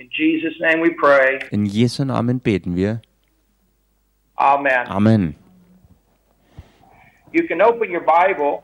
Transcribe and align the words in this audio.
In 0.00 0.08
Jesus' 0.08 0.58
name 0.60 0.80
we 0.80 0.88
pray. 0.94 1.40
In 1.50 1.66
Jesu 1.66 2.06
Namen 2.06 2.40
beten 2.40 2.74
wir. 2.74 3.02
Amen. 4.38 4.86
Amen. 4.88 5.34
You 7.32 7.46
can 7.46 7.60
open 7.60 7.90
your 7.90 8.00
Bible 8.00 8.62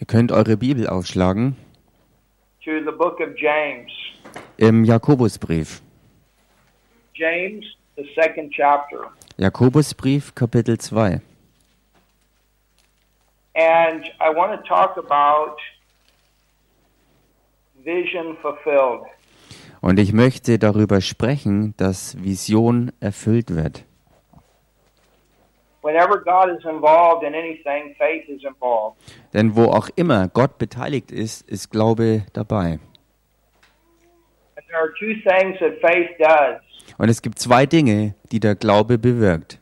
Ihr 0.00 0.06
könnt 0.08 0.32
eure 0.32 0.56
Bibel 0.56 0.88
aufschlagen 0.88 1.56
to 2.64 2.80
the 2.84 2.90
book 2.90 3.20
of 3.20 3.28
James. 3.36 3.92
im 4.56 4.84
Jakobusbrief. 4.84 5.82
James, 7.14 7.64
the 7.96 8.04
second 8.16 8.52
chapter. 8.52 9.08
Jakobusbrief 9.38 10.34
Kapitel 10.34 10.76
2. 10.78 11.20
And 13.54 14.04
I 14.20 14.30
want 14.30 14.60
to 14.60 14.68
talk 14.68 14.96
about 14.96 15.58
vision 17.84 18.36
fulfilled. 18.42 19.06
Und 19.80 19.98
ich 19.98 20.12
möchte 20.12 20.58
darüber 20.58 21.00
sprechen, 21.00 21.74
dass 21.76 22.22
Vision 22.22 22.92
erfüllt 23.00 23.54
wird. 23.54 23.84
Whenever 25.82 26.18
God 26.18 26.50
is 26.50 26.62
involved 26.66 27.22
in 27.22 27.34
anything, 27.34 27.94
faith 27.96 28.28
is 28.28 28.44
involved. 28.44 28.98
Denn 29.32 29.56
wo 29.56 29.64
auch 29.64 29.88
immer 29.96 30.28
Gott 30.28 30.58
beteiligt 30.58 31.10
ist, 31.10 31.48
ist 31.48 31.70
Glaube 31.70 32.26
dabei. 32.34 32.78
And 34.56 34.66
there 34.68 34.80
are 34.80 34.92
two 34.98 35.14
things 35.24 35.58
that 35.60 35.80
faith 35.80 36.10
does. 36.18 36.60
Und 36.98 37.08
es 37.08 37.22
gibt 37.22 37.38
zwei 37.38 37.64
Dinge, 37.64 38.14
die 38.30 38.40
der 38.40 38.56
Glaube 38.56 38.98
bewirkt. 38.98 39.58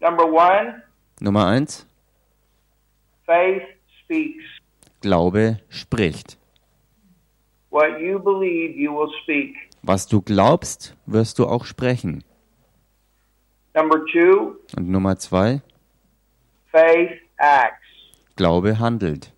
Number 0.00 0.26
one, 0.26 0.82
Nummer 1.20 1.46
eins, 1.46 1.86
faith 3.24 3.62
speaks. 4.04 4.44
Glaube 5.00 5.58
spricht. 5.70 6.36
What 7.76 8.00
you 8.00 8.18
believe, 8.18 8.74
you 8.74 8.90
will 8.90 9.12
speak. 9.22 9.54
Was 9.82 10.06
du 10.06 10.22
glaubst, 10.22 10.96
wirst 11.04 11.38
du 11.38 11.46
auch 11.46 11.66
sprechen. 11.66 12.24
Number 13.74 13.98
two, 14.10 14.56
Und 14.78 14.88
Nummer 14.88 15.18
zwei, 15.18 15.60
faith 16.72 17.10
acts. 17.36 17.76
Glaube 18.36 18.78
handelt. 18.78 19.30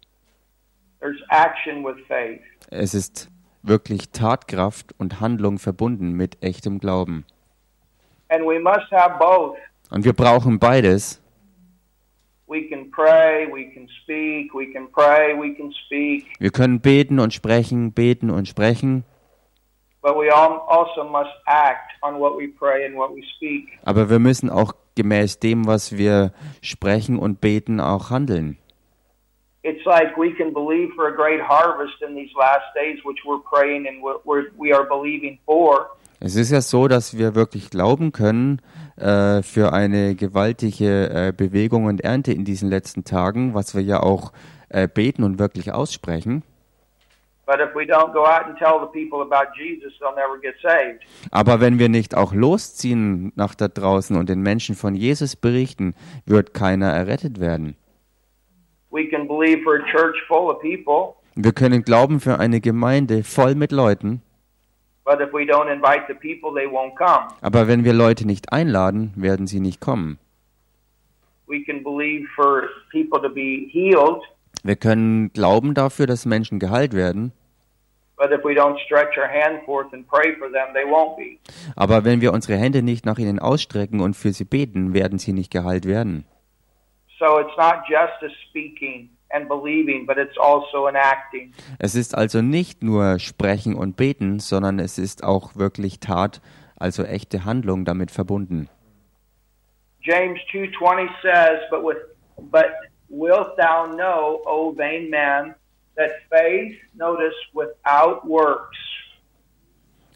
There's 1.00 1.20
action 1.30 1.84
with 1.84 1.96
faith. 2.06 2.40
Es 2.70 2.94
ist 2.94 3.28
wirklich 3.64 4.10
Tatkraft 4.10 4.94
und 4.98 5.20
Handlung 5.20 5.58
verbunden 5.58 6.12
mit 6.12 6.40
echtem 6.40 6.78
Glauben. 6.78 7.24
And 8.28 8.44
we 8.44 8.60
must 8.60 8.88
have 8.92 9.18
both. 9.18 9.56
Und 9.90 10.04
wir 10.04 10.12
brauchen 10.12 10.60
beides. 10.60 11.20
Wir 16.38 16.50
können 16.50 16.80
beten 16.80 17.20
und 17.20 17.34
sprechen, 17.34 17.92
beten 17.92 18.30
und 18.30 18.48
sprechen, 18.48 19.04
also 20.02 20.22
aber 23.84 24.10
wir 24.10 24.18
müssen 24.18 24.50
auch 24.50 24.72
gemäß 24.94 25.38
dem, 25.38 25.66
was 25.66 25.96
wir 25.96 26.32
sprechen 26.62 27.18
und 27.18 27.40
beten, 27.40 27.80
auch 27.80 28.10
handeln. 28.10 28.58
It's 29.64 29.84
like 29.84 30.16
we 30.16 30.32
can 30.32 30.54
believe 30.54 30.94
for 30.94 31.08
a 31.08 31.10
great 31.10 31.40
harvest 31.42 32.00
in 32.00 32.14
these 32.14 32.32
last 32.38 32.64
days, 32.74 33.04
which 33.04 33.18
we're 33.26 33.42
praying 33.42 33.86
and 33.86 34.02
we're, 34.24 34.46
we 34.56 34.72
are 34.72 34.84
believing 34.84 35.38
for. 35.44 35.90
Es 36.20 36.34
ist 36.34 36.50
ja 36.50 36.60
so, 36.60 36.88
dass 36.88 37.16
wir 37.16 37.34
wirklich 37.36 37.70
glauben 37.70 38.10
können 38.10 38.60
äh, 38.96 39.42
für 39.42 39.72
eine 39.72 40.16
gewaltige 40.16 41.10
äh, 41.10 41.32
Bewegung 41.36 41.84
und 41.84 42.00
Ernte 42.00 42.32
in 42.32 42.44
diesen 42.44 42.68
letzten 42.68 43.04
Tagen, 43.04 43.54
was 43.54 43.74
wir 43.74 43.82
ja 43.82 44.00
auch 44.00 44.32
äh, 44.68 44.88
beten 44.88 45.22
und 45.22 45.38
wirklich 45.38 45.72
aussprechen. 45.72 46.42
But 47.46 47.60
if 47.60 47.74
we 47.74 47.84
don't 47.84 48.12
go 48.12 48.26
out 48.26 48.44
and 48.46 48.58
tell 48.58 48.78
the 48.78 48.92
people 48.92 49.22
about 49.22 49.52
Jesus, 49.56 49.94
they'll 50.00 50.14
never 50.14 50.38
get 50.38 50.56
saved. 50.60 51.00
Aber 51.30 51.60
wenn 51.60 51.78
wir 51.78 51.88
nicht 51.88 52.14
auch 52.14 52.34
losziehen 52.34 53.32
nach 53.36 53.54
da 53.54 53.68
draußen 53.68 54.16
und 54.16 54.28
den 54.28 54.42
Menschen 54.42 54.74
von 54.74 54.94
Jesus 54.94 55.34
berichten, 55.34 55.94
wird 56.26 56.52
keiner 56.52 56.88
errettet 56.88 57.40
werden. 57.40 57.76
We 58.90 59.08
can 59.08 59.26
believe 59.26 59.62
for 59.62 59.76
a 59.76 59.90
church 59.90 60.16
full 60.26 60.50
of 60.50 60.60
people, 60.60 61.14
Wir 61.36 61.52
können 61.52 61.84
glauben 61.84 62.18
für 62.18 62.40
eine 62.40 62.60
Gemeinde 62.60 63.22
voll 63.22 63.54
mit 63.54 63.70
Leuten, 63.70 64.22
aber 67.40 67.68
wenn 67.68 67.84
wir 67.84 67.92
Leute 67.92 68.26
nicht 68.26 68.52
einladen, 68.52 69.12
werden 69.16 69.46
sie 69.46 69.60
nicht 69.60 69.80
kommen. 69.80 70.18
We 71.46 71.62
can 71.64 71.82
believe 71.82 72.26
for 72.36 72.68
people 72.92 73.20
to 73.22 73.30
be 73.30 73.68
healed, 73.70 74.22
Wir 74.64 74.76
können 74.76 75.32
glauben 75.32 75.72
dafür, 75.74 76.06
dass 76.06 76.26
Menschen 76.26 76.58
geheilt 76.58 76.92
werden, 76.92 77.32
but 78.16 78.30
if 78.32 78.44
we 78.44 78.52
don't 78.52 78.78
stretch 78.84 79.16
our 79.16 79.28
hand 79.28 79.64
forth 79.64 79.92
and 79.94 80.06
pray 80.08 80.34
for 80.36 80.50
them, 80.50 80.74
they 80.74 80.84
won't 80.84 81.16
be. 81.16 81.38
aber 81.76 82.04
wenn 82.04 82.20
wir 82.20 82.32
unsere 82.32 82.58
Hände 82.58 82.82
nicht 82.82 83.06
nach 83.06 83.18
ihnen 83.18 83.38
ausstrecken 83.38 84.00
und 84.00 84.14
für 84.14 84.32
sie 84.32 84.44
beten, 84.44 84.92
werden 84.92 85.18
sie 85.18 85.32
nicht 85.32 85.50
geheilt 85.50 85.86
werden. 85.86 86.24
So 87.18 87.38
it's 87.40 87.56
not 87.56 87.82
just 87.88 88.22
a 88.22 88.28
speaking 88.48 89.08
and 89.30 89.48
believing, 89.48 90.06
but 90.06 90.16
it's 90.16 90.36
also 90.38 90.86
an 90.86 90.96
acting. 90.96 91.52
Es 91.78 91.94
ist 91.94 92.14
also 92.14 92.42
nicht 92.42 92.82
nur 92.82 93.18
Sprechen 93.18 93.74
und 93.74 93.96
Beten, 93.96 94.38
sondern 94.38 94.78
es 94.78 94.98
ist 94.98 95.24
auch 95.24 95.56
wirklich 95.56 96.00
Tat, 96.00 96.40
also 96.76 97.04
echte 97.04 97.44
Handlung 97.44 97.84
damit 97.84 98.10
verbunden. 98.10 98.68
James 100.00 100.38
2:20 100.50 101.08
says, 101.22 101.60
"But 101.70 101.84
with 101.84 101.98
but 102.50 102.70
wilt 103.08 103.56
thou 103.56 103.86
know, 103.86 104.40
O 104.46 104.72
vain 104.76 105.10
man, 105.10 105.54
that 105.96 106.12
faith, 106.30 106.76
notice, 106.94 107.34
without 107.52 108.22
works 108.24 108.76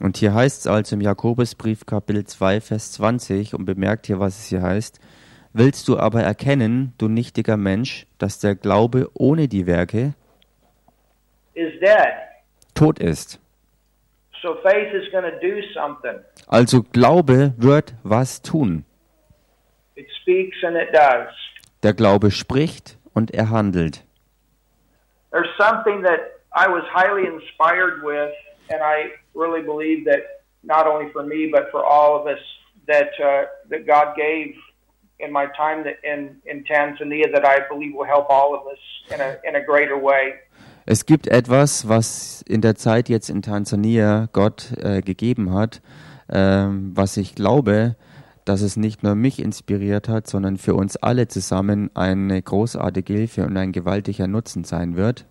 Und 0.00 0.16
hier 0.16 0.34
heißt 0.34 0.60
es 0.60 0.66
also 0.66 0.96
im 0.96 1.00
Jakobusbrief 1.00 1.86
Kapitel 1.86 2.24
2, 2.24 2.60
Vers 2.60 2.92
20 2.92 3.54
und 3.54 3.64
bemerkt 3.66 4.06
hier, 4.06 4.18
was 4.18 4.38
es 4.38 4.46
hier 4.46 4.62
heißt. 4.62 4.98
Willst 5.54 5.88
du 5.88 5.98
aber 5.98 6.22
erkennen, 6.22 6.94
du 6.98 7.08
nichtiger 7.08 7.56
Mensch, 7.56 8.06
dass 8.18 8.38
der 8.38 8.54
Glaube 8.54 9.10
ohne 9.14 9.48
die 9.48 9.66
Werke 9.66 10.14
is 11.54 11.78
dead." 11.80 12.22
tot 12.74 12.98
ist? 12.98 13.38
So 14.42 14.56
faith 14.62 14.92
is 14.92 15.08
do 15.12 15.62
something. 15.72 16.18
Also 16.48 16.82
Glaube 16.82 17.54
wird 17.58 17.94
was 18.02 18.42
tun. 18.42 18.84
It 19.94 20.08
speaks 20.20 20.56
and 20.64 20.76
it 20.76 20.92
does. 20.92 21.28
Der 21.82 21.92
Glaube 21.92 22.30
spricht 22.30 22.98
und 23.14 23.32
er 23.32 23.50
handelt. 23.50 24.04
There's 25.30 25.48
something 25.58 26.02
that 26.02 26.20
I 26.54 26.66
was 26.68 26.82
highly 26.92 27.26
inspired 27.26 28.02
with, 28.02 28.32
and 28.68 28.80
I 28.82 29.12
really 29.34 29.62
believe 29.62 30.04
that 30.06 30.22
not 30.62 30.86
only 30.86 31.10
for 31.12 31.22
me 31.22 31.48
but 31.50 31.70
for 31.70 31.84
all 31.84 32.18
of 32.18 32.26
us 32.26 32.40
that 32.86 33.10
uh, 33.20 33.46
that 33.70 33.86
God 33.86 34.16
gave 34.16 34.56
in 35.22 35.32
my 35.32 35.46
time 35.56 35.84
that 35.84 35.96
in 36.02 36.40
in 36.44 36.64
Tanzania 36.64 37.30
that 37.32 37.44
I 37.44 37.60
believe 37.68 37.94
will 37.94 38.06
help 38.06 38.28
all 38.28 38.54
of 38.54 38.66
us 38.66 38.78
in 39.10 39.20
a 39.20 39.38
in 39.48 39.56
a 39.56 39.60
greater 39.64 39.96
way. 39.96 40.34
Es 40.84 41.06
gibt 41.06 41.28
etwas, 41.28 41.88
was 41.88 42.42
in 42.42 42.60
der 42.60 42.74
Zeit 42.74 43.08
jetzt 43.08 43.30
in 43.30 43.42
Tansania 43.42 44.28
Gott 44.32 44.72
äh, 44.78 45.00
gegeben 45.00 45.54
hat, 45.54 45.80
ähm, 46.28 46.90
was 46.94 47.16
ich 47.16 47.36
glaube, 47.36 47.94
dass 48.44 48.62
es 48.62 48.76
nicht 48.76 49.04
nur 49.04 49.14
mich 49.14 49.38
inspiriert 49.38 50.08
hat, 50.08 50.26
sondern 50.26 50.56
für 50.56 50.74
uns 50.74 50.96
alle 50.96 51.28
zusammen 51.28 51.90
eine 51.94 52.42
großartige 52.42 53.12
Hilfe 53.12 53.44
und 53.44 53.56
ein 53.56 53.70
gewaltiger 53.70 54.26
Nutzen 54.26 54.64
sein 54.64 54.96
wird. 54.96 55.24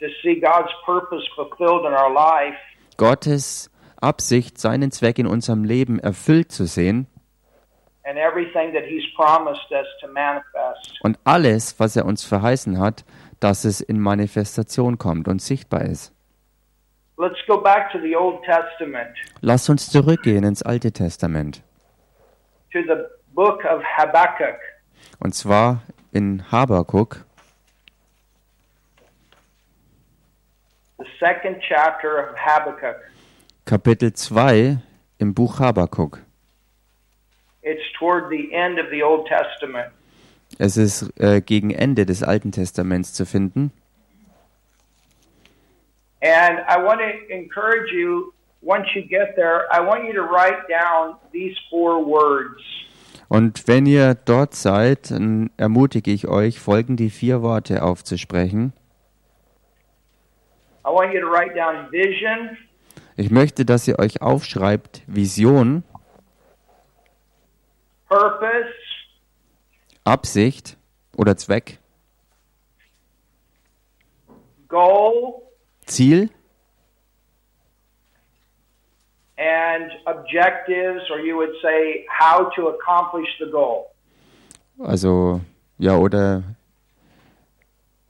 To 0.00 0.06
see 0.22 0.40
God's 0.40 0.72
purpose 0.84 1.24
fulfilled 1.36 1.84
in 1.84 1.92
our 1.92 2.12
life 2.12 2.56
Gottes 2.96 3.70
Absicht, 4.00 4.58
seinen 4.58 4.90
Zweck 4.90 5.18
in 5.18 5.26
unserem 5.26 5.64
Leben 5.64 6.00
erfüllt 6.00 6.50
zu 6.50 6.66
sehen 6.66 7.06
und 11.02 11.18
alles, 11.24 11.78
was 11.80 11.96
er 11.96 12.04
uns 12.06 12.24
verheißen 12.24 12.78
hat, 12.78 13.04
dass 13.40 13.64
es 13.64 13.80
in 13.80 14.00
Manifestation 14.00 14.98
kommt 14.98 15.28
und 15.28 15.40
sichtbar 15.42 15.82
ist. 15.82 16.12
Let's 17.16 17.38
go 17.48 17.60
back 17.60 17.90
to 17.92 17.98
the 18.00 18.16
Old 18.16 18.42
Testament, 18.44 19.10
Lasst 19.40 19.68
uns 19.68 19.90
zurückgehen 19.90 20.44
ins 20.44 20.62
Alte 20.62 20.92
Testament. 20.92 21.62
to 22.72 22.80
the 22.82 23.04
book 23.34 23.64
of 23.64 23.82
Habakkuk. 23.82 24.58
Und 25.20 25.34
zwar 25.34 25.82
in 26.12 26.44
Habakuk, 26.52 27.24
the 30.98 31.06
second 31.18 31.56
chapter 31.66 32.18
of 32.18 32.36
Habakkuk. 32.36 32.96
Kapitel 33.64 34.12
2 34.12 34.78
im 35.18 35.34
Buch 35.34 35.58
Habakuk. 35.60 36.20
It's 36.22 36.24
toward 36.24 36.24
the 36.24 36.24
end 36.24 36.24
of 36.24 36.24
the 36.24 36.24
Old 36.24 37.57
Testament. 37.57 37.57
Es 40.58 40.76
ist 40.76 41.20
äh, 41.20 41.40
gegen 41.40 41.70
Ende 41.70 42.06
des 42.06 42.22
Alten 42.22 42.52
Testaments 42.52 43.12
zu 43.12 43.26
finden. 43.26 43.72
And 46.20 46.58
I 46.68 46.82
want 46.82 47.00
to 47.00 47.32
encourage 47.32 47.92
you, 47.92 48.32
once 48.60 48.86
you 48.94 49.02
get 49.02 49.36
there, 49.36 49.66
I 49.70 49.80
want 49.80 50.04
you 50.04 50.12
to 50.14 50.22
write 50.22 50.68
down 50.68 51.16
these 51.32 51.56
four 51.70 52.04
words. 52.04 52.60
Und 53.28 53.68
wenn 53.68 53.86
ihr 53.86 54.14
dort 54.14 54.54
seid, 54.54 55.10
dann 55.10 55.50
ermutige 55.58 56.10
ich 56.10 56.26
euch, 56.26 56.58
folgende 56.58 57.10
vier 57.10 57.42
Worte 57.42 57.82
aufzusprechen. 57.82 58.72
I 60.84 60.90
want 60.90 61.12
you 61.12 61.20
to 61.20 61.26
write 61.26 61.54
down 61.54 61.92
vision, 61.92 62.56
Ich 63.20 63.32
möchte, 63.32 63.64
dass 63.64 63.88
ihr 63.88 63.98
euch 63.98 64.22
aufschreibt 64.22 65.02
Vision, 65.08 65.82
purpose, 68.08 68.72
Absicht 70.04 70.76
oder 71.16 71.36
Zweck, 71.36 71.78
goal, 74.68 75.42
Ziel 75.86 76.30
and 79.38 79.92
objectives, 80.06 81.08
or 81.10 81.20
you 81.20 81.36
would 81.36 81.54
say 81.62 82.04
how 82.08 82.50
to 82.56 82.68
accomplish 82.68 83.28
the 83.38 83.46
goal. 83.50 83.86
Also, 84.80 85.40
ja, 85.78 85.96
oder 85.96 86.42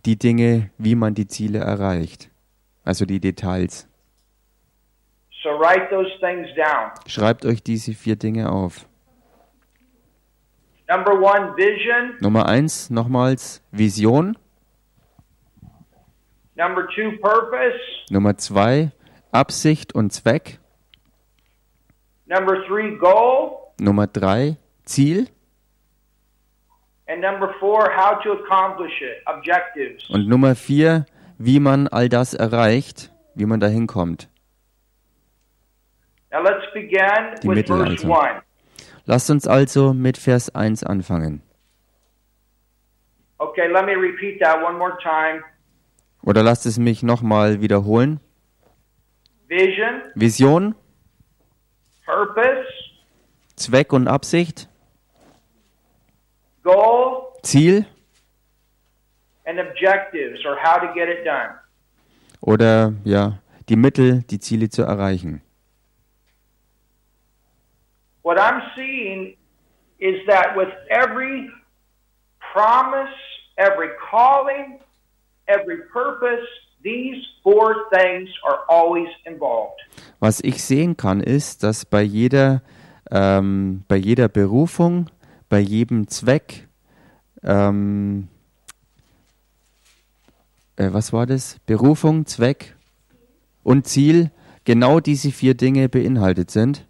die 0.05 0.19
Dinge, 0.19 0.71
wie 0.79 0.95
man 0.95 1.15
die 1.15 1.27
Ziele 1.27 1.59
erreicht. 1.59 2.31
Also 2.85 3.05
die 3.05 3.21
Details. 3.21 3.87
So 5.43 5.51
write 5.51 5.89
those 5.91 6.11
things 6.21 6.49
down. 6.57 6.91
Schreibt 7.07 7.45
euch 7.45 7.63
diese 7.63 7.93
vier 7.93 8.17
Dinge 8.17 8.51
auf. 8.51 8.88
Number 10.89 11.13
one, 11.21 11.55
vision. 11.57 12.17
Nummer 12.21 12.47
eins, 12.47 12.89
nochmals 12.91 13.61
Vision. 13.73 14.37
Number 16.57 16.89
two, 16.95 17.19
purpose. 17.21 17.79
Nummer 18.11 18.37
zwei, 18.39 18.91
Absicht 19.31 19.95
und 19.95 20.13
Zweck. 20.13 20.59
Number 22.27 22.65
three, 22.67 22.97
goal. 22.97 23.73
Nummer 23.79 24.07
drei, 24.07 24.57
Ziel. 24.85 25.29
And 27.07 27.21
number 27.21 27.55
four, 27.61 27.91
how 27.95 28.21
to 28.23 28.33
accomplish 28.33 29.01
it, 29.01 29.23
objectives. 29.27 30.09
Und 30.11 30.27
Nummer 30.27 30.55
vier, 30.55 31.07
wie 31.39 31.61
man 31.61 31.87
all 31.89 32.09
das 32.09 32.35
erreicht, 32.35 33.13
wie 33.35 33.47
man 33.47 33.61
dahin 33.61 33.87
kommt. 33.87 34.29
Now 36.31 36.43
let's 36.43 36.65
begin 36.75 37.37
Die 37.43 37.49
with 37.49 37.57
Mittel 37.57 37.83
also. 37.83 38.09
1. 39.09 39.13
Lasst 39.13 39.31
uns 39.31 39.47
also 39.47 39.95
mit 39.95 40.19
Vers 40.19 40.55
1 40.55 40.85
anfangen. 40.85 41.43
Okay, 43.39 43.69
let 43.73 43.87
me 43.87 43.95
repeat 43.95 44.41
that 44.41 44.63
one 44.63 44.77
more 44.77 44.99
time. 45.03 45.43
Oder 46.23 46.43
lasst 46.43 46.67
es 46.67 46.79
mich 46.79 47.03
nochmal 47.03 47.61
wiederholen. 47.61 48.21
Vision, 49.49 50.03
Vision, 50.15 50.75
purpose, 52.05 52.67
Zweck 53.57 53.95
und 53.95 54.09
Absicht, 54.09 54.69
goal, 56.63 57.29
Ziel 57.43 57.87
and 59.47 59.59
objectives, 59.59 60.45
or 60.45 60.57
how 60.63 60.79
to 60.79 60.93
get 60.93 61.09
it 61.09 61.25
done. 61.25 61.55
oder 62.43 62.93
ja, 63.05 63.39
die 63.71 63.77
Mittel, 63.77 64.23
die 64.25 64.39
Ziele 64.39 64.69
zu 64.69 64.83
erreichen. 64.83 65.41
What 68.23 68.39
I'm 68.39 68.63
seeing 68.77 69.37
is 69.99 70.17
that 70.27 70.57
with 70.57 70.69
every 70.91 71.51
promise, 72.53 73.15
every 73.57 73.89
calling, 74.11 74.81
every 75.47 75.79
purpose, 75.93 76.47
these 76.83 77.25
four 77.43 77.89
things 77.93 78.29
are 78.45 78.61
always 78.69 79.09
involved. 79.25 79.81
Was 80.21 80.41
ich 80.41 80.63
sehen 80.63 80.97
kann, 80.97 81.21
ist, 81.21 81.63
dass 81.63 81.85
bei 81.85 82.03
jeder, 82.03 82.63
ähm, 83.11 83.85
bei 83.89 83.97
jeder 83.97 84.29
Berufung, 84.29 85.11
bei 85.49 85.59
jedem 85.59 86.09
Zweck, 86.09 86.69
ähm, 87.43 88.29
äh, 90.77 90.93
was 90.93 91.13
war 91.13 91.27
das? 91.27 91.59
Berufung, 91.67 92.27
Zweck 92.27 92.77
und 93.63 93.87
Ziel, 93.87 94.31
genau 94.65 95.01
diese 95.01 95.31
vier 95.31 95.55
Dinge 95.55 95.89
beinhaltet 95.89 96.51
sind. 96.51 96.87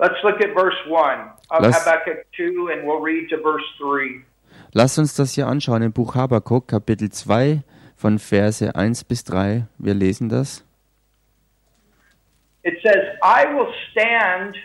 Let's 0.00 0.16
look 0.24 0.40
at 0.40 0.54
verse 0.54 0.76
1 0.88 1.30
of 1.50 1.60
Let's- 1.62 1.84
Habakkuk 1.84 2.24
2, 2.34 2.68
and 2.72 2.86
we'll 2.86 3.00
read 3.02 3.28
to 3.28 3.36
verse 3.42 3.64
3. 3.78 4.24
Lasst 4.72 4.98
uns 4.98 5.14
das 5.14 5.34
hier 5.34 5.46
anschauen 5.46 5.82
im 5.82 5.92
Buch 5.92 6.14
Habakuk, 6.14 6.68
Kapitel 6.68 7.10
2, 7.10 7.62
von 7.96 8.18
Verse 8.18 8.74
1 8.74 9.04
bis 9.04 9.24
3. 9.24 9.66
Wir 9.78 9.92
lesen 9.94 10.30
das. 10.30 10.64
It 12.62 12.78
says, 12.82 13.16
I 13.22 13.44
will 13.54 13.68
stand 13.90 14.56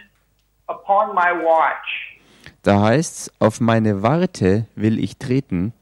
upon 0.67 1.13
my 1.15 1.31
watch. 1.43 2.19
Da 2.61 2.81
heißt's, 2.81 3.31
auf 3.39 3.59
meine 3.59 4.01
Warte 4.03 4.67
will 4.75 4.99
ich 5.03 5.17
treten. 5.17 5.73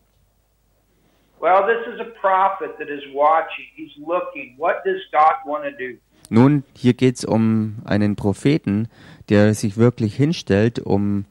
Well, 1.39 1.63
this 1.67 1.93
is 1.93 1.99
a 1.99 2.05
prophet 2.21 2.77
that 2.79 2.87
is 2.87 3.03
watching. 3.13 3.65
He's 3.75 3.91
looking. 3.97 4.55
What 4.57 4.77
does 4.85 5.01
God 5.11 5.35
want 5.45 5.63
to 5.65 5.71
do? 5.71 5.99
Nun, 6.29 6.63
hier 6.73 6.93
geht's 6.93 7.25
um 7.25 7.77
einen 7.85 8.15
Propheten, 8.15 8.87
der 9.29 9.53
sich 9.53 9.77
wirklich 9.77 10.15
hinstellt, 10.15 10.79
um 10.79 11.25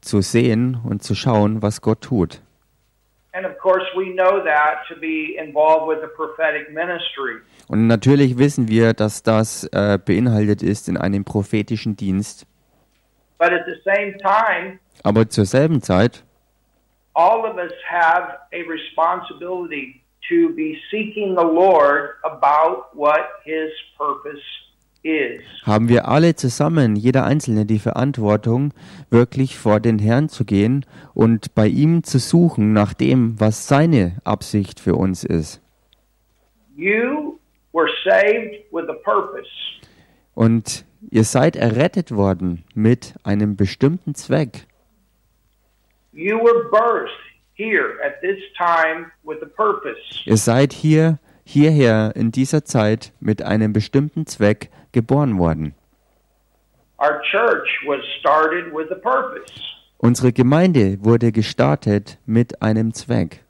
zu 0.00 0.20
sehen 0.20 0.78
und 0.84 1.02
zu 1.02 1.14
schauen, 1.14 1.62
was 1.62 1.80
Gott 1.80 2.00
tut. 2.02 2.40
Und 7.68 7.86
natürlich 7.86 8.38
wissen 8.38 8.68
wir, 8.68 8.92
dass 8.92 9.22
das 9.22 9.64
äh, 9.64 9.98
beinhaltet 10.04 10.62
ist 10.62 10.88
in 10.88 10.96
einem 10.96 11.24
prophetischen 11.24 11.96
Dienst. 11.96 12.46
But 13.38 13.52
at 13.52 13.62
the 13.66 13.80
same 13.84 14.18
time, 14.18 14.78
Aber 15.02 15.28
zur 15.28 15.46
selben 15.46 15.80
Zeit 15.80 16.24
all 17.14 17.44
of 17.46 17.58
us 17.58 17.72
have 17.88 18.38
a 18.52 18.62
responsibility 18.62 20.02
to 20.28 20.54
be 20.54 20.78
seeking 20.90 21.34
the 21.34 21.44
Lord 21.44 22.16
about 22.24 22.94
what 22.94 23.40
his 23.44 23.70
purpose. 23.98 24.40
Haben 25.64 25.88
wir 25.88 26.08
alle 26.08 26.34
zusammen, 26.34 26.96
jeder 26.96 27.24
Einzelne, 27.24 27.64
die 27.64 27.78
Verantwortung, 27.78 28.74
wirklich 29.08 29.56
vor 29.56 29.80
den 29.80 29.98
Herrn 29.98 30.28
zu 30.28 30.44
gehen 30.44 30.84
und 31.14 31.54
bei 31.54 31.66
ihm 31.66 32.02
zu 32.04 32.18
suchen 32.18 32.72
nach 32.72 32.92
dem, 32.92 33.40
was 33.40 33.66
seine 33.66 34.16
Absicht 34.24 34.80
für 34.80 34.94
uns 34.94 35.24
ist. 35.24 35.62
You 36.76 37.38
were 37.72 37.88
saved 38.04 38.64
with 38.72 38.88
a 38.88 38.96
purpose. 39.04 39.48
Und 40.34 40.84
ihr 41.10 41.24
seid 41.24 41.56
errettet 41.56 42.12
worden 42.12 42.64
mit 42.74 43.14
einem 43.22 43.56
bestimmten 43.56 44.14
Zweck. 44.14 44.66
You 46.12 46.38
were 46.38 46.70
birthed 46.70 47.10
here 47.54 47.98
at 48.04 48.20
this 48.20 48.38
time 48.56 49.10
with 49.22 49.42
a 49.42 49.46
purpose. 49.46 49.98
Ihr 50.24 50.36
seid 50.36 50.72
hier, 50.72 51.18
hierher 51.50 52.12
in 52.14 52.30
dieser 52.30 52.64
Zeit 52.64 53.12
mit 53.20 53.42
einem 53.42 53.72
bestimmten 53.72 54.26
Zweck 54.26 54.70
geboren 54.92 55.38
worden. 55.38 55.74
Our 56.98 57.20
church 57.30 57.68
was 57.86 58.04
started 58.20 58.72
with 58.72 58.90
a 58.90 58.94
purpose. 58.94 59.52
Unsere 59.98 60.32
Gemeinde 60.32 60.98
wurde 61.04 61.32
gestartet 61.32 62.18
mit 62.24 62.62
einem 62.62 62.94
Zweck. 62.94 63.44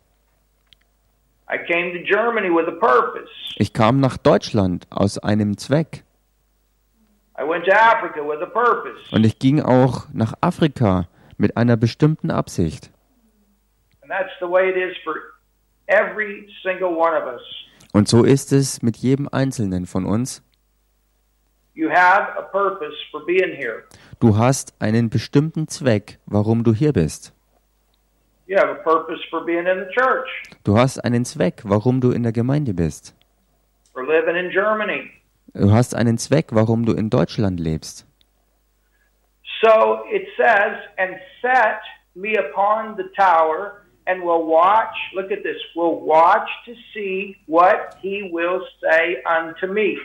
I 1.53 1.59
came 1.59 1.93
to 1.93 2.03
Germany 2.05 2.49
with 2.49 2.69
a 2.69 2.79
purpose. 2.79 3.29
Ich 3.57 3.73
kam 3.73 4.01
nach 4.01 4.17
Deutschland 4.17 4.87
aus 4.91 5.19
einem 5.19 5.59
Zweck. 5.59 6.05
I 7.39 7.43
went 7.43 7.65
to 7.67 7.73
Africa 7.73 8.21
with 8.21 8.41
a 8.41 8.47
purpose. 8.47 9.01
Und 9.13 9.27
ich 9.27 9.39
ging 9.39 9.61
auch 9.61 10.07
nach 10.13 10.35
Afrika 10.41 11.09
mit 11.37 11.57
einer 11.57 11.77
bestimmten 11.77 12.31
Absicht. 12.31 12.91
And 14.03 14.11
that's 14.11 14.33
the 14.41 14.47
way 14.47 14.71
it 14.71 14.77
is 14.77 14.97
for 15.05 15.17
every 15.89 16.49
single 16.63 16.97
one 16.97 17.15
of 17.15 17.27
us. 17.27 17.43
Und 17.93 18.09
so 18.09 18.25
ist 18.25 18.53
es 18.53 18.83
mit 18.83 18.97
jedem 18.97 19.29
Einzelnen 19.31 19.87
von 19.87 20.05
uns. 20.07 20.43
You 21.75 21.89
have 21.91 22.37
a 22.39 22.43
purpose 22.43 22.95
for 23.11 23.25
being 23.25 23.55
here. 23.57 23.85
Du 24.21 24.37
hast 24.37 24.75
einen 24.81 25.09
bestimmten 25.09 25.67
Zweck, 25.69 26.19
warum 26.27 26.63
du 26.65 26.75
hier 26.75 26.93
bist. 26.93 27.33
You 28.47 28.59
have 28.59 28.71
a 28.71 28.75
purpose 28.83 29.21
for 29.31 29.45
being 29.45 29.67
in 29.67 29.79
the 29.87 29.95
church, 29.95 30.29
Du 30.65 30.77
hast 30.77 30.99
einen 31.05 31.25
Zweck, 31.25 31.63
warum 31.65 32.01
du 32.01 32.11
in 32.11 32.23
der 32.25 32.33
Gemeinde 32.33 32.75
bist. 32.75 33.15
for 33.93 34.05
living 34.05 34.37
in 34.37 34.51
Germany. 34.51 35.11
Du 35.55 35.73
hast 35.73 35.95
einen 35.95 36.19
Zweck, 36.19 36.49
warum 36.51 36.85
du 36.85 36.93
in 36.93 37.11
Deutschland 37.11 37.59
lebst. 37.61 38.07
So 39.63 40.05
it 40.13 40.27
says, 40.37 40.77
and 40.97 41.17
set 41.43 41.81
me 42.15 42.37
upon 42.39 42.97
the 42.97 43.05
tower 43.17 43.83
and 44.11 44.23
will 44.23 44.45
watch, 44.47 44.95
look 45.15 45.31
at 45.31 45.43
this, 45.43 45.57
will 45.77 46.01
watch 46.01 46.49
to 46.67 46.73
see 46.93 47.37
what 47.47 47.97
he 48.03 48.29
will 48.33 48.61
say 48.81 49.23
unto 49.25 49.67
me. 49.73 49.99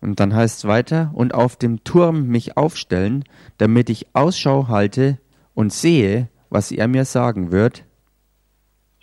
Und 0.00 0.20
dann 0.20 0.34
heißt 0.34 0.58
es 0.58 0.68
weiter, 0.68 1.10
und 1.14 1.34
auf 1.34 1.56
dem 1.56 1.82
Turm 1.84 2.28
mich 2.28 2.56
aufstellen, 2.56 3.24
damit 3.58 3.88
ich 3.88 4.06
Ausschau 4.14 4.68
halte 4.68 5.18
und 5.54 5.72
sehe, 5.72 6.28
was 6.50 6.70
er 6.70 6.88
mir 6.88 7.04
sagen 7.04 7.50
wird. 7.50 7.84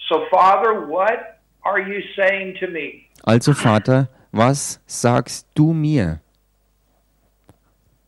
So, 0.07 0.21
Father, 0.29 0.87
what 0.87 1.19
are 1.63 1.79
you 1.79 2.01
saying 2.15 2.55
to 2.59 2.67
me? 2.67 3.05
Also 3.23 3.53
Vater, 3.53 4.09
was 4.31 4.81
sagst 4.85 5.47
du 5.55 5.73
mir? 5.73 6.19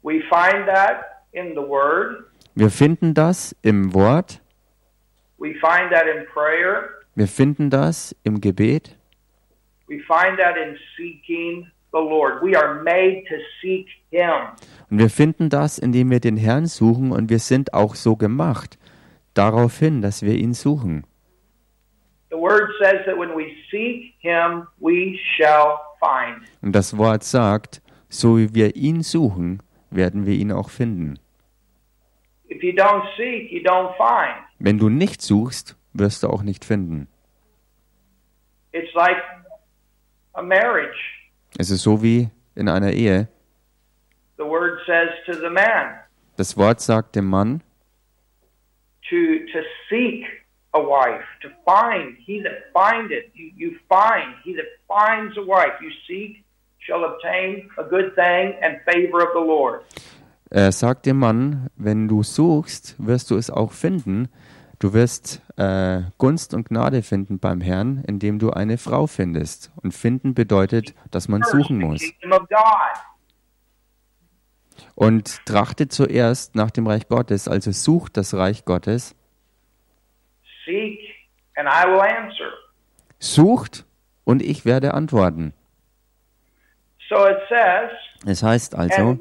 We 0.03 0.21
find 0.29 0.67
that 0.67 1.23
in 1.31 1.55
the 1.55 1.67
Word, 1.67 2.25
Wir 2.53 2.69
finden 2.69 3.13
das 3.13 3.55
im 3.63 3.93
Wort, 3.93 4.39
we 4.39 4.41
find 4.41 4.41
that 4.41 4.41
in 4.41 4.43
prayer, 4.43 5.24
wir 5.37 7.27
finden 7.27 7.69
das 7.69 8.15
im 8.23 8.41
Gebet, 8.41 8.97
we 9.87 9.99
find 9.99 10.37
that 10.39 10.57
in 10.57 10.77
seeking 10.97 11.67
the 11.95 12.01
Lord. 12.01 12.43
We 12.43 12.55
are 12.55 12.83
made 12.83 13.23
to 13.29 13.35
seek 13.61 13.87
Him. 14.11 14.53
Und 14.89 14.99
wir 14.99 15.09
finden 15.09 15.49
das, 15.49 15.79
indem 15.79 16.11
wir 16.11 16.19
den 16.19 16.37
Herrn 16.37 16.67
suchen 16.67 17.11
und 17.11 17.29
wir 17.29 17.39
sind 17.39 17.73
auch 17.73 17.95
so 17.95 18.15
gemacht, 18.15 18.77
darauf 19.33 19.79
hin, 19.79 20.01
dass 20.01 20.21
wir 20.21 20.35
ihn 20.35 20.53
suchen. 20.53 21.05
The 22.29 22.37
Word 22.37 22.69
says 22.79 23.05
that 23.05 23.17
when 23.17 23.29
we 23.29 23.51
seek 23.71 24.13
Him, 24.19 24.67
we 24.79 25.17
shall 25.37 25.77
find. 25.99 26.47
Und 26.61 26.73
das 26.73 26.97
Wort 26.97 27.23
sagt, 27.23 27.81
so 28.09 28.37
wie 28.37 28.53
wir 28.53 28.75
ihn 28.75 29.01
suchen, 29.01 29.61
werden 29.89 30.25
wir 30.25 30.33
ihn 30.33 30.51
auch 30.51 30.69
finden. 30.69 31.15
If 31.15 31.15
you 31.15 31.15
don't 31.15 31.19
seek, 31.19 31.19
you 31.19 31.19
don't 31.19 31.21
find. 31.21 32.34
Wenn 34.59 34.77
du 34.77 34.89
nicht 34.89 35.21
suchst, 35.21 35.75
wirst 35.93 36.23
du 36.23 36.27
auch 36.29 36.43
nicht 36.43 36.65
finden. 36.65 37.07
It's 38.71 38.93
like 38.93 39.17
a 40.33 40.41
marriage. 40.41 40.97
Es 41.57 41.69
ist 41.69 41.83
so 41.83 42.03
wie 42.03 42.29
in 42.55 42.67
einer 42.67 42.91
Ehe. 42.91 43.29
The 44.37 44.43
Word 44.43 44.79
says 44.85 45.09
to 45.25 45.33
the 45.33 45.49
man 45.49 45.99
Das 46.37 46.57
Wort 46.57 46.81
sagt 46.81 47.15
dem 47.15 47.29
Mann, 47.29 47.63
er 60.49 60.71
sagt 60.71 61.05
dem 61.05 61.17
Mann, 61.17 61.69
wenn 61.75 62.07
du 62.07 62.23
suchst, 62.23 62.95
wirst 62.97 63.31
du 63.31 63.37
es 63.37 63.49
auch 63.49 63.71
finden. 63.71 64.29
Du 64.79 64.93
wirst 64.93 65.41
äh, 65.57 66.01
Gunst 66.17 66.53
und 66.53 66.67
Gnade 66.69 67.01
finden 67.01 67.39
beim 67.39 67.61
Herrn, 67.61 68.03
indem 68.07 68.39
du 68.39 68.51
eine 68.51 68.77
Frau 68.77 69.07
findest. 69.07 69.71
Und 69.81 69.93
finden 69.93 70.33
bedeutet, 70.33 70.93
dass 71.11 71.27
man 71.27 71.43
suchen 71.43 71.79
muss. 71.79 72.01
Und 74.93 75.45
trachtet 75.45 75.93
zuerst 75.93 76.55
nach 76.55 76.71
dem 76.71 76.87
Reich 76.87 77.07
Gottes, 77.07 77.47
also 77.47 77.71
sucht 77.71 78.17
das 78.17 78.33
Reich 78.33 78.65
Gottes. 78.65 79.15
Seek, 80.65 80.99
and 81.55 81.67
I 81.67 81.87
will 81.87 82.01
answer. 82.01 82.51
Sucht 83.19 83.85
und 84.25 84.41
ich 84.41 84.65
werde 84.65 84.93
antworten. 84.93 85.53
So 87.07 87.27
it 87.27 87.37
says, 87.47 87.91
Es 88.25 88.41
heißt 88.41 88.75
also, 88.75 89.19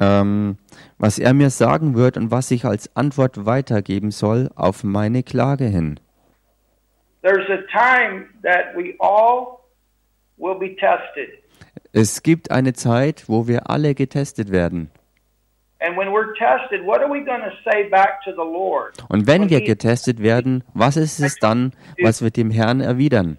ähm, 0.00 0.58
was 0.98 1.18
er 1.18 1.34
mir 1.34 1.50
sagen 1.50 1.94
wird 1.94 2.16
und 2.16 2.30
was 2.30 2.50
ich 2.50 2.64
als 2.64 2.96
Antwort 2.96 3.44
weitergeben 3.44 4.10
soll 4.10 4.50
auf 4.56 4.82
meine 4.82 5.22
Klage 5.22 5.66
hin. 5.66 6.00
There's 7.22 7.48
a 7.48 7.62
time 7.72 8.26
that 8.42 8.76
we 8.76 8.94
all 8.98 9.60
will 10.36 10.58
be 10.58 10.76
tested. 10.76 11.30
Es 11.92 12.22
gibt 12.22 12.50
eine 12.50 12.72
Zeit, 12.72 13.28
wo 13.28 13.46
wir 13.46 13.70
alle 13.70 13.94
getestet 13.94 14.50
werden. 14.50 14.90
And 15.80 15.96
when 15.96 16.08
we're 16.08 16.34
tested, 16.34 16.84
what 16.84 17.00
are 17.00 17.10
we 17.10 17.22
going 17.24 17.42
to 17.42 17.52
say 17.64 17.88
back 17.88 18.22
to 18.24 18.30
the 18.30 18.38
Lord? 18.38 18.94
Und 19.08 19.26
wenn 19.26 19.50
wir 19.50 19.60
getestet 19.60 20.22
werden, 20.22 20.64
was 20.72 20.96
ist 20.96 21.20
es 21.20 21.38
dann, 21.38 21.72
was 22.00 22.22
wir 22.22 22.30
dem 22.30 22.50
Herrn 22.50 22.80
erwidern? 22.80 23.38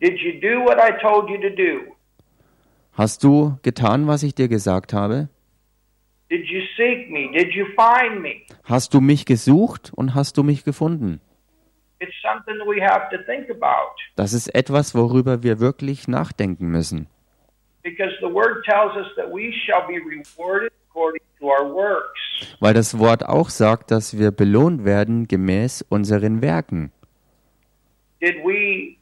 Did 0.00 0.18
you 0.20 0.40
do 0.40 0.64
what 0.64 0.78
I 0.78 0.92
told 1.00 1.28
you 1.28 1.36
to 1.38 1.50
do? 1.50 1.92
Hast 2.92 3.22
du 3.22 3.56
getan, 3.62 4.06
was 4.06 4.22
ich 4.22 4.34
dir 4.34 4.48
gesagt 4.48 4.92
habe? 4.92 5.28
Did 6.30 6.46
you 6.46 6.60
seek 6.76 7.10
me? 7.10 7.30
Did 7.32 7.52
you 7.54 7.66
find 7.76 8.20
me? 8.22 8.42
Hast 8.64 8.94
du 8.94 9.00
mich 9.00 9.26
gesucht 9.26 9.92
und 9.94 10.14
hast 10.14 10.36
du 10.36 10.42
mich 10.42 10.64
gefunden? 10.64 11.20
It's 11.98 12.14
something 12.22 12.56
we 12.66 12.80
have 12.82 13.08
to 13.10 13.22
think 13.24 13.50
about 13.50 13.94
Das 14.16 14.32
ist 14.32 14.54
etwas, 14.54 14.94
worüber 14.94 15.42
wir 15.42 15.60
wirklich 15.60 16.08
nachdenken 16.08 16.70
müssen. 16.70 17.06
because 17.82 18.12
the 18.20 18.26
word 18.32 18.62
tells 18.64 18.94
us 18.96 19.06
that 19.16 19.30
we 19.32 19.50
shall 19.64 19.86
be 19.86 19.94
rewarded 19.94 20.70
according 20.90 21.22
to 21.38 21.46
our 21.46 21.72
works. 21.72 22.20
Weil 22.60 22.74
das 22.74 22.98
Wort 22.98 23.26
auch 23.26 23.48
sagt, 23.50 23.90
dass 23.90 24.18
wir 24.18 24.30
belohnt 24.30 24.84
werden 24.84 25.26
gemäß 25.28 25.82
unseren 25.88 26.42
Werken. 26.42 26.92
Did 28.20 28.36
we? 28.44 28.96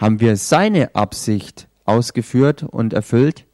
Haben 0.00 0.20
wir 0.20 0.36
seine 0.36 0.94
Absicht 0.94 1.68
ausgeführt 1.84 2.62
und 2.62 2.92
erfüllt? 2.92 3.46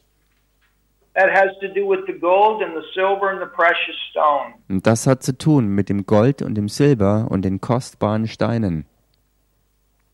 That 1.14 1.30
has 1.30 1.48
to 1.60 1.68
do 1.68 1.88
with 1.88 2.00
the 2.06 2.12
gold 2.12 2.62
and 2.62 2.74
the 2.74 2.86
silver 2.92 3.30
and 3.30 3.40
the 3.40 3.46
precious 3.46 3.96
stone. 4.10 4.54
Und 4.68 4.86
das 4.86 5.06
hat 5.06 5.22
zu 5.22 5.36
tun 5.36 5.68
mit 5.68 5.88
dem 5.88 6.04
Gold 6.04 6.42
und 6.42 6.54
dem 6.56 6.68
Silber 6.68 7.28
und 7.30 7.42
den 7.42 7.62
kostbaren 7.62 8.28
Steinen. 8.28 8.84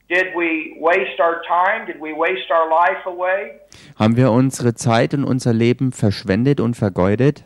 Did 0.09 0.27
we 0.37 0.77
waste 0.79 1.19
our 1.21 1.43
time? 1.43 1.87
Did 1.87 1.97
we 2.01 2.15
waste 2.15 2.51
our 2.53 2.69
life 2.69 3.05
away? 3.07 3.59
Haben 3.99 4.17
wir 4.17 4.31
unsere 4.31 4.75
Zeit 4.75 5.13
und 5.15 5.25
unser 5.25 5.53
Leben 5.53 5.91
verschwendet 5.91 6.61
und 6.61 6.77
vergeudet? 6.77 7.45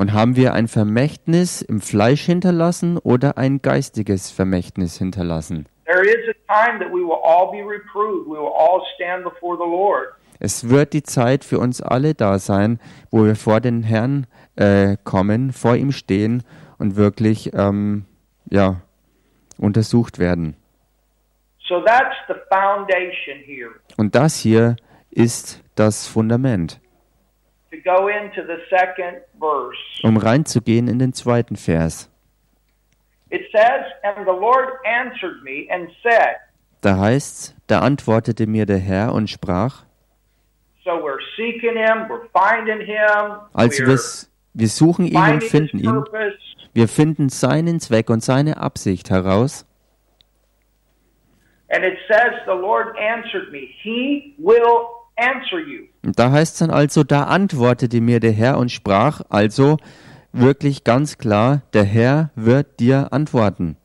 Und 0.00 0.14
haben 0.14 0.34
wir 0.34 0.54
ein 0.54 0.66
Vermächtnis 0.66 1.60
im 1.60 1.82
Fleisch 1.82 2.22
hinterlassen 2.24 2.96
oder 2.96 3.36
ein 3.36 3.60
geistiges 3.60 4.30
Vermächtnis 4.30 4.96
hinterlassen? 4.96 5.66
There 5.84 6.00
is 6.00 6.26
a 6.26 6.32
time 6.48 6.78
that 6.78 6.90
we 6.90 7.02
will 7.02 7.18
all 7.22 7.50
be 7.50 7.58
reproved. 7.58 8.26
We 8.26 8.38
will 8.38 8.54
all 8.56 8.80
stand 8.94 9.24
before 9.24 9.58
the 9.58 9.70
Lord. 9.70 10.14
Es 10.38 10.70
wird 10.70 10.94
die 10.94 11.02
Zeit 11.02 11.44
für 11.44 11.58
uns 11.58 11.82
alle 11.82 12.14
da 12.14 12.38
sein, 12.38 12.80
wo 13.10 13.26
wir 13.26 13.36
vor 13.36 13.60
den 13.60 13.82
Herrn 13.82 14.26
äh, 14.56 14.96
kommen, 15.04 15.52
vor 15.52 15.76
ihm 15.76 15.92
stehen 15.92 16.44
und 16.78 16.96
wirklich 16.96 17.52
ähm, 17.52 18.06
ja, 18.48 18.80
untersucht 19.58 20.18
werden. 20.18 20.56
So 21.68 21.82
that's 21.84 22.16
the 22.26 22.36
foundation 22.48 23.36
here. 23.44 23.72
Und 23.98 24.14
das 24.14 24.38
hier 24.38 24.76
ist 25.10 25.62
das 25.74 26.06
Fundament, 26.06 26.80
um 30.02 30.16
reinzugehen 30.16 30.88
in 30.88 30.98
den 30.98 31.12
zweiten 31.12 31.56
Vers. 31.56 32.10
It 33.30 33.42
says, 33.52 33.84
And 34.02 34.26
the 34.26 34.32
Lord 34.32 34.84
answered 34.84 35.42
me 35.44 35.68
and 35.70 35.88
said, 36.02 36.36
Da 36.80 36.96
da 37.68 37.80
antwortete 37.80 38.46
mir 38.46 38.66
der 38.66 38.78
Herr 38.78 39.12
und 39.14 39.30
sprach, 39.30 39.84
So 40.82 40.90
we're 40.92 41.20
seeking 41.36 41.76
him, 41.76 42.08
we're 42.08 42.26
finding 42.32 42.80
him, 42.80 43.36
also 43.52 43.86
wir, 43.86 43.98
wir 44.54 44.68
suchen 44.68 45.06
ihn 45.06 45.16
und 45.16 45.44
finden 45.44 45.78
ihn, 45.78 46.04
wir 46.72 46.88
finden 46.88 47.28
seinen 47.28 47.78
Zweck 47.78 48.10
und 48.10 48.24
seine 48.24 48.56
Absicht 48.56 49.10
heraus. 49.10 49.66
And 51.68 51.84
it 51.84 51.98
says, 52.08 52.32
The 52.46 52.54
Lord 52.54 52.96
answered 52.98 53.52
me. 53.52 53.68
He 53.82 54.34
will 54.38 54.99
da 56.02 56.30
heißt 56.30 56.54
es 56.54 56.58
dann 56.60 56.70
also, 56.70 57.04
da 57.04 57.24
antwortete 57.24 58.00
mir 58.00 58.20
der 58.20 58.32
Herr 58.32 58.58
und 58.58 58.70
sprach, 58.70 59.22
also 59.28 59.76
wirklich 60.32 60.84
ganz 60.84 61.18
klar, 61.18 61.62
der 61.72 61.84
Herr 61.84 62.30
wird 62.34 62.80
dir 62.80 63.12
antworten. 63.12 63.76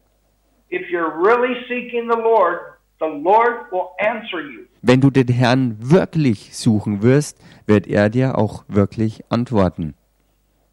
Wenn 4.82 5.02
du 5.02 5.10
den 5.10 5.28
Herrn 5.28 5.78
wirklich 5.80 6.56
suchen 6.56 7.02
wirst, 7.02 7.40
wird 7.66 7.88
er 7.88 8.10
dir 8.10 8.38
auch 8.38 8.64
wirklich 8.68 9.24
antworten. 9.30 9.96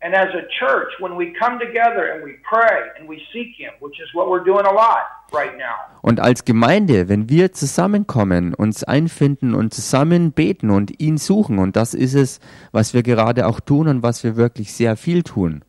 And 0.05 0.15
as 0.17 0.35
a 0.35 0.43
church, 0.59 0.91
when 0.99 1.17
we 1.17 1.33
come 1.33 1.61
together 1.61 2.13
and 2.13 2.25
we 2.25 2.33
pray 2.43 2.91
and 2.99 3.09
we 3.09 3.23
seek 3.33 3.55
Him, 3.57 3.71
which 3.81 4.01
is 4.01 4.13
what 4.15 4.27
we're 4.29 4.43
doing 4.45 4.67
a 4.67 4.73
lot 4.73 5.05
right 5.33 5.57
now, 5.57 5.77
Und 6.03 6.19
als 6.19 6.45
Gemeinde, 6.45 7.09
wenn 7.09 7.29
wir 7.29 7.53
zusammenkommen, 7.53 8.53
uns 8.55 8.83
einfinden 8.83 9.55
und 9.55 9.73
zusammen 9.73 10.33
beten 10.33 10.71
und 10.71 11.01
ihn 11.01 11.19
suchen, 11.19 11.61
und 11.61 11.77
das 11.77 11.95
ist 11.95 12.15
es, 12.15 12.41
was 12.73 12.95
wir 12.95 13.05
gerade 13.05 13.47
auch 13.47 13.61
tun 13.61 13.87
und 13.87 14.03
was 14.03 14.25
wir 14.25 14.37
wirklich 14.37 14.73
sehr 14.75 14.97
viel 14.97 15.23
tun, 15.23 15.65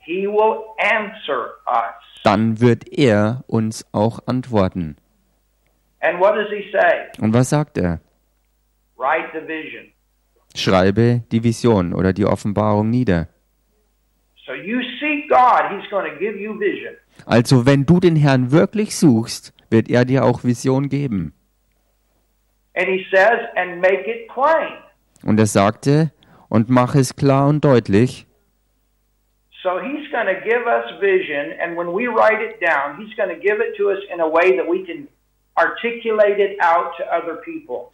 He 0.00 0.26
will 0.26 0.56
answer 0.78 1.50
us. 1.68 1.94
dann 2.24 2.60
wird 2.60 2.88
er 2.98 3.44
uns 3.46 3.86
auch 3.92 4.18
antworten. 4.26 4.96
And 6.00 6.18
what 6.18 6.34
does 6.34 6.48
He 6.50 6.68
say? 6.72 7.06
Und 7.20 7.32
was 7.34 7.50
sagt 7.50 7.78
er? 7.78 8.00
Write 8.96 9.28
the 9.32 9.46
vision. 9.46 9.92
Schreibe 10.58 11.22
die 11.32 11.44
Vision 11.44 11.92
oder 11.92 12.12
die 12.12 12.24
Offenbarung 12.24 12.90
nieder. 12.90 13.28
So 14.46 14.54
you 14.54 14.80
seek 15.00 15.28
God, 15.28 15.70
He's 15.70 15.88
going 15.90 16.10
to 16.10 16.18
give 16.18 16.38
you 16.38 16.58
vision. 16.58 16.94
Also 17.26 17.66
wenn 17.66 17.84
du 17.84 18.00
den 18.00 18.16
Herrn 18.16 18.50
wirklich 18.50 18.96
suchst, 18.96 19.52
wird 19.70 19.90
er 19.90 20.04
dir 20.04 20.24
auch 20.24 20.44
Vision 20.44 20.88
geben. 20.88 21.34
And 22.74 22.86
He 22.88 23.04
says, 23.10 23.40
and 23.56 23.80
make 23.80 24.06
it 24.06 24.28
plain. 24.28 24.78
Und 25.24 25.38
er 25.38 25.46
sagte, 25.46 26.12
und 26.48 26.70
mach 26.70 26.94
es 26.94 27.16
klar 27.16 27.48
und 27.48 27.64
deutlich. 27.64 28.26
So 29.62 29.80
He's 29.80 30.10
going 30.12 30.26
to 30.26 30.40
give 30.44 30.64
us 30.66 31.00
vision, 31.00 31.52
and 31.60 31.76
when 31.76 31.88
we 31.88 32.06
write 32.06 32.40
it 32.40 32.60
down, 32.62 32.96
He's 32.96 33.14
going 33.16 33.28
to 33.28 33.40
give 33.40 33.60
it 33.60 33.76
to 33.76 33.90
us 33.90 33.98
in 34.12 34.20
a 34.20 34.26
way 34.26 34.56
that 34.56 34.66
we 34.66 34.84
can 34.84 35.08
articulate 35.58 36.40
it 36.40 36.58
out 36.60 36.96
to 36.96 37.04
other 37.04 37.36
people. 37.42 37.90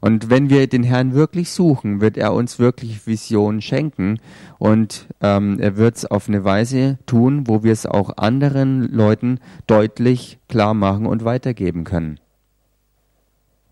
Und 0.00 0.30
wenn 0.30 0.50
wir 0.50 0.66
den 0.68 0.82
Herrn 0.82 1.14
wirklich 1.14 1.50
suchen, 1.50 2.00
wird 2.00 2.16
er 2.16 2.32
uns 2.32 2.58
wirklich 2.58 3.06
Visionen 3.06 3.60
schenken 3.60 4.20
und 4.58 5.06
ähm, 5.22 5.58
er 5.60 5.76
wird 5.76 5.96
es 5.96 6.06
auf 6.06 6.28
eine 6.28 6.44
Weise 6.44 6.98
tun, 7.06 7.48
wo 7.48 7.62
wir 7.62 7.72
es 7.72 7.86
auch 7.86 8.16
anderen 8.16 8.82
Leuten 8.92 9.40
deutlich 9.66 10.38
klar 10.48 10.74
machen 10.74 11.06
und 11.06 11.24
weitergeben 11.24 11.84
können. 11.84 12.20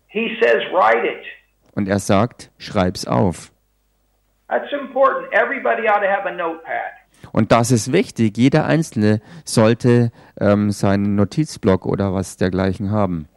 He 0.07 0.37
says, 0.41 0.63
write 0.71 1.05
it. 1.05 1.25
Und 1.73 1.87
er 1.87 1.99
sagt, 1.99 2.51
schreib's 2.57 3.05
auf. 3.05 3.51
That's 4.47 4.71
important. 4.71 5.31
Everybody 5.33 5.87
ought 5.89 6.01
to 6.01 6.07
have 6.07 6.27
a 6.27 6.31
notepad. 6.31 6.93
Und 7.31 7.51
das 7.51 7.71
ist 7.71 7.91
wichtig. 7.91 8.37
Jeder 8.37 8.65
Einzelne 8.65 9.19
sollte 9.43 10.11
ähm, 10.39 10.71
seinen 10.71 11.15
Notizblock 11.15 11.85
oder 11.85 12.13
was 12.13 12.37
dergleichen 12.37 12.91
haben. 12.91 13.27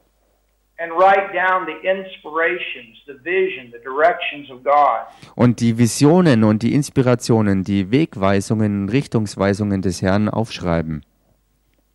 Und 5.34 5.60
die 5.60 5.78
Visionen 5.78 6.44
und 6.44 6.62
die 6.62 6.74
Inspirationen, 6.74 7.64
die 7.64 7.90
Wegweisungen, 7.90 8.88
Richtungsweisungen 8.88 9.82
des 9.82 10.02
Herrn 10.02 10.28
aufschreiben. 10.28 11.02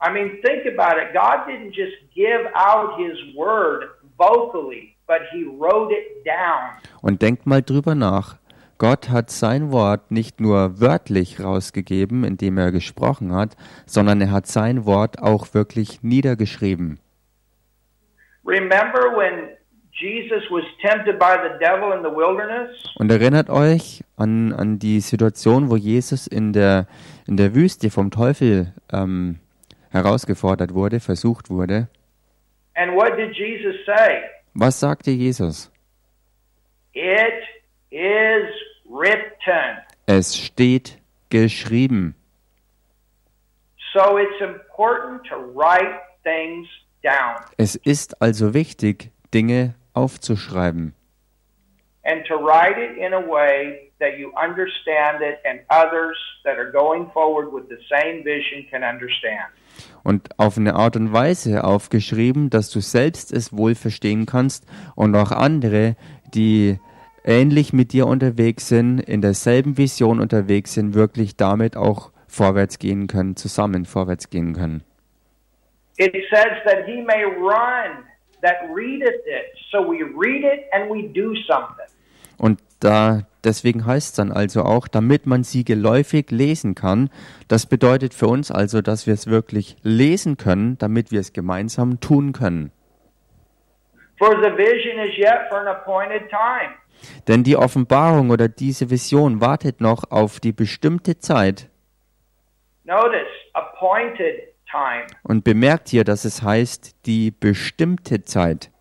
I 0.06 0.12
mean, 0.12 0.42
think 0.42 0.66
about 0.68 0.98
it. 1.00 1.14
God 1.14 1.48
didn't 1.48 1.74
just 1.74 1.96
give 2.14 2.52
out 2.56 2.98
His 2.98 3.18
word 3.38 3.92
vocally, 4.18 4.96
but 5.08 5.22
He 5.32 5.46
wrote 5.46 5.94
it 5.94 6.26
down. 6.26 6.72
Und 7.02 7.22
denkt 7.22 7.46
mal 7.46 7.62
drüber 7.62 7.96
nach. 7.96 8.36
Gott 8.80 9.10
hat 9.10 9.30
sein 9.30 9.72
Wort 9.72 10.12
nicht 10.12 10.42
nur 10.42 10.82
wörtlich 10.82 11.42
rausgegeben, 11.42 12.26
indem 12.26 12.58
er 12.58 12.74
gesprochen 12.74 13.34
hat, 13.34 13.56
sondern 13.86 14.20
er 14.20 14.32
hat 14.32 14.48
sein 14.48 14.86
Wort 14.86 15.22
auch 15.22 15.54
wirklich 15.54 16.04
niedergeschrieben. 16.04 17.00
Und 22.96 23.12
erinnert 23.12 23.50
euch 23.50 24.04
an, 24.18 24.54
an 24.54 24.80
die 24.80 25.00
Situation, 25.00 25.70
wo 25.70 25.78
Jesus 25.78 26.28
in 26.28 26.52
der, 26.52 26.88
in 27.26 27.38
der 27.38 27.56
Wüste 27.56 27.90
vom 27.90 28.12
Teufel 28.12 28.74
ähm, 28.92 29.40
herausgefordert 29.92 30.74
wurde, 30.74 31.00
versucht 31.00 31.50
wurde. 31.50 31.88
And 32.76 32.94
what 32.96 33.18
did 33.18 33.36
Jesus 33.36 33.76
say? 33.86 34.24
Was 34.56 34.80
sagte 34.80 35.12
Jesus? 35.12 35.72
It 36.94 37.44
is 37.92 38.48
written. 38.90 39.78
Es 40.06 40.36
steht 40.36 40.98
geschrieben. 41.30 42.16
So 43.94 44.18
it's 44.18 44.42
important 44.42 45.24
to 45.30 45.36
write 45.38 46.00
things 46.24 46.68
Es 47.58 47.76
ist 47.76 48.22
also 48.22 48.54
wichtig, 48.54 49.12
Dinge 49.34 49.76
aufzuschreiben. 49.94 50.94
and 52.04 52.26
to 52.26 52.36
write 52.36 52.78
it 52.78 52.98
in 52.98 53.14
a 53.14 53.20
way 53.20 53.92
that 54.00 54.18
you 54.18 54.32
understand 54.36 55.22
it 55.22 55.40
and 55.46 55.62
others 55.70 56.18
that 56.44 56.58
are 56.58 56.72
going 56.72 57.10
forward 57.12 57.52
with 57.54 57.70
the 57.70 57.80
same 57.90 58.24
vision 58.24 58.66
can 58.70 58.84
understand. 58.84 59.50
Und 60.04 60.38
auf 60.38 60.58
eine 60.58 60.76
Art 60.76 60.98
und 60.98 61.14
Weise 61.14 61.64
aufgeschrieben, 61.64 62.50
dass 62.50 62.70
du 62.70 62.82
selbst 62.82 63.32
es 63.32 63.56
wohl 63.56 63.74
verstehen 63.74 64.26
kannst 64.26 64.66
und 64.96 65.16
auch 65.16 65.32
andere, 65.32 65.96
die 66.34 66.78
ähnlich 67.24 67.72
mit 67.72 67.94
dir 67.94 68.06
unterwegs 68.08 68.68
sind, 68.68 69.00
in 69.00 69.22
derselben 69.22 69.78
Vision 69.78 70.20
unterwegs 70.20 70.74
sind, 70.74 70.94
wirklich 70.94 71.38
damit 71.38 71.78
auch 71.78 72.12
vorwärts 72.28 72.80
gehen 72.80 73.08
können, 73.08 73.38
zusammen 73.38 73.86
vorwärts 73.86 74.30
gehen 74.30 74.54
können. 74.54 74.84
It 75.98 76.14
says 76.30 76.64
that 76.66 76.86
he 76.86 77.02
may 77.02 77.24
run 77.24 78.06
that 78.42 78.70
readeth 78.74 79.22
it. 79.26 79.54
So 79.72 79.82
we 79.82 80.04
read 80.04 80.44
it 80.44 80.68
and 80.72 80.90
we 80.90 81.08
do 81.08 81.36
something. 81.48 81.88
Und 82.38 82.60
da 82.80 83.28
deswegen 83.44 83.86
heißt 83.86 84.10
es 84.10 84.16
dann 84.16 84.32
also 84.32 84.64
auch, 84.64 84.88
damit 84.88 85.26
man 85.26 85.44
sie 85.44 85.64
geläufig 85.64 86.32
lesen 86.32 86.76
kann. 86.76 87.10
Das 87.48 87.66
bedeutet 87.66 88.14
für 88.14 88.28
uns 88.28 88.52
also, 88.52 88.82
dass 88.82 89.08
wir 89.08 89.14
es 89.14 89.28
wirklich 89.28 89.78
lesen 89.84 90.38
können, 90.38 90.78
damit 90.78 91.12
wir 91.12 91.20
es 91.20 91.34
gemeinsam 91.34 92.00
tun 92.00 92.34
können. 92.34 92.72
For 94.18 94.32
the 94.42 94.52
vision 94.58 95.00
is 95.00 95.18
yet 95.18 95.50
for 95.50 95.60
an 95.60 95.68
appointed 95.68 96.30
time. 96.30 96.74
Denn 97.28 97.44
die 97.44 97.58
Offenbarung 97.58 98.30
oder 98.30 98.48
diese 98.48 98.90
Vision 98.90 99.42
wartet 99.42 99.82
noch 99.82 100.10
auf 100.12 100.40
die 100.40 100.54
bestimmte 100.54 101.20
Zeit. 101.20 101.70
Notice, 102.86 103.28
appointed. 103.54 104.53
Und 105.24 105.44
bemerkt 105.44 105.90
hier, 105.90 106.04
dass 106.04 106.26
es 106.26 106.42
heißt, 106.42 107.06
die 107.06 107.32
bestimmte 107.32 108.24
Zeit. 108.24 108.72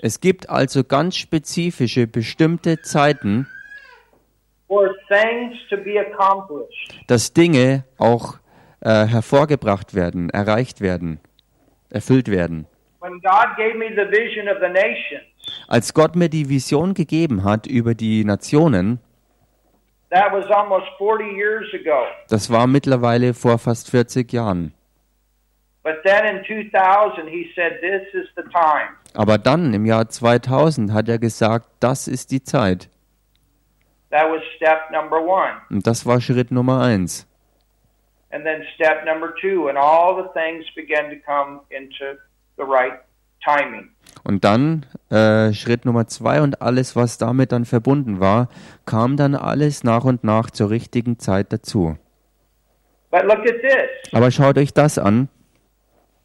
Es 0.00 0.20
gibt 0.20 0.50
also 0.50 0.84
ganz 0.84 1.16
spezifische, 1.16 2.06
bestimmte 2.06 2.82
Zeiten, 2.82 3.46
dass 7.06 7.32
Dinge 7.32 7.84
auch 7.96 8.38
äh, 8.80 9.06
hervorgebracht 9.06 9.94
werden, 9.94 10.30
erreicht 10.30 10.80
werden, 10.80 11.20
erfüllt 11.88 12.28
werden. 12.30 12.66
Als 15.68 15.94
Gott 15.94 16.16
mir 16.16 16.28
die 16.28 16.48
Vision 16.48 16.94
gegeben 16.94 17.44
hat 17.44 17.66
über 17.66 17.94
die 17.94 18.24
Nationen, 18.24 19.00
that 19.00 19.06
was 19.06 19.06
almost 19.06 19.06
40 19.06 19.06
years 19.06 19.86
ago. 19.86 19.97
Das 22.28 22.50
war 22.50 22.66
mittlerweile 22.66 23.34
vor 23.34 23.58
fast 23.58 23.90
40 23.90 24.32
Jahren. 24.32 24.72
But 25.88 26.02
then 26.04 26.26
in 26.26 26.44
2000, 26.44 27.28
he 27.28 27.50
said, 27.54 27.80
This 27.80 28.02
is 28.12 28.28
the 28.36 28.42
time. 28.42 28.96
Aber 29.14 29.38
dann 29.38 29.72
im 29.72 29.86
Jahr 29.86 30.08
2000 30.08 30.92
hat 30.92 31.08
er 31.08 31.18
gesagt, 31.18 31.66
das 31.80 32.08
ist 32.08 32.30
die 32.30 32.42
Zeit. 32.42 32.90
That 34.10 34.30
was 34.30 34.42
step 34.56 34.90
number 34.90 35.18
one. 35.18 35.62
Und 35.70 35.86
das 35.86 36.04
war 36.04 36.20
Schritt 36.20 36.50
Nummer 36.50 36.82
eins. 36.82 37.26
And 38.30 38.44
then 38.44 38.62
step 38.74 39.06
number 39.06 39.34
two, 39.40 39.68
and 39.68 39.78
all 39.78 40.14
the 40.14 40.28
things 40.34 40.66
began 40.74 41.08
to 41.08 41.16
come 41.24 41.60
into 41.70 42.18
the 42.58 42.64
right 42.64 43.00
timing. 43.42 43.88
Und 44.28 44.44
dann 44.44 44.84
äh, 45.08 45.54
Schritt 45.54 45.86
Nummer 45.86 46.06
zwei 46.06 46.42
und 46.42 46.60
alles, 46.60 46.94
was 46.94 47.16
damit 47.16 47.50
dann 47.50 47.64
verbunden 47.64 48.20
war, 48.20 48.50
kam 48.84 49.16
dann 49.16 49.34
alles 49.34 49.84
nach 49.84 50.04
und 50.04 50.22
nach 50.22 50.50
zur 50.50 50.68
richtigen 50.68 51.18
Zeit 51.18 51.50
dazu. 51.50 51.96
But 53.10 53.22
look 53.22 53.38
at 53.38 53.62
this. 53.62 54.12
Aber 54.12 54.30
schaut 54.30 54.58
euch 54.58 54.74
das 54.74 54.98
an. 54.98 55.30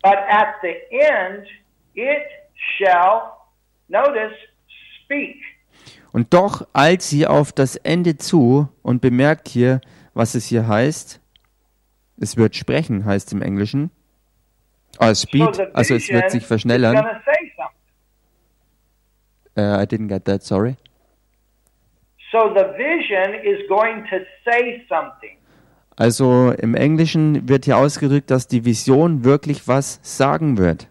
But 0.02 0.18
at 0.28 0.48
the 0.62 0.76
end, 0.90 1.48
it 1.94 2.28
shall, 2.78 3.22
notice, 3.88 4.36
speak. 5.06 5.38
Und 6.12 6.34
doch 6.34 6.68
eilt 6.74 7.04
sie 7.04 7.26
auf 7.26 7.54
das 7.54 7.78
Ende 7.78 8.18
zu 8.18 8.68
und 8.82 9.00
bemerkt 9.00 9.48
hier, 9.48 9.80
was 10.14 10.36
es 10.36 10.48
hier 10.48 10.68
heißt. 10.68 11.22
Es 12.20 12.36
wird 12.36 12.58
sprechen, 12.58 13.06
heißt 13.06 13.32
im 13.32 13.42
Englischen. 13.42 13.92
Ah, 15.00 15.16
speed, 15.16 15.74
also 15.74 15.96
es 15.96 16.10
wird 16.10 16.32
sich 16.32 16.46
verschnellern. 16.46 16.98
Uh, 19.56 19.78
I 19.80 19.86
didn't 19.86 20.08
get 20.08 20.26
that, 20.26 20.44
sorry. 20.44 20.78
So 22.32 22.52
the 22.54 22.74
vision 22.76 23.36
is 23.44 23.68
going 23.70 24.06
to 24.10 24.26
say 24.44 24.84
something. 24.90 25.38
Also 25.96 26.52
im 26.52 26.74
Englischen 26.74 27.48
wird 27.48 27.66
hier 27.66 27.78
ausgedrückt, 27.78 28.32
dass 28.32 28.48
die 28.48 28.66
Vision 28.66 29.24
wirklich 29.24 29.68
was 29.68 30.00
sagen 30.02 30.58
wird. 30.58 30.88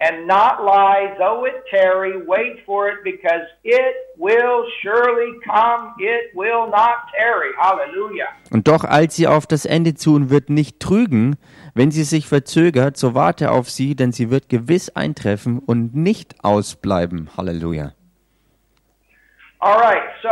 And 0.00 0.26
not 0.26 0.60
lie, 0.62 1.14
though 1.18 1.46
it 1.46 1.64
tarry, 1.70 2.18
wait 2.26 2.62
for 2.66 2.90
it, 2.90 3.02
because 3.04 3.46
it 3.62 3.94
will 4.18 4.66
surely 4.82 5.32
come, 5.46 5.94
it 5.98 6.34
will 6.34 6.66
not 6.66 7.08
tarry. 7.16 7.54
Hallelujah. 7.58 8.28
Und 8.50 8.68
doch 8.68 8.84
eilt 8.84 9.12
sie 9.12 9.26
auf 9.26 9.46
das 9.46 9.64
Ende 9.64 9.94
zu 9.94 10.14
und 10.14 10.28
wird 10.28 10.50
nicht 10.50 10.78
trügen. 10.78 11.36
Wenn 11.74 11.90
sie 11.90 12.04
sich 12.04 12.28
verzögert, 12.28 12.96
so 12.96 13.14
warte 13.14 13.50
auf 13.50 13.68
sie, 13.68 13.96
denn 13.96 14.12
sie 14.12 14.30
wird 14.30 14.48
gewiss 14.48 14.90
eintreffen 14.94 15.58
und 15.58 15.94
nicht 15.94 16.44
ausbleiben. 16.44 17.30
Halleluja. 17.36 17.92
All 19.58 19.78
right, 19.80 20.04
so 20.22 20.28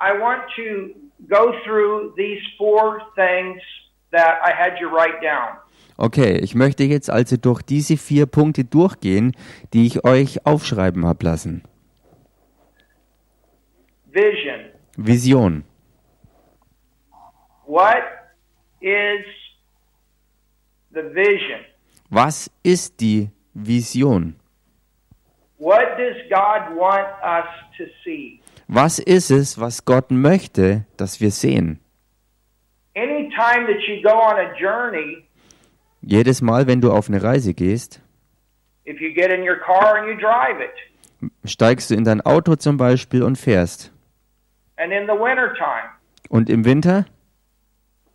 I 0.00 0.12
want 0.20 0.42
to 0.56 0.94
go 1.28 1.52
through 1.64 2.14
these 2.16 2.42
four 2.56 3.00
things 3.16 3.60
that 4.12 4.38
I 4.46 4.52
had 4.52 4.78
you 4.80 4.88
write 4.88 5.20
down. 5.20 5.58
Okay, 5.96 6.38
ich 6.38 6.54
möchte 6.54 6.84
jetzt 6.84 7.10
also 7.10 7.36
durch 7.36 7.62
diese 7.62 7.96
vier 7.96 8.26
Punkte 8.26 8.64
durchgehen, 8.64 9.32
die 9.72 9.86
ich 9.86 10.04
euch 10.04 10.44
aufschreiben 10.46 11.06
habe 11.06 11.24
lassen. 11.24 11.62
Vision. 14.12 14.70
Vision. 14.96 15.64
What 17.66 18.02
is? 18.80 19.24
Was 22.10 22.50
ist 22.62 23.00
die 23.00 23.30
Vision? 23.54 24.36
What 25.58 25.96
does 25.98 26.16
God 26.28 26.76
want 26.76 27.06
us 27.22 27.46
to 27.78 27.84
see? 28.04 28.40
Was 28.68 28.98
ist 28.98 29.30
es, 29.30 29.58
was 29.60 29.84
Gott 29.84 30.10
möchte, 30.10 30.84
dass 30.96 31.20
wir 31.20 31.30
sehen? 31.30 31.80
Anytime 32.96 33.66
that 33.66 33.80
you 33.88 34.02
go 34.02 34.10
on 34.14 34.36
a 34.38 34.52
journey, 34.58 35.24
Jedes 36.02 36.42
Mal, 36.42 36.66
wenn 36.66 36.80
du 36.82 36.92
auf 36.92 37.08
eine 37.08 37.22
Reise 37.22 37.54
gehst, 37.54 38.00
if 38.86 39.00
you 39.00 39.12
get 39.14 39.30
in 39.32 39.40
your 39.42 39.56
car 39.56 39.96
and 39.96 40.06
you 40.08 40.14
drive 40.16 40.60
it, 40.60 41.30
steigst 41.48 41.90
du 41.90 41.94
in 41.94 42.04
dein 42.04 42.20
Auto 42.20 42.56
zum 42.56 42.76
Beispiel 42.76 43.22
und 43.22 43.36
fährst. 43.38 43.90
and 44.76 44.92
in 44.92 45.06
the 45.06 45.12
wintertime, 45.14 45.90
Und 46.28 46.50
im 46.50 46.64
Winter, 46.64 47.06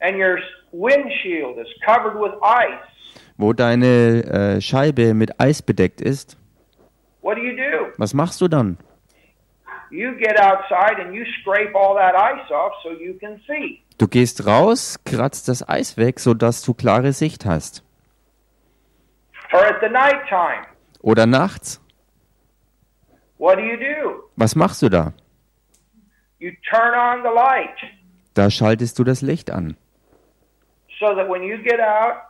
and 0.02 0.18
your 0.18 0.38
windshield 0.72 1.58
is 1.58 1.68
covered 1.86 2.16
with 2.16 2.34
ice, 2.42 3.22
wo 3.38 3.54
deine 3.54 4.24
äh, 4.58 4.62
Scheibe 4.62 5.14
mit 5.14 5.40
Eis 5.40 5.62
bedeckt 5.62 6.02
ist, 6.02 6.38
what 7.22 7.38
do 7.38 7.42
you 7.42 7.56
do? 7.56 7.88
was 7.98 8.14
machst 8.14 8.42
du 8.42 8.48
dann? 8.48 8.78
You 9.92 10.12
get 10.18 10.40
outside 10.40 11.02
and 11.04 11.16
you 11.16 11.24
scrape 11.42 11.74
all 11.76 11.96
that 11.96 12.14
ice 12.16 12.52
off 12.52 12.74
so 12.84 12.92
you 12.92 13.16
can 13.20 13.40
see. 13.48 13.82
Du 13.98 14.08
gehst 14.08 14.46
raus, 14.46 15.00
kratzt 15.04 15.48
das 15.48 15.68
Eis 15.68 15.98
weg, 15.98 16.20
sodass 16.20 16.62
du 16.62 16.74
klare 16.76 17.12
Sicht 17.12 17.44
hast. 17.46 17.84
Or 19.52 19.62
at 19.66 19.78
the 19.82 19.90
nighttime, 19.90 20.68
Oder 21.02 21.26
nachts, 21.26 21.82
what 23.40 23.58
do 23.58 23.62
you 23.64 23.78
do? 23.78 24.24
was 24.36 24.56
machst 24.56 24.82
du 24.84 24.90
da? 24.90 25.14
You 26.40 26.52
turn 26.70 26.94
on 26.94 27.24
the 27.24 27.34
light 27.34 27.76
Da 28.36 28.50
schaltest 28.52 29.00
du 29.00 29.04
das 29.04 29.22
Licht 29.22 29.50
an, 29.50 29.76
so 31.00 31.16
that 31.16 31.28
when 31.28 31.44
you 31.44 31.58
get 31.64 31.80
out 31.80 32.24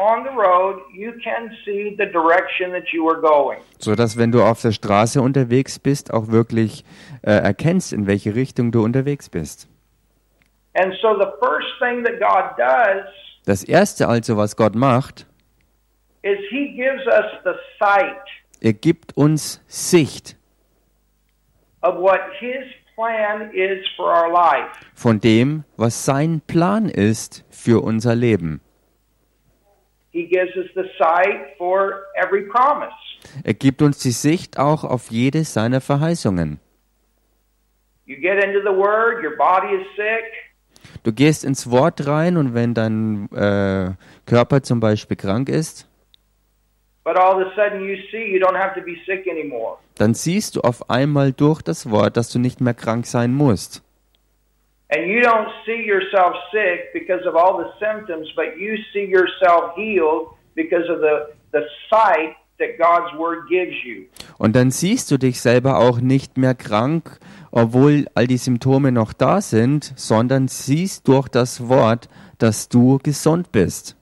on 0.00 0.24
the 0.24 0.30
road, 0.30 0.80
you 0.94 1.12
can 1.24 1.50
see 1.64 1.94
the 1.96 2.06
direction 2.06 2.70
that 2.72 2.92
you 2.92 3.08
are 3.08 3.20
going. 3.20 3.58
sodass 3.78 4.16
wenn 4.16 4.30
du 4.32 4.42
auf 4.42 4.60
der 4.62 4.72
Straße 4.72 5.20
unterwegs 5.20 5.78
bist, 5.78 6.12
auch 6.12 6.28
wirklich 6.28 6.84
äh, 7.22 7.32
erkennst, 7.32 7.92
in 7.92 8.06
welche 8.06 8.34
Richtung 8.34 8.70
du 8.70 8.82
unterwegs 8.84 9.28
bist. 9.28 9.68
And 10.74 10.94
so 11.00 11.18
the 11.18 11.30
first 11.40 11.68
thing 11.80 12.04
that 12.04 12.20
God 12.20 12.56
does 12.58 13.04
Das 13.46 13.64
Erste 13.64 14.08
also, 14.08 14.36
was 14.36 14.56
Gott 14.56 14.74
macht, 14.74 15.26
is 16.22 16.38
He 16.50 16.74
gives 16.76 17.06
us 17.06 17.24
the 17.44 17.54
sight 17.78 18.20
er 18.60 18.72
gibt 18.72 19.16
uns 19.16 19.60
Sicht 19.66 20.36
of 21.82 21.96
what 21.96 22.20
His 22.38 22.64
plan 22.98 23.50
is 23.54 23.86
for 23.96 24.12
our 24.12 24.30
life. 24.32 24.68
von 24.94 25.20
dem, 25.20 25.64
was 25.76 26.04
sein 26.04 26.40
Plan 26.46 26.88
ist 26.88 27.44
für 27.50 27.82
unser 27.82 28.14
Leben. 28.16 28.60
He 30.10 30.26
gives 30.26 30.56
us 30.56 30.66
the 30.74 30.88
sight 30.98 31.56
for 31.56 32.02
every 32.16 32.42
promise. 32.48 32.90
Er 33.44 33.54
gibt 33.54 33.82
uns 33.82 33.98
die 33.98 34.10
Sicht 34.10 34.58
auch 34.58 34.82
auf 34.82 35.10
jede 35.10 35.44
seiner 35.44 35.80
Verheißungen. 35.80 36.58
You 38.06 38.16
get 38.16 38.42
into 38.42 38.60
the 38.60 38.74
Word, 38.74 39.22
your 39.22 39.36
body 39.36 39.74
is 39.74 39.86
sick, 39.96 40.24
Du 41.02 41.12
gehst 41.12 41.44
ins 41.44 41.70
Wort 41.70 42.06
rein 42.06 42.36
und 42.36 42.54
wenn 42.54 42.74
dein 42.74 43.30
äh, 43.32 43.92
Körper 44.26 44.62
zum 44.62 44.80
Beispiel 44.80 45.16
krank 45.16 45.48
ist, 45.48 45.87
dann 49.96 50.14
siehst 50.14 50.56
du 50.56 50.60
auf 50.60 50.90
einmal 50.90 51.32
durch 51.32 51.62
das 51.62 51.90
Wort, 51.90 52.16
dass 52.16 52.30
du 52.30 52.38
nicht 52.38 52.60
mehr 52.60 52.74
krank 52.74 53.06
sein 53.06 53.34
musst. 53.34 53.82
And 54.90 55.06
you 55.06 55.20
don't 55.20 55.48
see 55.66 55.84
yourself 55.84 56.34
sick 56.50 56.92
because 56.94 57.26
of 57.28 57.36
all 57.36 57.58
the 57.58 57.68
symptoms, 57.78 58.26
but 58.34 58.56
you 58.56 58.76
see 58.92 59.04
yourself 59.04 59.74
healed 59.76 60.28
because 60.54 60.88
of 60.90 61.00
the, 61.00 61.34
the 61.52 61.62
sight 61.90 62.36
that 62.58 62.78
God's 62.78 63.12
Word 63.18 63.48
gives 63.50 63.74
you. 63.84 64.06
Und 64.38 64.56
dann 64.56 64.70
siehst 64.70 65.10
du 65.10 65.18
dich 65.18 65.42
selber 65.42 65.78
auch 65.78 66.00
nicht 66.00 66.38
mehr 66.38 66.54
krank, 66.54 67.18
obwohl 67.50 68.06
all 68.14 68.26
die 68.26 68.38
Symptome 68.38 68.90
noch 68.90 69.12
da 69.12 69.42
sind, 69.42 69.92
sondern 69.96 70.48
siehst 70.48 71.06
durch 71.06 71.28
das 71.28 71.68
Wort, 71.68 72.08
dass 72.38 72.70
du 72.70 72.98
gesund 73.02 73.52
bist. 73.52 73.97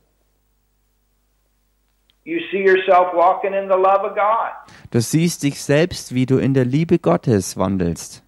You 2.26 2.40
see 2.50 2.58
yourself 2.58 3.14
walking 3.14 3.54
in 3.54 3.68
the 3.68 3.76
love 3.76 4.04
of 4.04 4.16
God. 4.16 4.50
Du 4.90 5.00
siehst 5.00 5.44
dich 5.44 5.62
selbst, 5.62 6.12
wie 6.12 6.26
du 6.26 6.38
in 6.38 6.54
der 6.54 6.64
Liebe 6.64 6.98
Gottes 6.98 7.56
wandelst. 7.56 8.24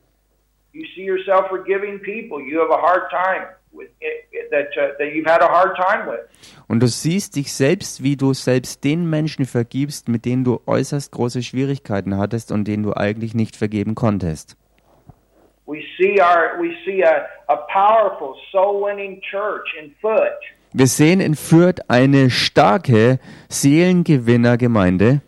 You 0.72 0.84
see 0.94 1.02
yourself 1.02 1.48
forgiving 1.48 1.98
people 1.98 2.40
you 2.40 2.60
have 2.60 2.70
a 2.70 2.80
hard 2.80 3.10
time 3.10 3.48
with 3.72 3.88
that 4.52 4.68
uh, 4.76 4.96
that 4.98 5.12
you've 5.12 5.26
had 5.28 5.42
a 5.42 5.48
hard 5.48 5.76
time 5.76 6.08
with. 6.08 6.20
Und 6.68 6.78
du 6.80 6.86
siehst 6.86 7.34
dich 7.34 7.52
selbst, 7.52 8.04
wie 8.04 8.16
du 8.16 8.34
selbst 8.34 8.84
den 8.84 9.10
Menschen 9.10 9.46
vergibst, 9.46 10.08
mit 10.08 10.24
denen 10.24 10.44
du 10.44 10.60
äußerst 10.64 11.10
große 11.10 11.42
Schwierigkeiten 11.42 12.16
hattest 12.18 12.52
und 12.52 12.68
denen 12.68 12.84
du 12.84 12.94
eigentlich 12.94 13.34
nicht 13.34 13.56
vergeben 13.56 13.96
konntest. 13.96 14.56
We 15.66 15.82
see 15.98 16.20
our 16.20 16.56
we 16.60 16.72
see 16.84 17.02
a, 17.02 17.26
a 17.48 17.56
powerful 17.72 18.36
soul 18.52 18.80
winning 18.80 19.20
church 19.28 19.66
in 19.76 19.92
foot. 20.00 20.38
Wir 20.72 20.86
sehen 20.86 21.20
in 21.20 21.34
Fürth 21.34 21.80
eine 21.88 22.30
starke 22.30 23.18
Seelengewinnergemeinde. 23.48 25.22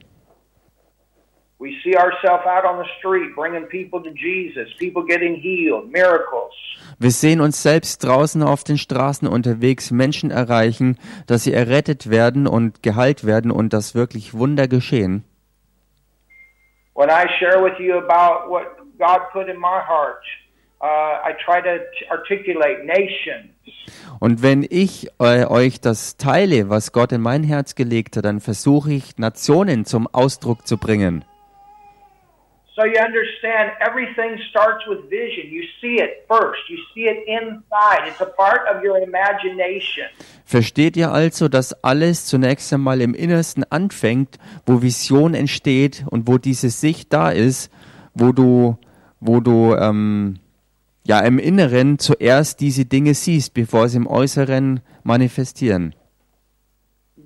We 1.58 1.72
see 1.82 1.94
ourselves 1.96 2.46
out 2.46 2.64
on 2.64 2.78
the 2.78 2.88
street 2.98 3.34
bringing 3.34 3.66
people 3.68 4.02
to 4.02 4.10
Jesus, 4.16 4.68
people 4.78 5.02
getting 5.04 5.34
healed, 5.34 5.90
miracles. 5.92 6.52
Wir 6.98 7.10
sehen 7.10 7.40
uns 7.40 7.62
selbst 7.62 8.02
draußen 8.04 8.42
auf 8.42 8.64
den 8.64 8.78
Straßen 8.78 9.28
unterwegs, 9.28 9.90
Menschen 9.90 10.30
erreichen, 10.30 10.98
dass 11.26 11.44
sie 11.44 11.52
errettet 11.52 12.10
werden 12.10 12.46
und 12.46 12.82
geheilt 12.82 13.26
werden 13.26 13.50
und 13.50 13.72
dass 13.72 13.94
wirklich 13.94 14.34
Wunder 14.34 14.68
geschehen. 14.68 15.24
When 16.94 17.08
I 17.08 17.26
share 17.38 17.62
with 17.62 17.78
you 17.78 17.96
about 17.96 18.50
what 18.50 18.64
God 18.98 19.20
put 19.32 19.48
in 19.48 19.58
my 19.58 19.80
heart, 19.86 20.22
uh, 20.80 21.28
I 21.28 21.32
try 21.44 21.60
to 21.60 21.78
t- 21.78 22.06
articulate 22.10 22.84
nations. 22.84 23.50
Und 24.18 24.42
wenn 24.42 24.66
ich 24.68 25.08
äh, 25.18 25.46
euch 25.46 25.80
das 25.80 26.16
teile, 26.16 26.68
was 26.68 26.92
Gott 26.92 27.12
in 27.12 27.20
mein 27.20 27.42
Herz 27.42 27.74
gelegt 27.74 28.16
hat, 28.16 28.24
dann 28.24 28.40
versuche 28.40 28.92
ich 28.92 29.16
Nationen 29.18 29.84
zum 29.84 30.06
Ausdruck 30.06 30.66
zu 30.66 30.76
bringen. 30.76 31.24
So 32.76 32.86
you 32.86 32.98
understand, 33.04 33.72
everything 33.80 34.38
starts 34.48 34.86
with 34.86 35.00
vision. 35.10 35.50
You 35.50 35.64
see 35.82 35.96
it 35.96 36.24
first. 36.28 36.60
You 36.68 36.78
see 36.94 37.08
it 37.08 37.18
inside. 37.26 38.08
It's 38.08 38.20
a 38.22 38.26
part 38.26 38.60
of 38.74 38.82
your 38.82 38.96
imagination. 38.96 40.06
Versteht 40.46 40.96
ihr 40.96 41.12
also, 41.12 41.48
dass 41.48 41.84
alles 41.84 42.26
zunächst 42.26 42.72
einmal 42.72 43.02
im 43.02 43.12
Innersten 43.12 43.64
anfängt, 43.70 44.38
wo 44.66 44.80
Vision 44.80 45.34
entsteht 45.34 46.04
und 46.08 46.26
wo 46.26 46.38
diese 46.38 46.70
Sicht 46.70 47.12
da 47.12 47.30
ist, 47.30 47.70
wo 48.14 48.32
du, 48.32 48.78
wo 49.18 49.40
du 49.40 49.74
ähm, 49.74 50.38
ja 51.10 51.18
im 51.18 51.40
Inneren 51.40 51.98
zuerst 51.98 52.60
diese 52.60 52.84
Dinge 52.84 53.14
siehst, 53.14 53.52
bevor 53.52 53.88
sie 53.88 53.96
im 53.96 54.06
Äußeren 54.06 54.78
manifestieren. 55.02 55.92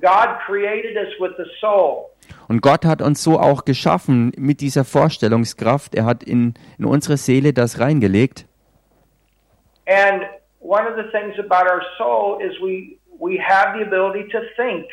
God 0.01 0.39
created 0.47 0.97
us 0.97 1.13
with 1.21 1.33
the 1.37 1.45
soul. 1.61 2.07
Und 2.49 2.63
Gott 2.63 2.87
hat 2.87 3.03
uns 3.03 3.23
so 3.23 3.39
auch 3.39 3.67
geschaffen 3.67 4.33
mit 4.39 4.63
dieser 4.63 4.85
Vorstellungskraft. 4.87 5.95
Er 5.95 6.07
hat 6.07 6.23
in, 6.23 6.55
in 6.79 6.87
unsere 6.87 7.19
Seele 7.19 7.53
das 7.53 7.79
reingelegt. 7.79 8.47
And 9.87 10.23
one 10.61 10.89
of 10.89 10.97
the 10.97 11.11
things 11.13 11.39
about 11.39 11.71
our 11.71 11.83
soul 11.99 12.41
is 12.41 12.59
we 12.63 12.97
we 13.21 13.39
have 13.39 13.79
the 13.79 13.85
ability 13.85 14.27
to 14.31 14.39
think. 14.57 14.87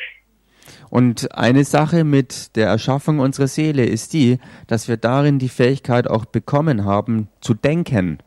Und 0.90 1.34
eine 1.34 1.64
Sache 1.64 2.04
mit 2.04 2.56
der 2.56 2.66
Erschaffung 2.66 3.20
unserer 3.20 3.46
Seele 3.46 3.86
ist 3.86 4.12
die, 4.12 4.38
dass 4.66 4.86
wir 4.86 4.98
darin 4.98 5.38
die 5.38 5.48
Fähigkeit 5.48 6.06
auch 6.06 6.26
bekommen 6.26 6.84
haben, 6.84 7.28
zu 7.40 7.54
denken. 7.54 8.18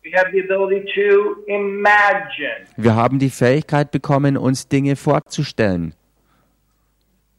Wir 2.77 2.95
haben 2.95 3.19
die 3.19 3.29
Fähigkeit 3.29 3.91
bekommen, 3.91 4.37
uns 4.37 4.67
Dinge 4.67 4.95
vorzustellen. 4.95 5.93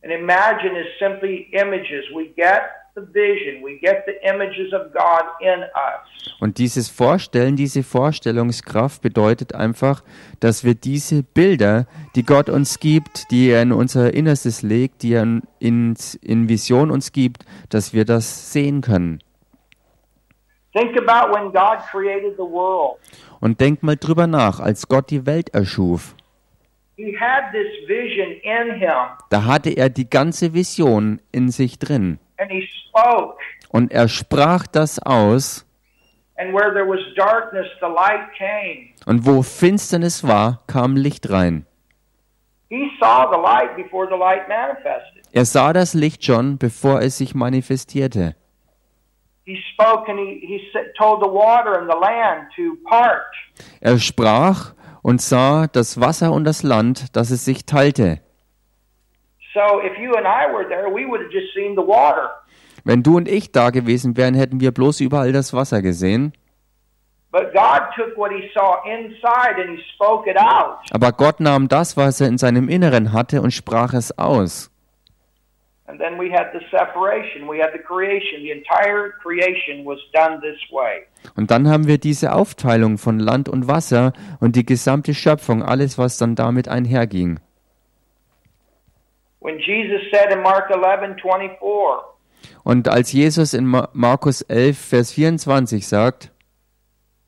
And 0.04 0.12
imagine 0.12 0.76
is 0.76 0.86
simply 0.98 1.48
images. 1.52 2.04
We 2.12 2.26
get 2.34 2.62
the 2.94 3.02
vision. 3.02 3.62
We 3.62 3.78
get 3.78 4.04
the 4.04 4.14
images 4.28 4.72
of 4.72 4.92
God 4.92 5.24
in 5.40 5.60
us. 5.60 6.34
Und 6.40 6.58
dieses 6.58 6.88
Vorstellen, 6.88 7.54
diese 7.54 7.82
Vorstellungskraft 7.84 9.00
bedeutet 9.00 9.54
einfach, 9.54 10.02
dass 10.40 10.64
wir 10.64 10.74
diese 10.74 11.22
Bilder, 11.22 11.86
die 12.16 12.24
Gott 12.24 12.48
uns 12.48 12.80
gibt, 12.80 13.30
die 13.30 13.50
er 13.50 13.62
in 13.62 13.72
unser 13.72 14.12
Innerstes 14.12 14.62
legt, 14.62 15.02
die 15.02 15.14
er 15.14 15.22
in, 15.60 15.94
in 16.20 16.48
Vision 16.48 16.90
uns 16.90 17.12
gibt, 17.12 17.44
dass 17.68 17.94
wir 17.94 18.04
das 18.04 18.52
sehen 18.52 18.80
können. 18.80 19.20
Think 20.72 20.96
about 20.96 21.34
when 21.34 21.52
God 21.52 21.78
created 21.90 22.34
the 22.36 22.42
world. 22.44 22.98
Und 23.40 23.60
denk 23.60 23.82
mal 23.82 23.96
drüber 23.96 24.26
nach, 24.26 24.60
als 24.60 24.88
Gott 24.88 25.10
die 25.10 25.26
Welt 25.26 25.50
erschuf. 25.54 26.14
He 26.96 27.16
had 27.18 27.52
this 27.52 27.88
vision 27.88 28.30
in 28.42 28.74
him, 28.78 28.90
Da 29.30 29.44
hatte 29.44 29.70
er 29.70 29.88
die 29.90 30.08
ganze 30.08 30.54
Vision 30.54 31.20
in 31.32 31.50
sich 31.50 31.78
drin. 31.78 32.18
and 32.38 32.50
he 32.50 32.66
spoke. 32.88 33.36
Und 33.68 33.92
er 33.92 34.08
sprach 34.08 34.66
das 34.66 34.98
aus. 34.98 35.66
And 36.36 36.52
where 36.54 36.72
there 36.72 36.86
was 36.88 37.00
darkness, 37.16 37.66
the 37.80 37.86
light 37.86 38.32
came. 38.36 38.88
Und 39.06 39.26
wo 39.26 39.42
Finsternis 39.42 40.26
war, 40.26 40.62
kam 40.66 40.96
Licht 40.96 41.30
rein. 41.30 41.66
He 42.68 42.90
saw 42.98 43.28
the 43.30 43.38
light 43.40 43.76
before 43.76 44.06
the 44.10 44.16
light 44.16 44.48
manifested. 44.48 45.22
Er 45.32 45.44
sah 45.44 45.72
das 45.72 45.92
Licht 45.94 46.24
schon, 46.24 46.56
bevor 46.58 47.00
es 47.02 47.18
sich 47.18 47.34
manifestierte. 47.34 48.34
Er 53.80 53.98
sprach 53.98 54.74
und 55.02 55.20
sah 55.20 55.66
das 55.66 56.00
Wasser 56.00 56.32
und 56.32 56.44
das 56.44 56.62
Land, 56.62 57.16
dass 57.16 57.30
es 57.30 57.44
sich 57.44 57.66
teilte. 57.66 58.20
So 59.52 59.82
if 59.84 59.98
you 59.98 60.14
and 60.14 60.26
I 60.26 60.50
were 60.50 60.66
there, 60.68 60.88
we 60.88 61.06
would 61.06 61.20
have 61.20 61.32
just 61.32 61.52
seen 61.54 61.74
the 61.76 61.86
water. 61.86 62.30
Wenn 62.84 63.02
du 63.02 63.16
und 63.16 63.28
ich 63.28 63.52
da 63.52 63.70
gewesen 63.70 64.16
wären, 64.16 64.34
hätten 64.34 64.60
wir 64.60 64.72
bloß 64.72 65.00
überall 65.00 65.32
das 65.32 65.52
Wasser 65.52 65.82
gesehen. 65.82 66.32
Aber 70.90 71.12
Gott 71.12 71.40
nahm 71.40 71.68
das, 71.68 71.96
was 71.96 72.20
er 72.20 72.28
in 72.28 72.38
seinem 72.38 72.68
Inneren 72.68 73.12
hatte, 73.12 73.40
und 73.42 73.52
sprach 73.52 73.94
es 73.94 74.18
aus. 74.18 74.71
And 75.92 76.00
then 76.00 76.18
we 76.18 76.30
had 76.32 76.52
the 76.54 76.60
separation, 76.70 77.46
we 77.46 77.60
had 77.60 77.72
the 77.74 77.78
creation. 77.78 78.40
The 78.42 78.50
entire 78.52 79.10
creation 79.22 79.84
was 79.84 79.98
done 80.14 80.40
this 80.40 80.56
way. 80.70 81.02
Und 81.36 81.50
dann 81.50 81.68
haben 81.68 81.86
wir 81.86 81.98
diese 81.98 82.32
Aufteilung 82.32 82.96
von 82.96 83.18
Land 83.18 83.46
und 83.50 83.68
Wasser 83.68 84.14
und 84.40 84.56
die 84.56 84.64
gesamte 84.64 85.12
Schöpfung, 85.12 85.62
alles, 85.62 85.98
was 85.98 86.16
dann 86.16 86.34
damit 86.34 86.66
einherging. 86.66 87.40
When 89.40 89.58
Jesus 89.58 90.00
said 90.10 90.32
in 90.32 90.40
Mark 90.40 90.70
11 90.70 91.20
24, 91.20 91.58
Und 92.64 92.88
als 92.88 93.12
Jesus 93.12 93.52
in 93.52 93.66
Ma- 93.66 93.90
Markus 93.92 94.40
11, 94.40 94.78
Vers 94.78 95.12
24 95.12 95.86
sagt, 95.86 96.30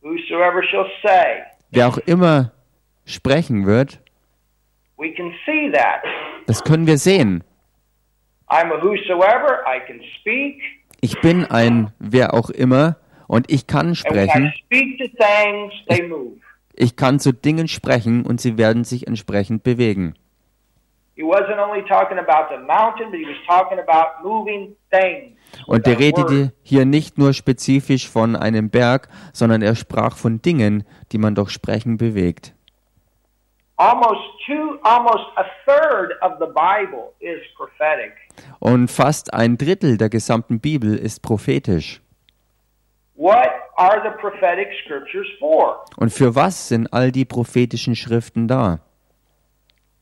Whosoever 0.00 0.62
shall 0.62 0.86
say, 1.02 1.42
wer 1.70 1.88
auch 1.88 1.98
immer 1.98 2.52
sprechen 3.04 3.66
wird, 3.66 4.00
we 4.96 5.12
can 5.12 5.32
see 5.44 5.70
that. 5.70 6.02
das 6.46 6.64
können 6.64 6.86
wir 6.86 6.96
sehen. 6.96 7.42
I'm 7.42 7.42
a 7.42 7.42
whosoever, 7.42 7.42
I 7.42 7.42
can 7.42 7.50
speak, 7.50 8.33
Ich 11.00 11.20
bin 11.20 11.44
ein 11.44 11.92
wer 11.98 12.34
auch 12.34 12.50
immer 12.50 12.96
und 13.26 13.50
ich 13.50 13.66
kann 13.66 13.94
sprechen. 13.94 14.52
move. 16.08 16.38
Ich 16.74 16.96
kann 16.96 17.20
zu 17.20 17.32
Dingen 17.32 17.68
sprechen 17.68 18.26
und 18.26 18.40
sie 18.40 18.58
werden 18.58 18.84
sich 18.84 19.06
entsprechend 19.06 19.62
bewegen. 19.62 20.14
Und 25.66 25.86
er 25.86 25.98
redete 25.98 26.52
hier 26.62 26.84
nicht 26.84 27.18
nur 27.18 27.32
spezifisch 27.32 28.08
von 28.08 28.34
einem 28.34 28.70
Berg, 28.70 29.08
sondern 29.32 29.62
er 29.62 29.76
sprach 29.76 30.16
von 30.16 30.42
Dingen, 30.42 30.82
die 31.12 31.18
man 31.18 31.36
durch 31.36 31.50
Sprechen 31.50 31.96
bewegt. 31.98 32.53
Almost 33.76 34.20
two, 34.46 34.78
almost 34.84 35.24
a 35.36 35.44
third 35.66 36.12
of 36.22 36.38
the 36.38 36.46
Bible 36.46 37.12
is 37.20 37.40
prophetic. 37.56 38.12
Und 38.60 38.88
fast 38.88 39.34
ein 39.34 39.58
Drittel 39.58 39.96
der 39.96 40.08
gesamten 40.08 40.60
Bibel 40.60 40.94
ist 40.96 41.22
prophetisch. 41.22 42.00
What 43.16 43.50
are 43.76 44.00
the 44.02 44.16
prophetic 44.20 44.68
scriptures 44.84 45.26
for? 45.40 45.84
Und 45.96 46.12
für 46.12 46.36
was 46.36 46.68
sind 46.68 46.92
all 46.92 47.10
die 47.10 47.24
prophetischen 47.24 47.96
Schriften 47.96 48.46
da? 48.46 48.78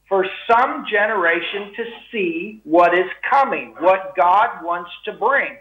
For 0.07 0.27
some 0.47 0.85
generation 0.91 1.73
to 1.75 1.85
see 2.11 2.61
what 2.65 2.93
is 2.93 3.07
coming, 3.31 3.75
what 3.81 4.15
God 4.17 4.63
wants 4.63 4.91
to 5.07 5.13
bring. 5.13 5.57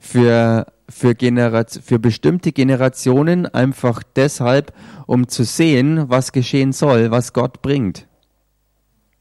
Für, 0.00 0.66
für, 0.88 1.14
Generat 1.14 1.70
für 1.84 1.98
bestimmte 1.98 2.52
Generationen 2.52 3.46
einfach 3.46 4.02
deshalb, 4.16 4.72
um 5.06 5.28
zu 5.28 5.44
sehen, 5.44 6.08
was 6.08 6.32
geschehen 6.32 6.72
soll, 6.72 7.10
was 7.10 7.32
Gott 7.32 7.62
bringt. 7.62 8.06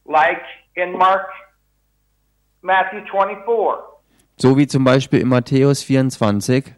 Like 0.06 0.42
in 0.76 0.94
Mark, 0.94 1.28
Matthew 2.62 3.02
24, 3.12 3.84
So 4.38 4.58
wie 4.58 4.68
zum 4.68 4.84
Beispiel 4.84 5.20
in 5.22 5.28
Matthäus 5.28 5.84
24, 5.84 6.74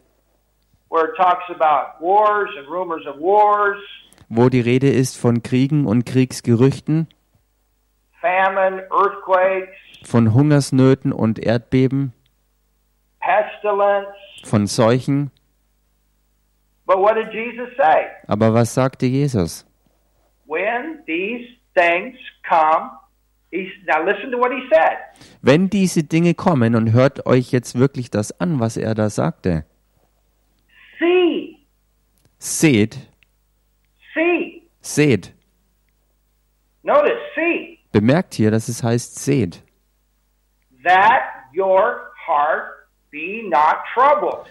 where 0.90 1.04
it 1.04 1.16
talks 1.16 1.44
about 1.48 2.00
wars 2.00 2.50
and 2.58 2.68
rumors 2.68 3.06
of 3.06 3.16
wars, 3.20 3.78
wo 4.28 4.48
die 4.48 4.60
Rede 4.60 4.88
ist 4.88 5.16
von 5.18 5.42
Kriegen 5.42 5.86
und 5.86 6.06
Kriegsgerüchten, 6.06 7.08
famine, 8.20 8.86
von 10.04 10.34
Hungersnöten 10.34 11.12
und 11.12 11.38
Erdbeben. 11.38 12.12
Von 14.44 14.66
Seuchen. 14.66 15.30
But 16.86 16.98
what 16.98 17.14
did 17.14 17.32
Jesus 17.32 17.68
say? 17.76 18.06
Aber 18.26 18.52
was 18.52 18.74
sagte 18.74 19.06
Jesus? 19.06 19.64
When 20.46 21.02
these 21.06 21.46
things 21.74 22.16
come, 22.42 22.90
he's, 23.52 23.68
now 23.86 24.02
listen 24.04 24.30
to 24.32 24.38
what 24.38 24.50
he 24.50 24.60
said. 24.72 24.96
Wenn 25.42 25.70
diese 25.70 26.02
Dinge 26.02 26.34
kommen, 26.34 26.74
und 26.74 26.92
hört 26.92 27.26
euch 27.26 27.52
jetzt 27.52 27.78
wirklich 27.78 28.10
das 28.10 28.32
an, 28.40 28.58
was 28.58 28.76
er 28.76 28.94
da 28.94 29.08
sagte, 29.10 29.64
See, 30.98 31.56
seht, 32.38 32.98
see. 34.14 34.62
seht. 34.80 35.32
Notice, 36.82 37.12
see, 37.36 37.78
Bemerkt 37.92 38.34
hier, 38.34 38.50
dass 38.50 38.68
es 38.68 38.82
heißt 38.82 39.16
seht. 39.18 39.62
that 40.82 41.22
your 41.54 42.10
heart. 42.26 42.79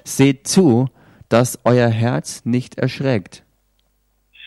Seht 0.03 0.47
zu, 0.47 0.87
dass 1.29 1.59
euer 1.63 1.89
Herz 1.89 2.45
nicht 2.45 2.77
erschreckt. 2.77 3.43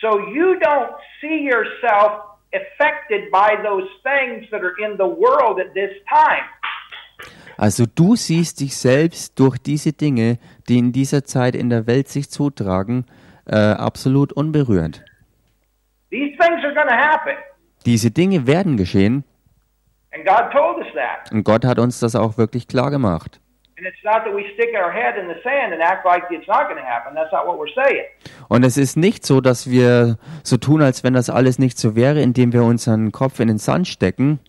So 0.01 0.19
you 0.19 0.55
don't 0.59 0.91
see 1.21 1.47
yourself 1.47 2.21
affected 2.53 3.31
by 3.31 3.55
those 3.63 3.87
things 4.03 4.49
that 4.51 4.61
are 4.61 4.75
in 4.77 4.97
the 4.97 5.05
world 5.05 5.59
at 5.59 5.73
this 5.73 5.91
time. 6.07 6.43
Also 7.57 7.85
du 7.85 8.15
siehst 8.15 8.59
dich 8.59 8.75
selbst 8.75 9.39
durch 9.39 9.57
diese 9.57 9.93
Dinge, 9.93 10.39
die 10.67 10.77
in 10.79 10.91
dieser 10.91 11.23
Zeit 11.23 11.55
in 11.55 11.69
der 11.69 11.87
Welt 11.87 12.09
sich 12.09 12.29
zutragen, 12.29 13.05
äh, 13.45 13.55
absolut 13.55 14.33
unberührt. 14.33 15.03
These 16.09 16.37
things 16.37 16.63
are 16.63 16.73
going 16.73 16.87
to 16.87 16.95
happen. 16.95 17.33
Diese 17.85 18.11
Dinge 18.11 18.47
werden 18.47 18.77
geschehen 18.77 19.23
And 20.13 20.25
God 20.25 20.51
told 20.51 20.77
us 20.77 20.93
that. 20.93 21.31
und 21.31 21.43
Gott 21.43 21.65
hat 21.65 21.79
uns 21.79 21.99
das 21.99 22.15
auch 22.15 22.37
wirklich 22.37 22.67
klar 22.67 22.91
gemacht. 22.91 23.39
And 23.83 23.91
it's 23.93 24.03
not 24.05 24.23
that 24.23 24.33
we 24.33 24.45
stick 24.53 24.69
our 24.81 24.89
head 24.89 25.17
in 25.17 25.27
the 25.27 25.35
sand 25.43 25.73
and 25.73 25.81
act 25.81 26.05
like 26.05 26.23
it's 26.31 26.47
not 26.47 26.69
going 26.69 26.77
to 26.77 26.85
happen. 26.85 27.13
That's 27.15 27.33
not 27.33 27.45
what 27.45 27.57
we're 27.59 27.73
saying. 27.75 28.05
Und 28.47 28.63
es 28.63 28.77
ist 28.77 28.95
nicht 28.95 29.25
so, 29.25 29.41
dass 29.41 29.69
wir 29.69 30.17
so 30.41 30.55
tun, 30.55 30.81
als 30.81 31.03
wenn 31.03 31.13
das 31.13 31.29
alles 31.29 31.59
nicht 31.59 31.77
so 31.77 31.93
wäre, 31.93 32.21
indem 32.21 32.53
wir 32.53 32.63
unseren 32.63 33.11
Kopf 33.11 33.41
in 33.41 33.49
den 33.49 33.57
Sand 33.57 33.87
stecken, 33.89 34.39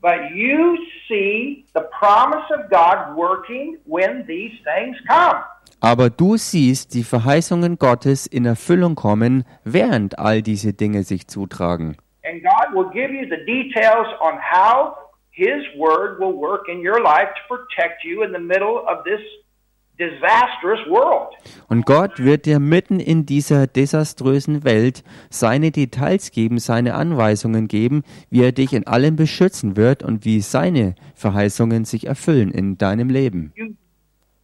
But 0.00 0.30
you 0.34 0.78
see 1.06 1.66
the 1.74 1.82
promise 1.98 2.44
of 2.50 2.70
God 2.70 3.14
working 3.14 3.76
when 3.84 4.24
these 4.26 4.54
things 4.64 4.96
come. 5.06 5.42
aber 5.80 6.08
du 6.08 6.38
siehst 6.38 6.94
die 6.94 7.04
Verheißungen 7.04 7.76
Gottes 7.78 8.26
in 8.26 8.46
Erfüllung 8.46 8.94
kommen, 8.94 9.44
während 9.64 10.18
all 10.18 10.40
diese 10.40 10.72
Dinge 10.72 11.02
sich 11.02 11.26
zutragen. 11.28 11.96
And 12.24 12.42
God 12.42 12.72
will 12.74 12.90
give 12.90 13.12
you 13.12 13.26
the 13.28 13.44
details 13.44 14.06
on 14.20 14.38
how 14.40 14.94
His 15.36 15.62
Word 15.76 16.18
will 16.18 16.32
work 16.32 16.66
in 16.66 16.78
your 16.78 16.98
life 16.98 17.28
to 17.34 17.54
protect 17.54 18.02
you 18.04 18.22
in 18.22 18.32
the 18.32 18.40
middle 18.40 18.78
of 18.88 19.04
this 19.04 19.20
disastrous 19.98 20.80
world. 20.88 21.34
Und 21.68 21.84
Gott 21.84 22.18
wird 22.18 22.46
dir 22.46 22.58
mitten 22.58 23.00
in 23.00 23.26
dieser 23.26 23.66
desaströsen 23.66 24.64
Welt 24.64 25.04
seine 25.28 25.72
Details 25.72 26.30
geben, 26.30 26.58
seine 26.58 26.94
Anweisungen 26.94 27.68
geben, 27.68 28.02
wie 28.30 28.44
er 28.44 28.52
dich 28.52 28.72
in 28.72 28.86
allem 28.86 29.16
beschützen 29.16 29.76
wird 29.76 30.02
und 30.02 30.24
wie 30.24 30.40
seine 30.40 30.94
Verheißungen 31.14 31.84
sich 31.84 32.06
erfüllen 32.06 32.50
in 32.50 32.78
deinem 32.78 33.10
Leben. 33.10 33.52
You, 33.56 33.74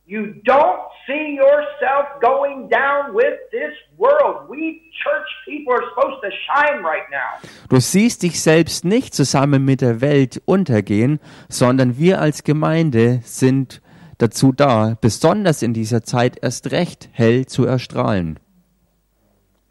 you 0.07 0.35
don't 0.45 0.81
see 1.07 1.37
yourself 1.37 2.21
going 2.21 2.69
down 2.69 3.15
with 3.15 3.39
this 3.51 3.73
world. 3.97 4.49
We 4.49 4.83
church 5.03 5.29
people 5.47 5.75
are 5.75 5.83
supposed 5.91 6.23
to 6.23 6.31
shine 6.47 6.83
right 6.83 7.09
now. 7.11 7.49
Du 7.69 7.81
siehst 7.81 8.23
dich 8.23 8.41
selbst 8.41 8.85
nicht 8.85 9.15
zusammen 9.15 9.65
mit 9.65 9.81
der 9.81 10.01
Welt 10.01 10.43
untergehen, 10.45 11.21
sondern 11.49 11.99
wir 11.99 12.21
als 12.21 12.43
Gemeinde 12.45 13.21
sind 13.23 13.81
dazu 14.19 14.53
da, 14.53 14.97
besonders 15.01 15.63
in 15.63 15.73
dieser 15.73 16.03
Zeit 16.03 16.39
erst 16.43 16.73
recht 16.73 17.09
hell 17.13 17.47
zu 17.47 17.65
erstrahlen. 17.65 18.39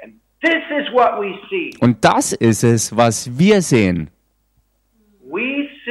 And 0.02 0.14
this 0.42 0.64
is 0.70 0.92
what 0.94 1.20
we 1.20 1.38
see. 1.50 1.72
Und 1.80 2.04
das 2.04 2.34
ist 2.34 2.64
es, 2.64 2.96
was 2.96 3.38
wir 3.38 3.62
sehen. 3.62 4.10
We 5.24 5.70
see 5.86 5.91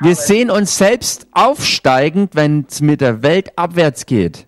Wir 0.00 0.14
sehen 0.14 0.50
uns 0.50 0.78
selbst 0.78 1.26
aufsteigend, 1.32 2.34
wenn 2.34 2.66
es 2.68 2.80
mit 2.80 3.00
der 3.00 3.22
Welt 3.22 3.56
abwärts 3.56 4.06
geht. 4.06 4.46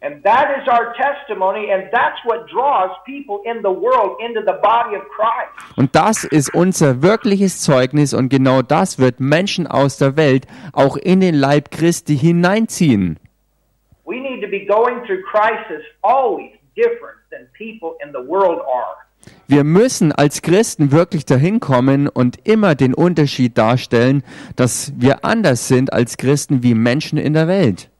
And 0.00 0.22
that 0.22 0.46
is 0.56 0.68
our 0.68 0.94
testimony, 0.94 1.72
and 1.72 1.90
that's 1.90 2.24
what 2.24 2.48
draws 2.48 2.90
people 3.04 3.40
in 3.44 3.62
the 3.62 3.70
world 3.70 4.16
into 4.20 4.42
the 4.42 4.56
body 4.62 4.94
of 4.94 5.02
Christ. 5.08 5.76
Und 5.76 5.96
das 5.96 6.22
ist 6.22 6.54
unser 6.54 7.02
wirkliches 7.02 7.60
Zeugnis 7.60 8.14
und 8.14 8.28
genau 8.28 8.62
das 8.62 9.00
wird 9.00 9.18
Menschen 9.18 9.66
aus 9.66 9.98
der 9.98 10.16
Welt 10.16 10.46
auch 10.72 10.96
in 10.96 11.20
den 11.20 11.34
Leib 11.34 11.72
Christi 11.72 12.16
hineinziehen. 12.16 13.18
We 14.04 14.20
need 14.20 14.40
to 14.40 14.48
be 14.48 14.64
going 14.64 15.04
through 15.04 15.22
crisis 15.24 15.82
always 16.02 16.52
different 16.76 17.18
than 17.30 17.48
people 17.58 17.96
in 18.00 18.12
the 18.12 18.24
world 18.24 18.60
are. 18.60 19.07
Wir 19.46 19.64
müssen 19.64 20.12
als 20.12 20.42
Christen 20.42 20.92
wirklich 20.92 21.24
dahin 21.24 21.60
kommen 21.60 22.08
und 22.08 22.46
immer 22.46 22.74
den 22.74 22.94
Unterschied 22.94 23.56
darstellen, 23.56 24.22
dass 24.56 24.92
wir 24.96 25.24
anders 25.24 25.68
sind 25.68 25.92
als 25.92 26.16
Christen 26.16 26.62
wie 26.62 26.74
Menschen 26.74 27.18
in 27.18 27.32
der 27.32 27.48
Welt. 27.48 27.90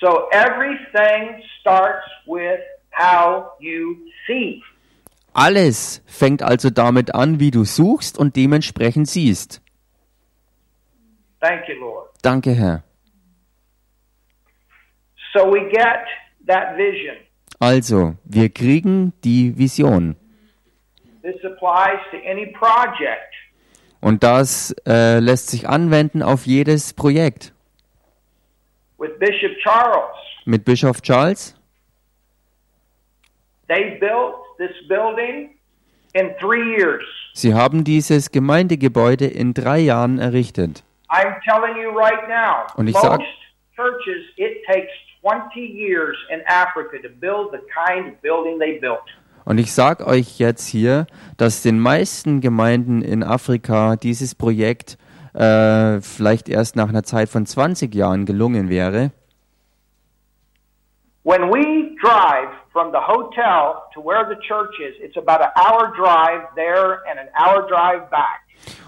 So 0.00 0.28
everything 0.32 1.42
starts 1.60 2.06
with 2.26 2.60
how 2.92 3.50
you 3.60 3.96
see. 4.26 4.62
Alles 5.32 6.02
fängt 6.06 6.42
also 6.42 6.70
damit 6.70 7.14
an, 7.14 7.38
wie 7.38 7.50
du 7.50 7.64
suchst 7.64 8.18
und 8.18 8.34
dementsprechend 8.36 9.08
siehst. 9.08 9.62
Thank 11.40 11.68
you, 11.68 11.74
Lord. 11.78 12.08
Danke, 12.22 12.52
Herr. 12.52 12.82
So 15.32 15.46
we 15.52 15.60
get 15.70 16.04
that 16.46 16.76
vision. 16.76 17.16
Also, 17.60 18.14
wir 18.24 18.48
kriegen 18.48 19.12
die 19.22 19.56
Vision. 19.58 20.16
This 21.22 21.36
applies 21.44 22.00
to 22.10 22.16
any 22.26 22.46
project. 22.46 23.34
Und 24.00 24.22
das 24.22 24.74
äh, 24.86 25.18
lässt 25.18 25.50
sich 25.50 25.68
anwenden 25.68 26.22
auf 26.22 26.46
jedes 26.46 26.94
Projekt. 26.94 27.52
With 28.96 29.10
Bishop 29.18 29.52
Charles, 29.62 30.16
Mit 30.46 30.64
Bischof 30.64 31.02
Charles, 31.02 31.54
they 33.68 33.98
built 34.00 34.34
this 34.58 34.74
building 34.88 35.50
in 36.14 36.30
three 36.40 36.76
years. 36.78 37.02
sie 37.34 37.52
haben 37.54 37.84
dieses 37.84 38.30
Gemeindegebäude 38.30 39.26
in 39.26 39.52
drei 39.52 39.80
Jahren 39.80 40.18
errichtet. 40.18 40.82
I'm 41.10 41.40
telling 41.44 41.76
you 41.82 41.90
right 41.90 42.26
now, 42.28 42.66
Und 42.76 42.88
ich 42.88 42.94
most 42.94 43.20
sag- 45.22 45.40
churches, 45.50 45.52
it 45.52 45.52
takes 45.52 45.54
20 45.54 45.60
years 45.60 46.16
in 46.30 46.40
Africa 46.46 46.98
to 47.02 47.08
build 47.08 47.52
the 47.52 47.60
kind 47.74 48.08
of 48.08 48.20
building 48.22 48.58
they 48.58 48.78
built. 48.78 49.04
Und 49.44 49.58
ich 49.58 49.72
sage 49.72 50.06
euch 50.06 50.38
jetzt 50.38 50.66
hier, 50.66 51.06
dass 51.36 51.62
den 51.62 51.80
meisten 51.80 52.40
Gemeinden 52.40 53.02
in 53.02 53.22
Afrika 53.22 53.96
dieses 53.96 54.34
Projekt 54.34 54.98
äh, 55.34 56.00
vielleicht 56.00 56.48
erst 56.48 56.76
nach 56.76 56.88
einer 56.88 57.02
Zeit 57.02 57.28
von 57.28 57.46
20 57.46 57.94
Jahren 57.94 58.26
gelungen 58.26 58.68
wäre. 58.68 59.12
When 61.22 61.50
we 61.50 61.96
drive 62.02 62.48
from 62.72 62.92
the 62.92 62.98
hotel 62.98 63.82
to 63.94 64.00
where 64.02 64.26
the 64.28 64.36
church 64.46 64.74
is, 64.80 64.94
it's 65.02 65.16
about 65.16 65.42
an 65.42 65.50
hour 65.56 65.92
drive 65.96 66.48
there 66.54 67.00
and 67.10 67.18
an 67.18 67.28
hour 67.34 67.66
drive 67.68 68.08
back. 68.10 68.40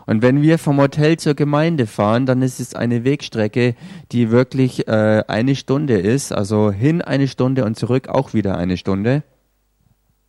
Und 0.06 0.22
wenn 0.22 0.42
wir 0.42 0.58
vom 0.58 0.80
Hotel 0.80 1.16
zur 1.16 1.34
Gemeinde 1.34 1.86
fahren, 1.86 2.26
dann 2.26 2.42
ist 2.42 2.60
es 2.60 2.74
eine 2.74 3.04
Wegstrecke, 3.04 3.74
die 4.10 4.30
wirklich 4.30 4.88
äh, 4.88 5.22
eine 5.28 5.54
Stunde 5.54 5.94
ist. 5.94 6.32
Also 6.32 6.72
hin 6.72 7.02
eine 7.02 7.28
Stunde 7.28 7.64
und 7.64 7.76
zurück 7.76 8.08
auch 8.08 8.34
wieder 8.34 8.56
eine 8.56 8.76
Stunde. 8.76 9.22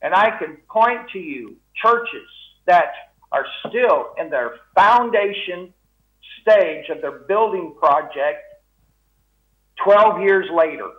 And 0.01 0.13
I 0.15 0.31
can 0.37 0.57
point 0.67 1.09
to 1.11 1.17
you 1.17 1.55
churches 1.73 2.29
that 2.65 2.91
are 3.31 3.45
still 3.67 4.05
in 4.21 4.29
their 4.29 4.51
foundation 4.75 5.73
stage 6.41 6.89
of 6.89 7.01
their 7.01 7.25
building 7.27 7.73
project 7.79 8.41
12 9.83 10.21
years 10.21 10.45
later. 10.49 10.91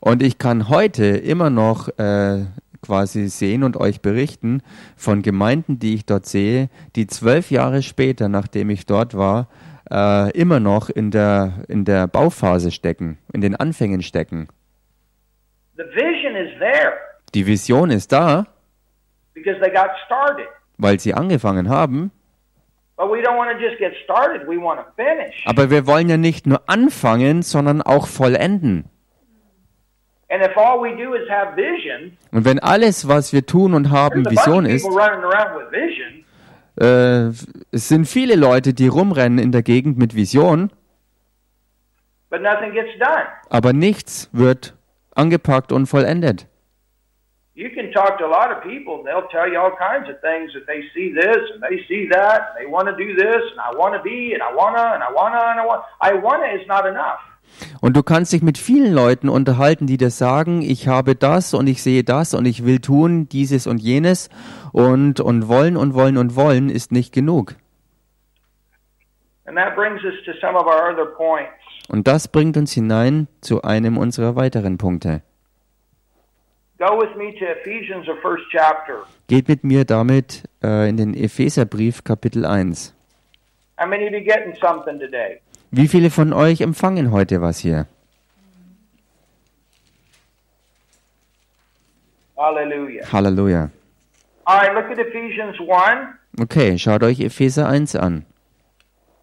Und 0.00 0.22
ich 0.22 0.38
kann 0.38 0.68
heute 0.68 1.04
immer 1.04 1.50
noch 1.50 1.88
äh, 1.98 2.46
quasi 2.82 3.28
sehen 3.28 3.62
und 3.62 3.76
euch 3.76 4.00
berichten 4.02 4.60
von 4.96 5.22
Gemeinden, 5.22 5.78
die 5.78 5.94
ich 5.94 6.04
dort 6.04 6.26
sehe, 6.26 6.68
die 6.96 7.06
zwölf 7.06 7.50
Jahre 7.50 7.82
später, 7.82 8.28
nachdem 8.28 8.68
ich 8.70 8.84
dort 8.86 9.16
war, 9.16 9.48
äh, 9.90 10.30
immer 10.38 10.60
noch 10.60 10.90
in 10.90 11.10
der, 11.10 11.64
in 11.68 11.84
der 11.84 12.06
Bauphase 12.08 12.70
stecken, 12.70 13.18
in 13.32 13.40
den 13.40 13.56
Anfängen 13.56 14.02
stecken. 14.02 14.48
The 15.76 15.84
vision 15.84 16.36
is 16.36 16.50
there 16.58 16.92
Die 17.34 17.46
Vision 17.46 17.90
ist 17.90 18.12
da, 18.12 18.46
because 19.34 19.58
they 19.60 19.70
got 19.70 19.90
started. 20.06 20.46
weil 20.76 20.98
sie 21.00 21.14
angefangen 21.14 21.68
haben, 21.68 22.10
But 22.96 23.10
we 23.10 23.20
don't 23.22 23.36
want 23.38 23.50
to 23.50 23.58
just 23.58 23.78
get 23.78 23.92
started, 24.04 24.46
we 24.46 24.58
want 24.62 24.78
to 24.80 24.86
finish. 24.96 25.34
aber 25.46 25.70
wir 25.70 25.86
wollen 25.86 26.08
ja 26.08 26.16
nicht 26.18 26.46
nur 26.46 26.68
anfangen, 26.68 27.42
sondern 27.42 27.80
auch 27.80 28.06
vollenden. 28.06 28.84
And 28.84 28.88
if 28.88 28.88
all 28.88 28.88
we 28.88 28.88
do 28.88 28.88
is 28.88 28.90
have 29.08 30.21
vision, 30.21 30.21
Und 32.32 32.44
wenn 32.44 32.58
alles, 32.58 33.08
was 33.08 33.32
wir 33.32 33.44
tun 33.46 33.74
und 33.74 33.90
haben, 33.90 34.24
Vision 34.30 34.64
ist, 34.66 34.82
people 34.84 34.98
running 34.98 35.24
around 35.24 35.60
with 35.60 35.70
vision, 35.70 36.24
äh, 36.80 37.28
es 37.70 37.88
sind 37.88 38.06
viele 38.06 38.36
Leute, 38.36 38.72
die 38.72 38.88
rumrennen 38.88 39.38
in 39.38 39.52
der 39.52 39.62
Gegend 39.62 39.98
mit 39.98 40.16
Vision, 40.16 40.70
but 42.30 42.40
nothing 42.40 42.72
gets 42.72 42.90
done. 42.98 43.26
aber 43.50 43.72
nichts 43.72 44.30
wird 44.32 44.74
angepackt 45.14 45.70
und 45.72 45.86
vollendet. 45.86 46.46
You 47.54 47.68
can 47.68 47.92
talk 47.92 48.16
to 48.18 48.24
a 48.24 48.28
lot 48.28 48.50
of 48.50 48.62
people, 48.62 48.94
and 48.94 49.04
they'll 49.06 49.28
tell 49.28 49.46
you 49.46 49.60
all 49.60 49.72
kinds 49.76 50.08
of 50.08 50.18
things 50.22 50.54
that 50.54 50.66
they 50.66 50.82
see 50.94 51.12
this 51.12 51.36
and 51.52 51.62
they 51.62 51.84
see 51.86 52.08
that, 52.08 52.48
and 52.48 52.56
they 52.58 52.66
want 52.66 52.88
to 52.88 52.96
do 52.96 53.14
this, 53.14 53.42
and 53.52 53.60
I 53.60 53.76
want 53.76 53.94
to 53.94 54.02
be, 54.02 54.32
and 54.32 54.42
I 54.42 54.50
wanna, 54.54 54.94
and 54.94 55.02
I 55.02 55.12
wanna, 55.12 55.50
and 55.50 55.60
I 55.60 55.66
want. 55.66 55.82
I 56.00 56.14
wanna 56.14 56.46
is 56.46 56.66
not 56.66 56.86
enough. 56.86 57.20
Und 57.80 57.96
du 57.96 58.02
kannst 58.02 58.32
dich 58.32 58.42
mit 58.42 58.58
vielen 58.58 58.92
Leuten 58.92 59.28
unterhalten, 59.28 59.86
die 59.86 59.96
dir 59.96 60.10
sagen, 60.10 60.62
ich 60.62 60.88
habe 60.88 61.14
das 61.14 61.54
und 61.54 61.66
ich 61.66 61.82
sehe 61.82 62.04
das 62.04 62.34
und 62.34 62.46
ich 62.46 62.64
will 62.64 62.80
tun 62.80 63.28
dieses 63.28 63.66
und 63.66 63.78
jenes 63.78 64.30
und, 64.72 65.20
und 65.20 65.48
wollen 65.48 65.76
und 65.76 65.94
wollen 65.94 66.16
und 66.16 66.36
wollen 66.36 66.68
ist 66.68 66.92
nicht 66.92 67.12
genug. 67.12 67.56
And 69.44 69.56
that 69.56 69.74
brings 69.74 70.02
us 70.04 70.14
to 70.24 70.32
some 70.40 70.56
of 70.56 70.66
our 70.66 70.90
other 70.90 71.06
points. 71.06 71.50
Und 71.88 72.06
das 72.06 72.28
bringt 72.28 72.56
uns 72.56 72.72
hinein 72.72 73.28
zu 73.40 73.62
einem 73.62 73.98
unserer 73.98 74.36
weiteren 74.36 74.78
Punkte. 74.78 75.22
Go 76.78 76.98
with 77.00 77.14
me 77.16 77.32
to 77.38 77.44
Ephesians, 77.44 78.06
the 78.06 78.20
first 78.22 78.44
chapter. 78.50 79.04
Geht 79.28 79.48
mit 79.48 79.62
mir 79.62 79.84
damit 79.84 80.48
äh, 80.64 80.88
in 80.88 80.96
den 80.96 81.14
Epheserbrief 81.14 82.02
Kapitel 82.02 82.44
1. 82.44 82.94
How 83.78 83.86
many 83.86 84.06
of 84.06 84.12
you 84.12 84.20
getting 84.20 84.54
something 84.60 84.98
today? 84.98 85.40
Wie 85.72 85.88
viele 85.88 86.10
von 86.10 86.32
euch 86.34 86.60
empfangen 86.60 87.12
heute 87.12 87.40
was 87.40 87.58
hier? 87.58 87.86
Halleluja. 93.10 93.70
1 94.44 95.58
Okay, 96.38 96.78
schaut 96.78 97.02
euch 97.02 97.20
Epheser 97.20 97.68
1 97.68 97.96
an 97.96 98.26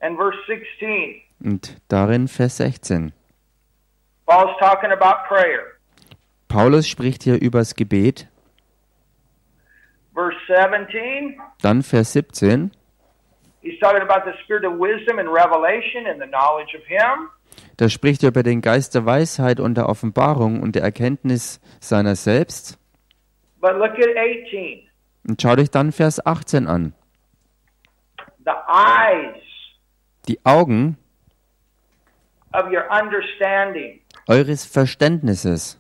and 0.02 0.18
verse 0.18 0.38
16. 0.48 1.22
und 1.44 1.76
darin 1.88 2.28
Vers 2.28 2.58
16. 2.58 3.14
Paul's 4.26 4.58
talking 4.60 4.92
about 4.92 5.28
prayer. 5.28 5.62
Paulus 6.48 6.88
spricht 6.88 7.24
hier 7.24 7.40
übers 7.40 7.76
Gebet, 7.76 8.28
Verse 10.14 10.38
17, 10.48 11.40
dann 11.62 11.84
Vers 11.84 12.14
17. 12.14 12.72
he's 13.62 13.80
talking 13.80 14.02
about 14.02 14.24
the 14.26 14.34
spirit 14.43 14.65
of 14.65 14.74
wisdom 14.80 15.19
and 15.19 15.30
revelation 15.30 16.08
and 16.08 16.22
the 16.22 16.28
knowledge 16.28 16.76
of 16.76 16.86
him. 16.86 17.30
Da 17.78 17.89
spricht 17.89 18.24
er 18.24 18.30
über 18.30 18.43
den 18.43 18.62
Geist 18.62 18.93
der 18.95 19.06
Weisheit 19.06 19.60
und 19.60 19.76
der 19.76 19.89
Offenbarung 19.89 20.62
und 20.62 20.76
der 20.76 20.84
Erkenntnis 20.84 21.60
seiner 21.80 22.15
selbst. 22.15 22.78
But 23.62 23.74
look 23.74 23.91
at 23.98 24.15
18. 24.17 24.84
Und 25.28 25.41
schaut 25.41 25.60
euch 25.60 25.69
dann 25.69 25.91
Vers 25.91 26.26
18 26.26 26.67
an. 26.67 26.93
The 28.45 28.52
eyes 28.67 29.41
Die 30.28 30.39
Augen 30.45 30.98
of 32.54 32.65
your 32.72 32.86
understanding 32.91 34.00
eures 34.28 34.65
Verständnisses, 34.65 35.78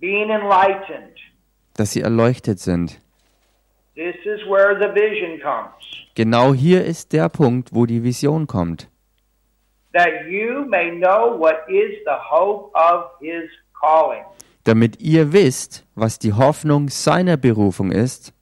being 0.00 0.30
enlightened. 0.30 1.16
dass 1.74 1.92
sie 1.92 2.00
erleuchtet 2.02 2.60
sind. 2.60 3.00
Genau 6.14 6.54
hier 6.54 6.84
ist 6.84 7.12
der 7.12 7.28
Punkt, 7.28 7.74
wo 7.74 7.86
die 7.86 8.02
Vision 8.02 8.46
kommt. 8.46 8.88
That 9.92 10.26
you 10.28 10.64
may 10.68 10.90
know 10.92 11.36
what 11.38 11.68
is 11.68 11.98
the 12.04 12.16
hope 12.30 12.72
of 12.74 13.10
his 13.20 13.50
calling. 13.80 14.22
Damit 14.64 15.00
ihr 15.00 15.32
wisst, 15.32 15.84
was 15.96 16.18
die 16.18 16.32
Hoffnung 16.32 16.88
seiner 16.88 17.36
Berufung 17.36 17.90
ist. 17.90 18.32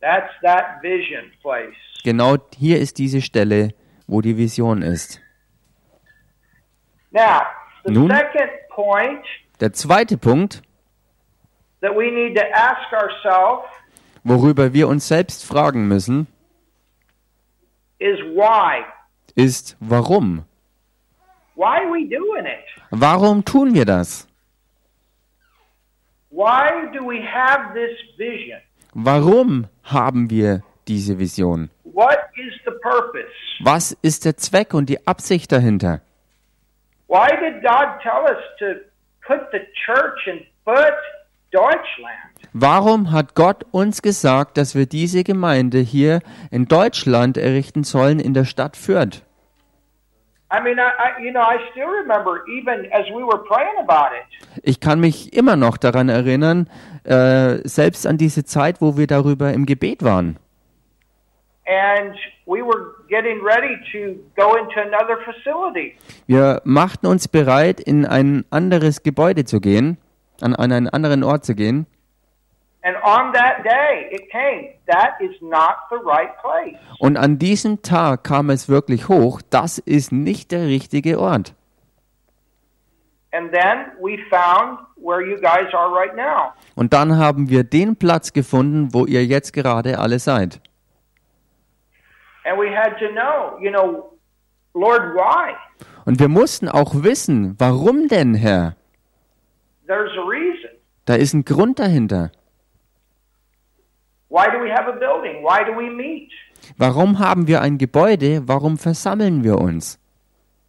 That's 0.00 0.32
that 0.42 0.82
vision 0.82 1.30
place. 1.42 1.74
Genau 2.04 2.36
hier 2.56 2.78
ist 2.78 2.98
diese 2.98 3.20
Stelle, 3.20 3.74
wo 4.06 4.20
die 4.20 4.36
Vision 4.36 4.82
ist. 4.82 5.20
Now, 7.10 7.42
the 7.84 7.92
Nun? 7.92 8.10
second 8.10 8.50
point 8.70 9.24
Der 9.60 9.72
zweite 9.72 10.16
Punkt, 10.18 10.62
that 11.80 11.94
we 11.94 12.10
need 12.10 12.36
to 12.36 12.44
ask 12.52 12.92
ourselves 12.92 13.68
worüber 14.24 14.72
wir 14.72 14.88
uns 14.88 15.06
selbst 15.06 15.44
fragen 15.44 15.86
müssen, 15.86 16.26
ist 19.36 19.76
warum. 19.80 20.44
Warum 22.90 23.44
tun 23.44 23.74
wir 23.74 23.84
das? 23.84 24.26
Warum 28.94 29.66
haben 29.84 30.30
wir 30.30 30.62
diese 30.88 31.18
Vision? 31.18 31.70
Was 33.60 33.92
ist 34.02 34.24
der 34.24 34.36
Zweck 34.36 34.74
und 34.74 34.88
die 34.88 35.06
Absicht 35.06 35.52
dahinter? 35.52 36.00
Why 37.06 37.28
did 37.38 37.62
God 37.62 38.00
tell 38.02 38.24
us 38.24 38.42
to 38.58 38.80
put 39.24 39.40
the 39.52 39.60
church 39.86 40.26
in 40.26 40.44
foot? 40.64 40.94
Warum 42.52 43.10
hat 43.10 43.34
Gott 43.34 43.64
uns 43.70 44.02
gesagt, 44.02 44.56
dass 44.56 44.74
wir 44.74 44.86
diese 44.86 45.24
Gemeinde 45.24 45.78
hier 45.78 46.20
in 46.50 46.66
Deutschland 46.66 47.36
errichten 47.36 47.84
sollen, 47.84 48.20
in 48.20 48.34
der 48.34 48.44
Stadt 48.44 48.76
Fürth? 48.76 49.22
I 50.52 50.58
I 50.58 50.62
mean, 50.62 50.78
I, 50.78 50.82
I 50.82 51.24
you 51.24 51.32
know, 51.32 51.40
I 51.40 51.58
still 51.72 51.88
remember 51.88 52.44
even 52.46 52.86
as 52.92 53.06
we 53.08 53.24
were 53.24 53.42
praying 53.44 53.76
about 53.78 54.14
it. 54.14 54.24
Ich 54.62 54.78
kann 54.78 55.00
mich 55.00 55.32
immer 55.32 55.56
noch 55.56 55.76
daran 55.76 56.08
erinnern, 56.08 56.68
äh, 57.02 57.66
selbst 57.66 58.06
an 58.06 58.18
diese 58.18 58.44
Zeit, 58.44 58.80
wo 58.80 58.96
wir 58.96 59.06
darüber 59.06 59.52
im 59.52 59.66
Gebet 59.66 60.04
waren. 60.04 60.38
and 61.66 62.14
we 62.46 62.62
were 62.62 62.96
getting 63.08 63.42
ready 63.42 63.76
to 63.92 64.18
go 64.36 64.56
into 64.56 64.80
another 64.80 65.18
facility. 65.24 65.96
Wir 66.26 66.60
machten 66.64 67.06
uns 67.06 67.28
bereit, 67.28 67.80
in 67.80 68.04
ein 68.04 68.44
anderes 68.50 69.02
Gebäude 69.02 69.44
zu 69.44 69.60
gehen, 69.60 69.96
an, 70.40 70.54
an 70.54 70.72
einen 70.72 70.88
anderen 70.88 71.22
Ort 71.22 71.44
zu 71.44 71.54
gehen. 71.54 71.86
And 72.82 72.96
on 73.02 73.32
that 73.32 73.64
day, 73.64 74.08
it 74.10 74.30
came. 74.30 74.74
That 74.86 75.18
is 75.18 75.40
not 75.40 75.76
the 75.90 75.96
right 76.04 76.36
place. 76.42 76.78
Und 76.98 77.16
an 77.16 77.38
diesem 77.38 77.80
Tag 77.80 78.24
kam 78.24 78.50
es 78.50 78.68
wirklich 78.68 79.08
hoch, 79.08 79.40
das 79.48 79.78
ist 79.78 80.12
nicht 80.12 80.52
der 80.52 80.66
richtige 80.66 81.18
Ort. 81.18 81.54
And 83.32 83.50
then 83.52 83.92
we 84.00 84.18
found 84.30 84.78
where 84.96 85.20
you 85.20 85.36
guys 85.40 85.72
are 85.72 85.90
right 85.90 86.14
now. 86.14 86.52
Und 86.76 86.92
dann 86.92 87.16
haben 87.16 87.48
wir 87.48 87.64
den 87.64 87.96
Platz 87.96 88.32
gefunden, 88.32 88.92
wo 88.92 89.06
ihr 89.06 89.24
jetzt 89.24 89.52
gerade 89.52 89.98
alle 89.98 90.18
seid. 90.18 90.60
And 92.44 92.60
we 92.60 92.68
had 92.70 92.98
to 92.98 93.08
know, 93.08 93.58
you 93.60 93.70
know, 93.70 94.18
Lord, 94.74 95.14
why? 95.14 95.54
Und 96.04 96.20
wir 96.20 96.28
mussten 96.28 96.68
auch 96.68 97.02
wissen, 97.02 97.54
warum 97.58 98.08
denn, 98.08 98.34
Herr? 98.34 98.76
There's 99.86 100.12
a 100.16 100.22
reason. 100.28 100.70
Da 101.04 101.14
ist 101.14 101.34
ein 101.34 101.44
Grund 101.44 101.78
dahinter. 101.78 102.32
Why 104.28 104.46
do 104.50 104.58
we 104.58 104.70
have 104.72 104.88
a 104.88 104.92
building? 104.92 105.42
Why 105.44 105.64
do 105.64 105.76
we 105.76 105.90
meet? 105.90 106.30
Warum 106.76 107.18
haben 107.18 107.46
wir 107.46 107.60
ein 107.60 107.78
Gebäude? 107.78 108.48
Warum 108.48 108.78
versammeln 108.78 109.44
wir 109.44 109.58
uns? 109.58 109.98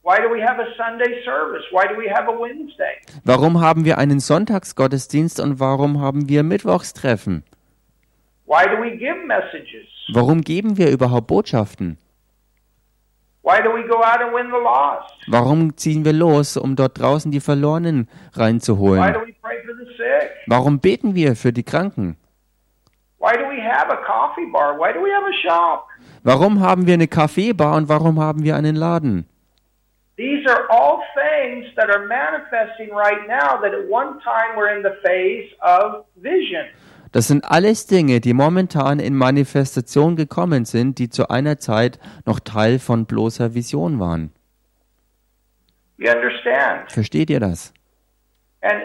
Why 0.04 0.18
do 0.22 0.30
we 0.30 0.40
have 0.44 0.60
a 0.62 0.68
Sunday 0.78 1.24
service? 1.24 1.64
Why 1.72 1.88
do 1.88 1.96
we 2.00 2.08
have 2.08 2.28
a 2.30 2.38
Wednesday? 2.40 2.94
Warum 3.24 3.60
haben 3.60 3.86
wir 3.86 3.98
einen 3.98 4.20
Sonntagsgottesdienst 4.20 5.40
und 5.40 5.60
warum 5.60 6.00
haben 6.00 6.30
wir 6.30 6.44
Mittwochstreffen? 6.44 7.44
Why 8.46 8.66
do 8.66 8.80
we 8.80 8.92
give 8.98 9.16
messages? 9.26 9.88
Warum 10.14 10.42
geben 10.42 10.78
wir 10.78 10.92
überhaupt 10.92 11.26
Botschaften? 11.28 11.48
Why 11.48 11.54
do 11.56 11.64
we 11.64 11.64
go 11.64 11.64
out 11.82 12.04
and 12.68 13.35
win 13.35 13.35
the 13.35 13.35
lost? 13.35 13.35
Warum 15.28 15.78
ziehen 15.78 16.04
wir 16.04 16.14
los, 16.14 16.58
um 16.58 16.76
dort 16.76 17.00
draußen 17.00 17.32
die 17.32 17.40
Verlorenen 17.40 18.08
Why 18.34 18.42
reinzuholen? 18.42 19.14
do 19.14 19.20
we 19.22 19.34
pray 19.42 19.58
for 19.64 19.76
the 19.76 19.86
sick? 19.96 20.32
Warum 20.48 20.80
beten 20.80 21.14
wir 21.14 21.36
für 21.36 21.54
die 21.54 21.64
Kranken? 21.64 22.18
Why 23.20 23.34
do 23.38 23.46
we 23.50 23.62
have 23.62 23.90
a 23.92 23.98
coffee 23.98 24.46
bar? 24.52 24.78
Why 24.78 24.94
do 24.94 25.00
we 25.04 25.12
have 25.12 25.26
a 25.26 25.34
shop? 25.44 25.88
Warum 26.24 26.60
haben 26.60 26.88
wir 26.88 26.96
eine 26.96 27.08
Kaffeebar 27.08 27.76
und 27.76 27.88
warum 27.88 28.20
haben 28.20 28.44
wir 28.44 28.56
einen 28.56 28.76
Laden? 28.76 29.28
Das 37.16 37.30
sind 37.30 37.50
alles 37.50 37.88
Dinge, 37.88 38.20
die 38.20 38.34
momentan 38.34 39.00
in 39.00 39.16
Manifestation 39.16 40.18
gekommen 40.18 40.66
sind, 40.66 41.00
die 41.00 41.08
zu 41.08 41.30
einer 41.30 41.60
Zeit 41.60 41.98
noch 42.26 42.42
Teil 42.42 42.78
von 42.78 43.06
bloßer 43.06 43.54
Vision 43.54 44.02
waren. 44.02 44.34
Versteht 46.90 47.30
ihr 47.30 47.40
das? 47.40 47.74
And 48.60 48.82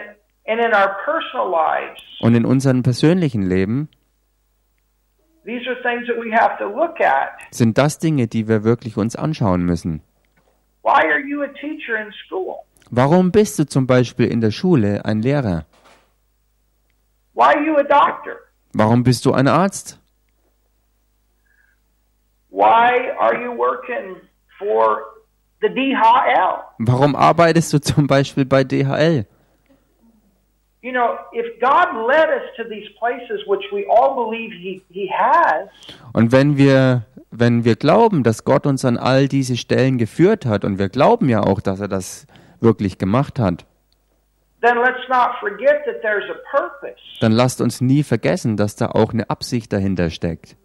and 0.47 0.61
in 0.61 0.73
our 0.73 0.95
personal 1.03 1.51
lives, 1.51 2.01
Und 2.21 2.33
in 2.35 2.45
unserem 2.45 2.83
persönlichen 2.83 3.41
Leben 3.41 3.89
these 5.43 5.67
are 5.69 5.81
things 5.81 6.07
that 6.07 6.15
we 6.15 6.33
have 6.33 6.57
to 6.57 6.69
look 6.69 7.01
at. 7.01 7.31
sind 7.51 7.77
das 7.77 7.99
Dinge, 7.99 8.27
die 8.27 8.47
wir 8.47 8.63
wirklich 8.63 8.95
uns 8.95 9.17
anschauen 9.17 9.65
müssen. 9.65 10.01
Why 10.83 11.03
are 11.03 11.19
you 11.19 11.41
a 11.41 11.47
teacher 11.47 11.99
in 11.99 12.13
school? 12.25 12.55
Warum 12.89 13.33
bist 13.33 13.59
du 13.59 13.65
zum 13.65 13.87
Beispiel 13.87 14.27
in 14.27 14.39
der 14.39 14.51
Schule 14.51 15.03
ein 15.03 15.21
Lehrer? 15.21 15.65
Why 17.33 17.53
are 17.55 17.63
you 17.63 17.77
a 17.77 17.83
doctor? 17.83 18.37
Warum 18.73 19.03
bist 19.03 19.25
du 19.25 19.33
ein 19.33 19.47
Arzt? 19.47 19.99
Why 22.49 23.11
are 23.17 23.41
you 23.41 23.57
working 23.57 24.17
for 24.59 25.03
the 25.61 25.69
DHL? 25.69 26.63
Warum 26.79 27.15
arbeitest 27.15 27.73
du 27.73 27.79
zum 27.79 28.07
Beispiel 28.07 28.45
bei 28.45 28.63
DHL? 28.63 29.25
You 30.81 30.91
know, 30.91 31.17
if 31.31 31.45
God 31.59 32.07
led 32.07 32.27
us 32.29 32.43
to 32.57 32.63
these 32.63 32.89
places, 32.97 33.45
which 33.47 33.63
we 33.71 33.85
all 33.87 34.15
believe 34.15 34.51
He, 34.51 34.81
he 34.89 35.09
has, 35.11 35.69
Und 36.11 36.31
wenn 36.31 36.57
wir, 36.57 37.03
wenn 37.29 37.63
wir 37.63 37.75
glauben, 37.75 38.23
dass 38.23 38.43
Gott 38.43 38.65
uns 38.65 38.83
an 38.83 38.97
all 38.97 39.27
diese 39.27 39.57
Stellen 39.57 39.99
geführt 39.99 40.45
hat, 40.45 40.65
und 40.65 40.79
wir 40.79 40.89
glauben 40.89 41.29
ja 41.29 41.41
auch, 41.41 41.61
dass 41.61 41.79
er 41.79 41.87
das 41.87 42.25
wirklich 42.59 42.97
gemacht 42.97 43.39
hat, 43.39 43.65
dann 44.61 44.77
lasst 47.31 47.61
uns 47.61 47.81
nie 47.81 48.03
vergessen, 48.03 48.57
dass 48.57 48.75
da 48.75 48.87
auch 48.87 49.13
eine 49.13 49.29
Absicht 49.29 49.71
dahinter 49.73 50.09
steckt. 50.09 50.55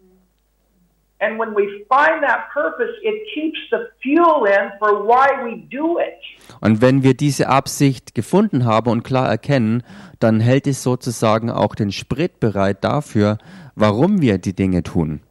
And 1.19 1.39
when 1.39 1.55
we 1.55 1.83
find 1.89 2.21
that 2.21 2.51
purpose, 2.53 2.93
it 3.01 3.15
keeps 3.33 3.57
the 3.71 3.87
fuel 4.03 4.45
in 4.45 4.69
for 4.77 5.03
why 5.03 5.27
we 5.43 5.67
do 5.67 5.97
it. 5.97 6.13
Und 6.61 6.79
wenn 6.81 7.01
wir 7.01 7.15
diese 7.15 7.49
Absicht 7.49 8.13
gefunden 8.13 8.65
haben 8.65 8.91
und 8.91 9.03
klar 9.03 9.27
erkennen, 9.27 9.81
dann 10.19 10.39
hält 10.39 10.67
es 10.67 10.83
sozusagen 10.83 11.49
auch 11.49 11.73
den 11.73 11.91
Sprit 11.91 12.39
bereit 12.39 12.83
dafür, 12.83 13.39
warum 13.73 14.21
wir 14.21 14.37
die 14.37 14.55
Dinge 14.55 14.83
tun. 14.83 15.21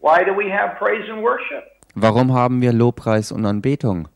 Why 0.00 0.24
do 0.24 0.36
we 0.36 0.52
have 0.52 0.74
praise 0.78 1.08
and 1.10 1.22
worship? 1.22 1.62
Warum 1.94 2.34
haben 2.34 2.60
wir 2.60 2.72
Lobpreis 2.72 3.30
und 3.30 3.46
Anbetung? 3.46 4.08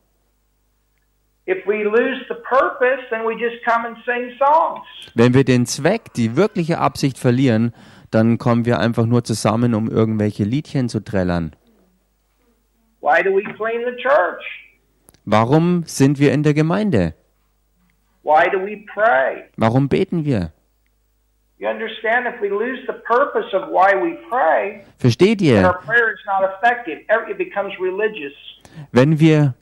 Wenn 5.15 5.33
wir 5.33 5.43
den 5.43 5.65
Zweck, 5.65 6.13
die 6.15 6.35
wirkliche 6.35 6.77
Absicht 6.79 7.17
verlieren, 7.17 7.73
dann 8.11 8.37
kommen 8.37 8.65
wir 8.65 8.79
einfach 8.79 9.05
nur 9.05 9.23
zusammen, 9.23 9.73
um 9.73 9.89
irgendwelche 9.89 10.43
Liedchen 10.43 10.89
zu 10.89 10.99
trällern. 11.03 11.55
Why 13.01 13.23
do 13.23 13.31
we 13.35 13.43
clean 13.43 13.81
the 13.85 13.95
church? 14.01 14.43
Warum 15.25 15.83
sind 15.85 16.19
wir 16.19 16.31
in 16.33 16.43
der 16.43 16.53
Gemeinde? 16.53 17.13
Why 18.23 18.49
do 18.51 18.59
we 18.59 18.85
pray? 18.93 19.45
Warum 19.57 19.87
beten 19.89 20.25
wir? 20.25 20.51
You 21.57 21.67
understand, 21.69 22.25
if 22.27 22.41
we 22.41 22.49
lose 22.49 22.79
the 22.87 22.93
purpose 23.07 23.55
of 23.55 23.69
why 23.69 23.93
we 23.95 24.17
pray, 24.29 24.83
Versteht 24.97 25.41
ihr? 25.41 25.63
our 25.63 25.79
prayer 25.79 26.11
is 26.13 26.19
not 26.25 26.43
effective. 26.49 26.99
Every- 27.07 27.31
It 27.31 27.37
becomes 27.37 27.73
religious. 27.79 28.33
Wenn 28.91 29.19
wir 29.19 29.53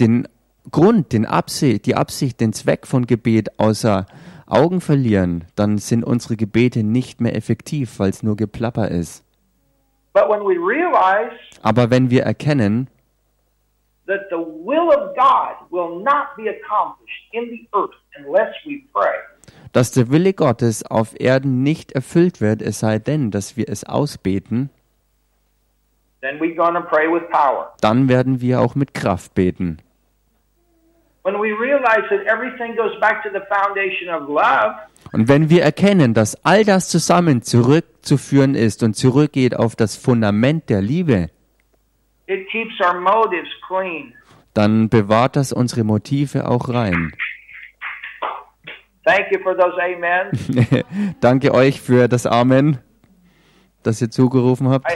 den 0.00 0.26
Grund, 0.70 1.12
den 1.12 1.26
Absicht, 1.26 1.86
die 1.86 1.94
Absicht, 1.94 2.40
den 2.40 2.52
Zweck 2.52 2.86
von 2.86 3.06
Gebet 3.06 3.58
außer 3.58 4.06
Augen 4.46 4.80
verlieren, 4.80 5.44
dann 5.56 5.78
sind 5.78 6.04
unsere 6.04 6.36
Gebete 6.36 6.82
nicht 6.82 7.20
mehr 7.20 7.34
effektiv, 7.34 7.98
weil 7.98 8.10
es 8.10 8.22
nur 8.22 8.36
Geplapper 8.36 8.88
ist. 8.88 9.24
But 10.12 10.28
when 10.28 10.40
we 10.40 10.54
realize 10.56 11.36
Aber 11.62 11.90
wenn 11.90 12.10
wir 12.10 12.22
erkennen, 12.22 12.88
that 14.06 14.20
the 14.30 14.36
will 14.36 14.88
of 14.88 15.14
God 15.16 15.70
will 15.70 16.02
not 16.02 16.28
be 16.36 16.48
accomplished 16.48 17.26
in 17.32 17.50
the 17.50 17.68
earth 17.72 17.94
unless 18.18 18.54
we 18.64 18.82
pray, 18.92 19.14
dass 19.72 19.90
der 19.92 20.10
Wille 20.10 20.32
Gottes 20.32 20.86
auf 20.86 21.18
Erden 21.20 21.62
nicht 21.62 21.92
erfüllt 21.92 22.40
wird, 22.40 22.62
es 22.62 22.78
sei 22.80 22.98
denn, 22.98 23.30
dass 23.30 23.56
wir 23.56 23.68
es 23.68 23.84
ausbeten, 23.84 24.70
then 26.22 26.38
we're 26.40 26.54
going 26.54 26.74
to 26.74 26.80
pray 26.82 27.12
with 27.12 27.28
power. 27.30 27.72
dann 27.80 28.08
werden 28.08 28.40
wir 28.40 28.60
auch 28.60 28.74
mit 28.74 28.94
Kraft 28.94 29.34
beten. 29.34 29.78
Und 35.12 35.28
wenn 35.28 35.50
wir 35.50 35.62
erkennen, 35.62 36.14
dass 36.14 36.44
all 36.44 36.64
das 36.64 36.88
zusammen 36.88 37.42
zurückzuführen 37.42 38.54
ist 38.54 38.84
und 38.84 38.94
zurückgeht 38.94 39.56
auf 39.56 39.74
das 39.74 39.96
Fundament 39.96 40.70
der 40.70 40.80
Liebe, 40.80 41.30
it 42.28 42.48
keeps 42.48 42.74
our 42.80 43.00
motives 43.00 43.48
clean. 43.66 44.14
dann 44.54 44.88
bewahrt 44.88 45.34
das 45.36 45.52
unsere 45.52 45.82
Motive 45.82 46.48
auch 46.48 46.68
rein. 46.68 47.12
Thank 49.04 49.30
you 49.30 49.38
for 49.40 49.56
those 49.56 49.76
amens. 49.80 50.48
Danke 51.20 51.54
euch 51.54 51.80
für 51.80 52.08
das 52.08 52.26
Amen, 52.26 52.78
das 53.86 54.02
ihr 54.02 54.10
zugerufen 54.10 54.68
habt. 54.68 54.86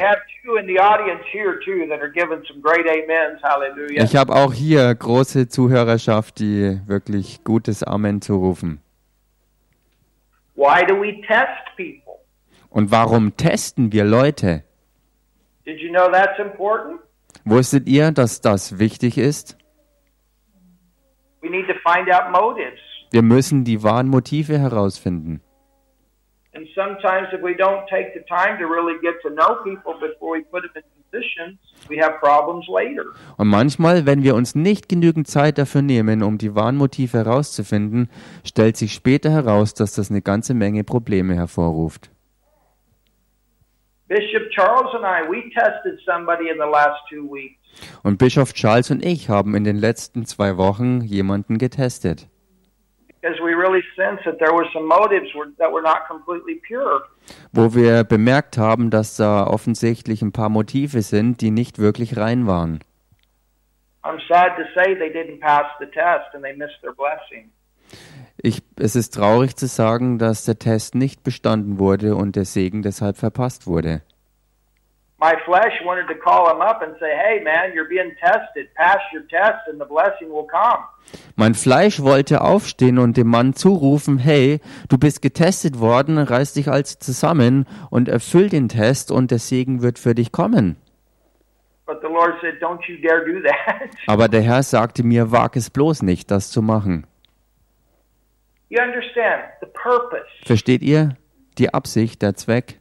Ich 3.96 4.16
habe 4.16 4.34
auch 4.34 4.52
hier 4.52 4.94
große 4.94 5.48
Zuhörerschaft, 5.48 6.38
die 6.38 6.80
wirklich 6.86 7.44
gutes 7.44 7.82
Amen 7.82 8.20
zurufen. 8.20 8.80
Why 10.56 10.84
do 10.86 11.00
we 11.00 11.20
test 11.22 11.64
people? 11.76 12.18
Und 12.68 12.90
warum 12.90 13.36
testen 13.36 13.92
wir 13.92 14.04
Leute? 14.04 14.64
Did 15.64 15.80
you 15.80 15.90
know 15.90 16.10
that's 16.10 16.38
important? 16.38 17.00
Wusstet 17.44 17.88
ihr, 17.88 18.12
dass 18.12 18.40
das 18.40 18.78
wichtig 18.78 19.16
ist? 19.16 19.56
We 21.40 21.48
need 21.48 21.66
to 21.66 21.74
find 21.82 22.12
out 22.12 22.30
motives. 22.30 22.78
Wir 23.10 23.22
müssen 23.22 23.64
die 23.64 23.82
wahren 23.82 24.08
Motive 24.08 24.58
herausfinden. 24.58 25.40
And 26.52 26.66
sometimes, 26.74 27.28
if 27.32 27.42
we 27.42 27.54
don't 27.54 27.86
take 27.88 28.12
the 28.12 28.24
time 28.28 28.58
to 28.58 28.66
really 28.66 28.98
get 29.00 29.14
to 29.22 29.30
know 29.30 29.62
people 29.62 29.94
before 30.00 30.36
we 30.36 30.42
put 30.50 30.62
them 30.62 30.82
in 30.82 30.82
positions, 31.10 31.58
we 31.88 32.02
have 32.02 32.18
problems 32.18 32.66
later. 32.68 33.04
Und 33.36 33.48
manchmal, 33.48 34.04
wenn 34.04 34.22
wir 34.24 34.34
uns 34.34 34.54
nicht 34.54 34.88
genügend 34.88 35.28
Zeit 35.28 35.58
dafür 35.58 35.82
nehmen, 35.82 36.22
um 36.22 36.38
die 36.38 36.54
wahren 36.54 36.76
Motive 36.76 37.18
herauszufinden, 37.18 38.08
stellt 38.44 38.76
sich 38.76 38.92
später 38.94 39.30
heraus, 39.30 39.74
dass 39.74 39.94
das 39.94 40.10
eine 40.10 40.22
ganze 40.22 40.54
Menge 40.54 40.82
Probleme 40.82 41.34
hervorruft. 41.34 42.10
Bishop 44.08 44.50
Charles 44.50 44.92
and 44.92 45.04
I, 45.04 45.22
we 45.30 45.48
tested 45.54 46.00
somebody 46.04 46.48
in 46.48 46.56
the 46.56 46.68
last 46.68 46.98
two 47.08 47.32
weeks. 47.32 47.60
Und 48.02 48.18
Bischof 48.18 48.52
Charles 48.52 48.90
und 48.90 49.04
ich 49.04 49.28
haben 49.28 49.54
in 49.54 49.62
den 49.62 49.76
letzten 49.76 50.26
zwei 50.26 50.56
Wochen 50.56 51.02
jemanden 51.02 51.58
getestet, 51.58 52.28
wo 57.52 57.74
wir 57.74 58.04
bemerkt 58.04 58.58
haben, 58.58 58.90
dass 58.90 59.16
da 59.16 59.46
offensichtlich 59.46 60.22
ein 60.22 60.32
paar 60.32 60.48
Motive 60.48 61.02
sind, 61.02 61.40
die 61.40 61.50
nicht 61.50 61.78
wirklich 61.78 62.16
rein 62.16 62.46
waren. 62.46 62.80
I'm 64.02 64.18
sad 64.28 64.56
to 64.56 64.62
say 64.74 64.94
they 64.94 65.10
didn't 65.10 65.40
pass 65.40 65.66
the 65.78 65.86
test 65.86 66.34
and 66.34 66.42
they 66.42 66.54
missed 66.56 66.80
their 66.80 66.94
blessing. 66.94 67.50
Ich, 68.42 68.62
es 68.76 68.96
ist 68.96 69.10
traurig 69.14 69.56
zu 69.56 69.66
sagen, 69.66 70.18
dass 70.18 70.46
der 70.46 70.58
Test 70.58 70.94
nicht 70.94 71.22
bestanden 71.22 71.78
wurde 71.78 72.16
und 72.16 72.36
der 72.36 72.46
Segen 72.46 72.80
deshalb 72.82 73.18
verpasst 73.18 73.66
wurde. 73.66 74.00
My 75.20 75.36
flesh 75.44 75.74
wanted 75.84 76.08
to 76.08 76.14
call 76.14 76.46
them 76.46 76.60
up 76.62 76.80
and 76.82 76.96
say, 76.98 77.10
"Hey, 77.14 77.42
man, 77.44 77.74
you're 77.74 77.88
being 77.88 78.16
tested. 78.16 78.72
Pass 78.74 79.00
your 79.12 79.26
test, 79.28 79.68
and 79.68 79.78
the 79.78 79.84
blessing 79.86 80.30
will 80.30 80.46
come." 80.46 80.84
Mein 81.36 81.54
Fleisch 81.54 82.00
wollte 82.00 82.40
aufstehen 82.40 82.98
und 82.98 83.16
dem 83.16 83.28
Mann 83.28 83.52
zurufen, 83.54 84.18
hey, 84.18 84.60
du 84.88 84.96
bist 84.98 85.20
getestet 85.22 85.78
worden, 85.80 86.18
reiß 86.18 86.54
dich 86.54 86.70
also 86.70 86.98
zusammen 86.98 87.66
und 87.90 88.08
erfüll 88.08 88.48
den 88.48 88.68
Test 88.68 89.10
und 89.10 89.30
der 89.30 89.38
Segen 89.38 89.82
wird 89.82 89.98
für 89.98 90.14
dich 90.14 90.32
kommen. 90.32 90.76
But 91.86 91.98
the 92.02 92.08
Lord 92.08 92.34
said, 92.40 92.62
"Don't 92.62 92.80
you 92.88 92.96
dare 93.06 93.24
do 93.24 93.40
that." 93.46 93.90
Aber 94.06 94.28
der 94.28 94.42
Herr 94.42 94.62
sagte 94.62 95.02
mir, 95.02 95.32
wag 95.32 95.56
es 95.56 95.70
bloß 95.70 96.02
nicht, 96.02 96.30
das 96.30 96.50
zu 96.50 96.62
machen. 96.62 97.06
you 98.70 98.80
understand 98.80 99.42
the 99.60 99.66
purpose. 99.66 100.24
Versteht 100.46 100.82
ihr? 100.82 101.16
Die 101.58 101.74
Absicht, 101.74 102.22
der 102.22 102.34
Zweck. 102.36 102.79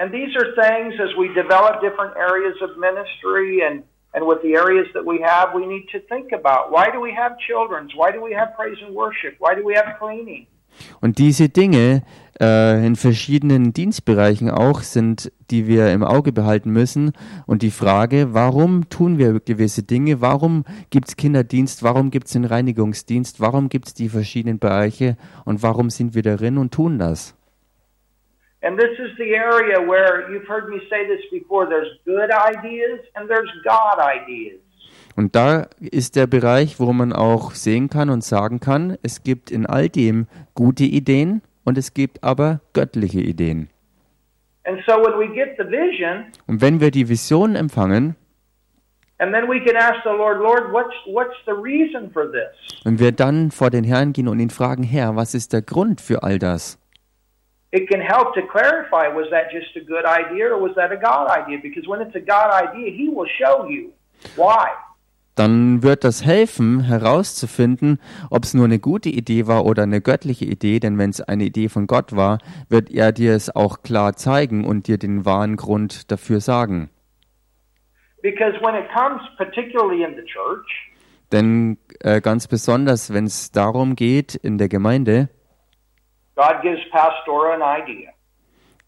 And 0.00 0.10
these 0.10 0.34
are 0.34 0.48
things 0.56 0.94
as 0.98 1.14
we 1.18 1.28
develop 1.34 1.82
different 1.82 2.16
areas 2.16 2.56
of 2.62 2.70
ministry 2.78 3.60
and, 3.60 3.82
and 4.14 4.26
with 4.26 4.40
the 4.40 4.54
areas 4.54 4.88
that 4.94 5.04
we 5.04 5.20
have, 5.20 5.52
we 5.54 5.66
need 5.66 5.86
to 5.92 6.00
think 6.08 6.32
about. 6.32 6.72
Why 6.72 6.90
do 6.90 6.98
we 7.02 7.12
have 7.12 7.32
children's? 7.38 7.92
Why 7.94 8.10
do 8.10 8.22
we 8.22 8.32
have 8.32 8.56
praise 8.56 8.78
and 8.82 8.94
worship? 8.94 9.36
Why 9.40 9.54
do 9.54 9.62
we 9.62 9.74
have 9.74 9.98
cleaning? 10.00 10.46
Und 11.02 11.18
diese 11.18 11.50
Dinge 11.50 12.02
äh, 12.40 12.86
in 12.86 12.96
verschiedenen 12.96 13.74
Dienstbereichen 13.74 14.50
auch 14.50 14.80
sind, 14.80 15.30
die 15.50 15.66
wir 15.66 15.92
im 15.92 16.02
Auge 16.02 16.32
behalten 16.32 16.70
müssen. 16.70 17.12
Und 17.46 17.60
die 17.60 17.70
Frage, 17.70 18.32
warum 18.32 18.88
tun 18.88 19.18
wir 19.18 19.38
gewisse 19.40 19.82
Dinge? 19.82 20.22
Warum 20.22 20.64
gibt 20.88 21.08
es 21.08 21.16
Kinderdienst? 21.16 21.82
Warum 21.82 22.10
gibt 22.10 22.28
es 22.28 22.32
den 22.32 22.46
Reinigungsdienst? 22.46 23.38
Warum 23.40 23.68
gibt 23.68 23.88
es 23.88 23.94
die 23.94 24.08
verschiedenen 24.08 24.58
Bereiche? 24.60 25.18
Und 25.44 25.62
warum 25.62 25.90
sind 25.90 26.14
wir 26.14 26.22
darin 26.22 26.56
und 26.56 26.72
tun 26.72 26.98
das? 26.98 27.34
And 28.62 28.78
this 28.78 28.98
is 28.98 29.16
the 29.16 29.34
area 29.34 29.80
where 29.80 30.30
you've 30.30 30.46
heard 30.46 30.68
me 30.68 30.80
say 30.90 31.06
this 31.06 31.22
before 31.30 31.66
there's 31.66 31.88
good 32.04 32.30
ideas 32.30 33.00
and 33.14 33.28
there's 33.28 33.50
God 33.64 33.98
ideas. 33.98 34.60
Und 35.16 35.34
da 35.34 35.66
ist 35.80 36.16
der 36.16 36.26
Bereich, 36.26 36.78
wo 36.78 36.92
man 36.92 37.12
auch 37.12 37.52
sehen 37.52 37.88
kann 37.88 38.10
und 38.10 38.22
sagen 38.22 38.60
kann, 38.60 38.96
es 39.02 39.22
gibt 39.22 39.50
in 39.50 39.66
all 39.66 39.88
dem 39.88 40.26
gute 40.54 40.84
Ideen 40.84 41.42
und 41.64 41.78
es 41.78 41.94
gibt 41.94 42.22
aber 42.22 42.60
göttliche 42.72 43.20
Ideen. 43.20 43.68
And 44.64 44.78
so 44.86 44.92
when 44.92 45.18
we 45.18 45.34
get 45.34 45.56
the 45.58 45.64
vision, 45.64 46.26
Und 46.46 46.60
wenn 46.60 46.80
wir 46.80 46.90
die 46.90 47.08
Vision 47.08 47.56
empfangen 47.56 48.14
and 49.18 49.34
then 49.34 49.48
we 49.48 49.60
can 49.60 49.76
ask 49.76 50.02
the 50.04 50.10
Lord, 50.10 50.40
Lord, 50.40 50.72
what's 50.72 50.94
what's 51.06 51.36
the 51.46 51.52
reason 51.52 52.10
for 52.12 52.30
this? 52.30 52.84
und 52.84 53.00
wir 53.00 53.12
dann 53.12 53.50
vor 53.50 53.70
den 53.70 53.84
Herrn 53.84 54.12
gehen 54.12 54.28
und 54.28 54.38
ihn 54.38 54.50
fragen, 54.50 54.82
Herr, 54.82 55.16
was 55.16 55.34
ist 55.34 55.52
der 55.52 55.62
Grund 55.62 56.00
für 56.00 56.22
all 56.22 56.38
das? 56.38 56.79
It 57.72 57.88
can 57.88 58.00
help 58.00 58.34
to 58.34 58.42
clarify 58.42 59.08
was 59.08 59.30
that 59.30 59.52
just 59.52 59.76
a 59.76 59.80
good 59.80 60.04
idea 60.04 60.48
or 60.48 60.60
was 60.60 60.74
that 60.74 60.90
a 60.90 60.96
God 60.96 61.30
idea? 61.30 61.58
Because 61.62 61.86
when 61.86 62.00
it's 62.00 62.16
a 62.16 62.20
God 62.20 62.50
idea, 62.50 62.90
He 62.90 63.08
will 63.08 63.28
show 63.38 63.68
you 63.68 63.92
why. 64.36 64.68
Dann 65.36 65.82
wird 65.82 66.04
das 66.04 66.24
helfen, 66.24 66.80
herauszufinden, 66.80 67.98
ob 68.28 68.44
es 68.44 68.52
nur 68.52 68.64
eine 68.64 68.80
gute 68.80 69.08
Idee 69.08 69.46
war 69.46 69.64
oder 69.64 69.84
eine 69.84 70.00
göttliche 70.00 70.44
Idee, 70.44 70.80
denn 70.80 70.98
wenn 70.98 71.10
es 71.10 71.20
eine 71.20 71.44
Idee 71.44 71.68
von 71.68 71.86
Gott 71.86 72.14
war, 72.14 72.38
wird 72.68 72.90
er 72.90 73.12
dir 73.12 73.34
es 73.34 73.54
auch 73.54 73.82
klar 73.82 74.16
zeigen 74.16 74.66
und 74.66 74.88
dir 74.88 74.98
den 74.98 75.24
wahren 75.24 75.56
Grund 75.56 76.10
dafür 76.10 76.40
sagen. 76.40 76.90
Because 78.22 78.60
when 78.60 78.74
it 78.74 78.90
comes, 78.92 79.22
particularly 79.38 80.02
in 80.02 80.14
the 80.16 80.24
church, 80.24 80.90
Denn 81.32 81.78
äh, 82.00 82.20
ganz 82.20 82.48
besonders, 82.48 83.12
wenn 83.12 83.24
es 83.24 83.52
darum 83.52 83.94
geht, 83.94 84.34
in 84.34 84.58
der 84.58 84.68
Gemeinde, 84.68 85.28
God 86.36 86.62
gives 86.62 86.80
Pastora 86.90 87.54
an 87.54 87.82
idea. 87.82 88.10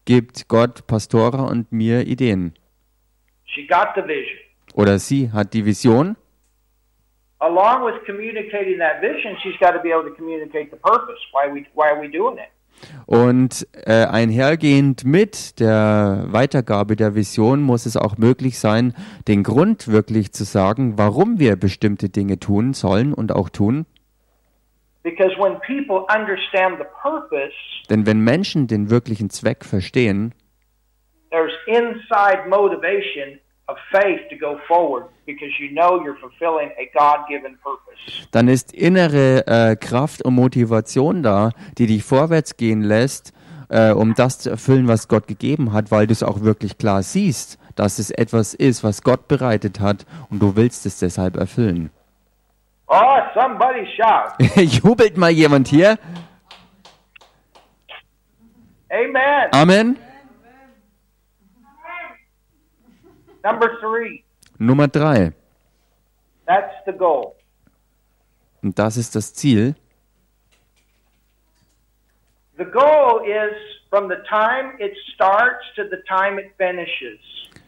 gibt 0.05 0.47
Gott 0.47 0.85
Pastora 0.87 1.43
und 1.43 1.71
mir 1.71 2.07
Ideen. 2.07 2.53
She 3.45 3.67
got 3.67 3.89
the 3.95 4.01
vision. 4.01 4.39
Oder 4.73 4.99
sie 4.99 5.31
hat 5.31 5.53
die 5.53 5.65
Vision 5.65 6.15
Along 7.39 7.85
with 7.85 8.05
communicating 8.05 8.79
that 8.79 9.01
vision, 9.01 9.35
she's 9.43 9.59
got 9.59 9.73
to 9.73 9.81
be 9.81 9.91
able 9.91 10.09
to 10.09 10.15
communicate 10.15 10.71
the 10.71 10.77
purpose. 10.77 11.19
Why 11.33 11.51
we 11.53 11.65
why 11.73 11.89
are 11.89 12.01
we 12.01 12.09
doing 12.09 12.37
it? 12.37 12.49
und 13.05 13.67
äh, 13.85 14.05
einhergehend 14.05 15.05
mit 15.05 15.59
der 15.59 16.25
Weitergabe 16.27 16.95
der 16.95 17.15
Vision 17.15 17.61
muss 17.61 17.85
es 17.85 17.97
auch 17.97 18.17
möglich 18.17 18.59
sein, 18.59 18.93
den 19.27 19.43
Grund 19.43 19.87
wirklich 19.87 20.33
zu 20.33 20.43
sagen, 20.43 20.97
warum 20.97 21.39
wir 21.39 21.55
bestimmte 21.55 22.09
Dinge 22.09 22.39
tun 22.39 22.73
sollen 22.73 23.13
und 23.13 23.31
auch 23.31 23.49
tun. 23.49 23.85
Because 23.85 23.91
when 23.91 23.91
people 23.91 23.91
understand 23.91 23.91
the 23.91 23.91
purpose, 23.91 24.92
Denn 27.89 28.05
wenn 28.05 28.19
Menschen 28.19 28.67
den 28.67 28.89
wirklichen 28.89 29.29
Zweck 29.29 29.65
verstehen, 29.65 30.33
there's 31.31 31.53
inside 31.67 32.47
motivation 32.47 33.39
of 33.67 33.77
faith 33.91 34.21
to 34.29 34.37
go 34.37 34.57
forward 34.67 35.05
because 35.25 35.51
you 35.59 35.69
know 35.69 35.99
you're 36.03 36.19
fulfilling 36.19 36.69
a 36.77 36.85
God-given 36.93 37.57
purpose. 37.61 38.27
dann 38.31 38.47
ist 38.47 38.73
innere 38.73 39.47
äh, 39.47 39.75
Kraft 39.75 40.23
und 40.23 40.35
Motivation 40.35 41.23
da, 41.23 41.51
die 41.77 41.87
dich 41.87 42.03
vorwärts 42.03 42.57
gehen 42.57 42.81
lässt, 42.81 43.33
äh, 43.69 43.91
um 43.91 44.13
das 44.13 44.39
zu 44.39 44.49
erfüllen, 44.49 44.87
was 44.87 45.07
Gott 45.07 45.27
gegeben 45.27 45.73
hat, 45.73 45.91
weil 45.91 46.07
du 46.07 46.11
es 46.11 46.23
auch 46.23 46.41
wirklich 46.41 46.77
klar 46.77 47.03
siehst, 47.03 47.57
dass 47.75 47.99
es 47.99 48.11
etwas 48.11 48.53
ist, 48.53 48.83
was 48.83 49.01
Gott 49.01 49.27
bereitet 49.27 49.79
hat 49.79 50.05
und 50.29 50.39
du 50.41 50.55
willst 50.55 50.85
es 50.85 50.99
deshalb 50.99 51.37
erfüllen. 51.37 51.89
Oh, 52.87 53.19
somebody 53.33 53.85
shout. 53.95 54.33
Jubelt 54.55 55.17
mal 55.17 55.31
jemand 55.31 55.67
hier? 55.67 55.97
Amen. 58.91 59.49
Amen. 59.53 59.97
Number 63.43 63.69
three, 63.81 64.23
Nummer 64.57 64.87
drei. 64.87 65.33
that's 66.47 66.73
the 66.85 66.93
goal. 66.93 67.35
Und 68.61 68.79
das 68.79 68.95
ist 68.95 69.15
das 69.15 69.33
Ziel. 69.33 69.75
The 72.57 72.63
goal 72.65 73.21
is 73.25 73.53
from 73.89 74.07
the 74.07 74.15
time 74.29 74.75
it 74.79 74.95
starts 75.13 75.65
to 75.75 75.83
the 75.89 75.97
time 76.07 76.39
it 76.39 76.51
finishes. 76.57 77.19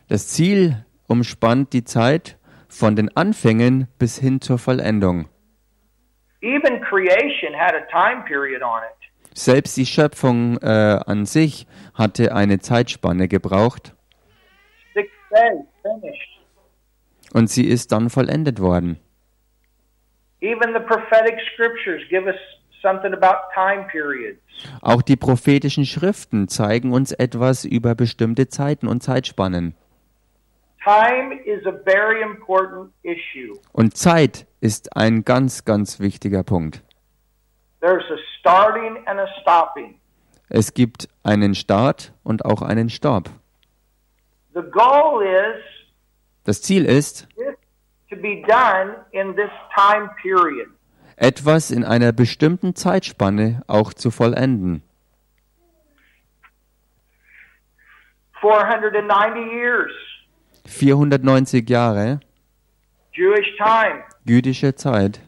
Das 0.08 0.28
Ziel 0.30 0.86
umspannt 1.08 1.74
die 1.74 1.84
Zeit 1.84 2.38
von 2.76 2.96
den 2.96 3.16
Anfängen 3.16 3.88
bis 3.98 4.20
hin 4.20 4.42
zur 4.42 4.60
Vollendung. 4.60 5.28
Even 6.42 6.82
creation 6.82 7.54
had 7.58 7.74
a 7.74 7.82
time 7.90 8.24
period 8.26 8.62
on 8.62 8.82
it. 8.84 9.38
Selbst 9.38 9.76
die 9.78 9.86
Schöpfung 9.86 10.58
äh, 10.62 11.00
an 11.06 11.26
sich 11.26 11.68
hatte 11.94 12.34
eine 12.34 12.60
Zeitspanne 12.60 13.28
gebraucht 13.28 13.94
und 17.34 17.50
sie 17.50 17.68
ist 17.68 17.92
dann 17.92 18.10
vollendet 18.10 18.62
worden. 18.62 18.98
Even 20.42 20.74
the 20.74 20.80
prophetic 20.80 21.38
scriptures 21.54 22.02
give 22.10 22.26
us 22.26 22.36
something 22.82 23.14
about 23.14 23.50
time 23.54 23.88
periods. 23.92 24.40
Auch 24.82 25.02
die 25.02 25.18
prophetischen 25.18 25.86
Schriften 25.86 26.48
zeigen 26.48 26.94
uns 26.94 27.12
etwas 27.12 27.66
über 27.66 27.96
bestimmte 27.96 28.48
Zeiten 28.48 28.88
und 28.88 29.04
Zeitspannen. 29.04 29.76
Time 29.76 29.76
is 29.76 29.76
a 29.76 29.76
very 29.76 29.76
important 29.76 29.76
issue. 29.76 30.75
Und 33.74 33.98
Zeit 33.98 34.48
ist 34.62 34.96
ein 34.96 35.24
ganz, 35.26 35.66
ganz 35.66 36.00
wichtiger 36.00 36.44
Punkt. 36.44 36.82
There's 37.82 38.04
a 38.12 38.18
starting 38.40 38.98
and 39.08 39.20
a 39.20 39.28
stopping. 39.42 40.00
Es 40.50 40.74
gibt 40.74 41.08
einen 41.24 41.56
Start 41.56 42.14
und 42.24 42.46
auch 42.46 42.62
einen 42.62 42.90
Stopp. 42.90 43.30
The 44.54 44.62
goal 44.62 45.24
is 45.24 45.62
Das 46.44 46.62
Ziel 46.62 46.86
ist, 46.86 47.28
this 47.36 47.56
to 48.10 48.16
be 48.16 48.44
done 48.48 48.96
in 49.12 49.36
this 49.36 49.50
time 49.76 50.10
period. 50.22 50.68
etwas 51.16 51.72
in 51.72 51.84
einer 51.84 52.12
bestimmten 52.12 52.76
Zeitspanne 52.76 53.64
auch 53.68 53.94
zu 53.94 54.12
vollenden. 54.12 54.84
490 58.42 59.52
years, 59.52 59.92
490 60.66 61.70
Jahre 61.70 62.20
Jewish 63.14 63.48
time. 63.58 64.04
jüdische 64.26 64.76
Zeit. 64.76 65.22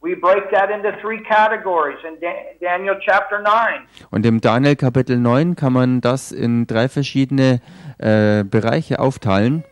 We 0.00 0.14
break 0.14 0.50
that 0.52 0.70
into 0.70 0.90
three 1.00 1.20
categories 1.24 1.98
in 2.06 2.20
Da- 2.20 2.28
Daniel 2.60 2.96
chapter 3.04 3.40
9. 3.40 3.86
Und 4.10 4.24
im 4.26 4.40
Daniel 4.40 4.76
Kapitel 4.76 5.18
9 5.18 5.56
kann 5.56 5.72
man 5.72 6.00
das 6.00 6.30
in 6.30 6.66
drei 6.66 6.88
verschiedene 6.88 7.60
äh, 7.98 8.44
Bereiche 8.44 9.00
aufteilen. 9.00 9.64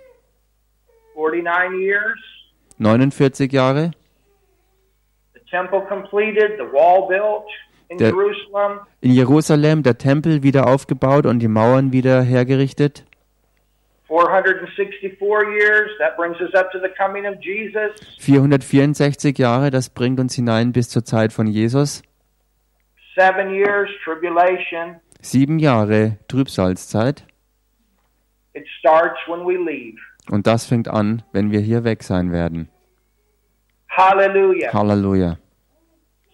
49 1.15 1.81
years, 1.81 2.19
49 2.79 3.53
Jahre, 3.53 3.93
the 5.35 5.41
temple 5.51 5.81
completed, 5.89 6.59
the 6.59 6.65
wall 6.73 7.07
built 7.09 7.45
in 7.89 7.99
Der- 7.99 8.09
Jerusalem, 8.09 8.81
in 9.01 9.13
Jerusalem 9.13 9.83
der 9.85 9.97
Tempel 9.97 10.43
wieder 10.43 10.67
aufgebaut 10.67 11.25
und 11.27 11.39
die 11.39 11.49
Mauern 11.49 11.93
wieder 11.93 12.21
hergerichtet. 12.23 13.05
464 14.09 15.45
years, 15.53 15.91
that 15.99 16.17
brings 16.17 16.37
us 16.41 16.55
up 16.55 16.71
to 16.73 16.79
the 16.79 16.91
coming 16.97 17.27
of 17.27 17.41
Jesus. 17.41 17.91
464 18.21 19.39
Jahre, 19.39 19.71
das 19.71 19.91
bringt 19.91 20.21
uns 20.21 20.35
hinein 20.35 20.73
bis 20.73 20.89
zur 20.89 21.05
Zeit 21.05 21.33
von 21.33 21.47
Jesus. 21.47 22.03
Seven 23.19 23.51
years, 23.51 23.89
tribulation. 24.05 25.01
Sieben 25.21 25.59
Jahre 25.59 26.19
Trübsalzeit. 26.29 27.25
It 28.55 28.67
starts 28.79 29.19
when 29.27 29.45
we 29.45 29.57
leave. 29.57 29.99
Und 30.31 30.47
das 30.47 30.67
fängt 30.67 30.89
an, 30.89 31.23
wenn 31.33 31.51
wir 31.51 31.61
hier 31.61 31.85
weg 31.85 32.03
sein 32.03 32.33
werden. 32.33 32.69
Halleluja. 33.91 35.39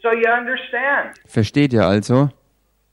So 0.03 0.11
you 0.11 0.31
understand. 0.31 1.17
Versteht 1.27 1.73
ihr 1.73 1.87
also? 1.87 2.31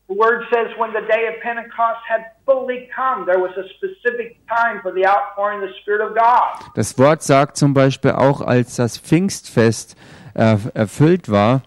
The 0.09 0.15
word 0.15 0.43
says 0.51 0.75
when 0.79 0.91
the 0.91 1.05
day 1.07 1.27
of 1.27 1.39
Pentecost 1.43 2.01
had 2.09 2.25
fully 2.43 2.89
come, 2.95 3.27
there 3.27 3.37
was 3.37 3.51
a 3.55 3.69
specific 3.77 4.39
time 4.47 4.81
for 4.81 4.91
the 4.91 5.05
outpouring 5.05 5.61
of 5.61 5.69
the 5.69 5.75
Spirit 5.81 6.01
of 6.01 6.15
God. 6.15 6.73
Das 6.73 6.97
Wort 6.97 7.21
sagt 7.21 7.57
zum 7.57 7.75
Beispiel 7.75 8.11
auch, 8.11 8.41
als 8.41 8.75
das 8.75 8.97
Pfingstfest 8.97 9.95
äh, 10.33 10.57
erfüllt 10.73 11.29
war, 11.29 11.61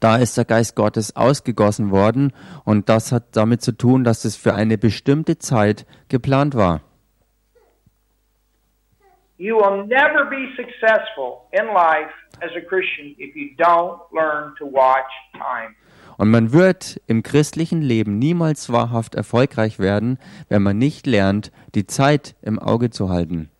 da 0.00 0.16
ist 0.16 0.36
der 0.36 0.44
Geist 0.44 0.76
Gottes 0.76 1.16
ausgegossen 1.16 1.90
worden 1.90 2.34
und 2.66 2.90
das 2.90 3.10
hat 3.10 3.34
damit 3.34 3.62
zu 3.62 3.72
tun, 3.72 4.04
dass 4.04 4.26
es 4.26 4.36
für 4.36 4.54
eine 4.54 4.76
bestimmte 4.76 5.38
Zeit 5.38 5.86
geplant 6.10 6.54
war. 6.54 6.82
You 9.38 9.56
will 9.56 9.86
never 9.86 10.26
be 10.26 10.48
successful 10.56 11.46
in 11.52 11.66
life 11.72 12.12
as 12.42 12.50
a 12.54 12.60
Christian 12.60 13.14
if 13.18 13.34
you 13.34 13.54
don't 13.56 14.00
learn 14.12 14.54
to 14.58 14.66
watch 14.66 15.10
time. 15.32 15.74
Und 16.18 16.30
man 16.30 16.52
wird 16.52 17.00
im 17.06 17.22
christlichen 17.22 17.82
Leben 17.82 18.18
niemals 18.18 18.72
wahrhaft 18.72 19.14
erfolgreich 19.14 19.78
werden, 19.78 20.18
wenn 20.48 20.62
man 20.62 20.78
nicht 20.78 21.06
lernt, 21.06 21.52
die 21.74 21.86
Zeit 21.86 22.34
im 22.42 22.58
Auge 22.58 22.90
zu 22.90 23.10
halten. 23.10 23.50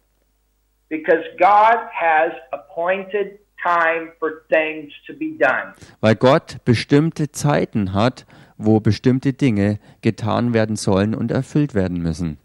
Because 0.88 1.24
God 1.38 1.78
has 1.92 2.32
appointed 2.52 3.38
time 3.62 4.12
for 4.18 4.46
things 4.48 4.92
to 5.06 5.12
be 5.12 5.36
done. 5.38 5.74
Weil 6.00 6.14
Gott 6.14 6.58
bestimmte 6.64 7.32
Zeiten 7.32 7.92
hat, 7.92 8.26
wo 8.56 8.80
bestimmte 8.80 9.32
Dinge 9.32 9.78
getan 10.00 10.54
werden 10.54 10.76
sollen 10.76 11.14
und 11.14 11.30
erfüllt 11.30 11.74
werden 11.74 12.02
müssen. 12.02 12.38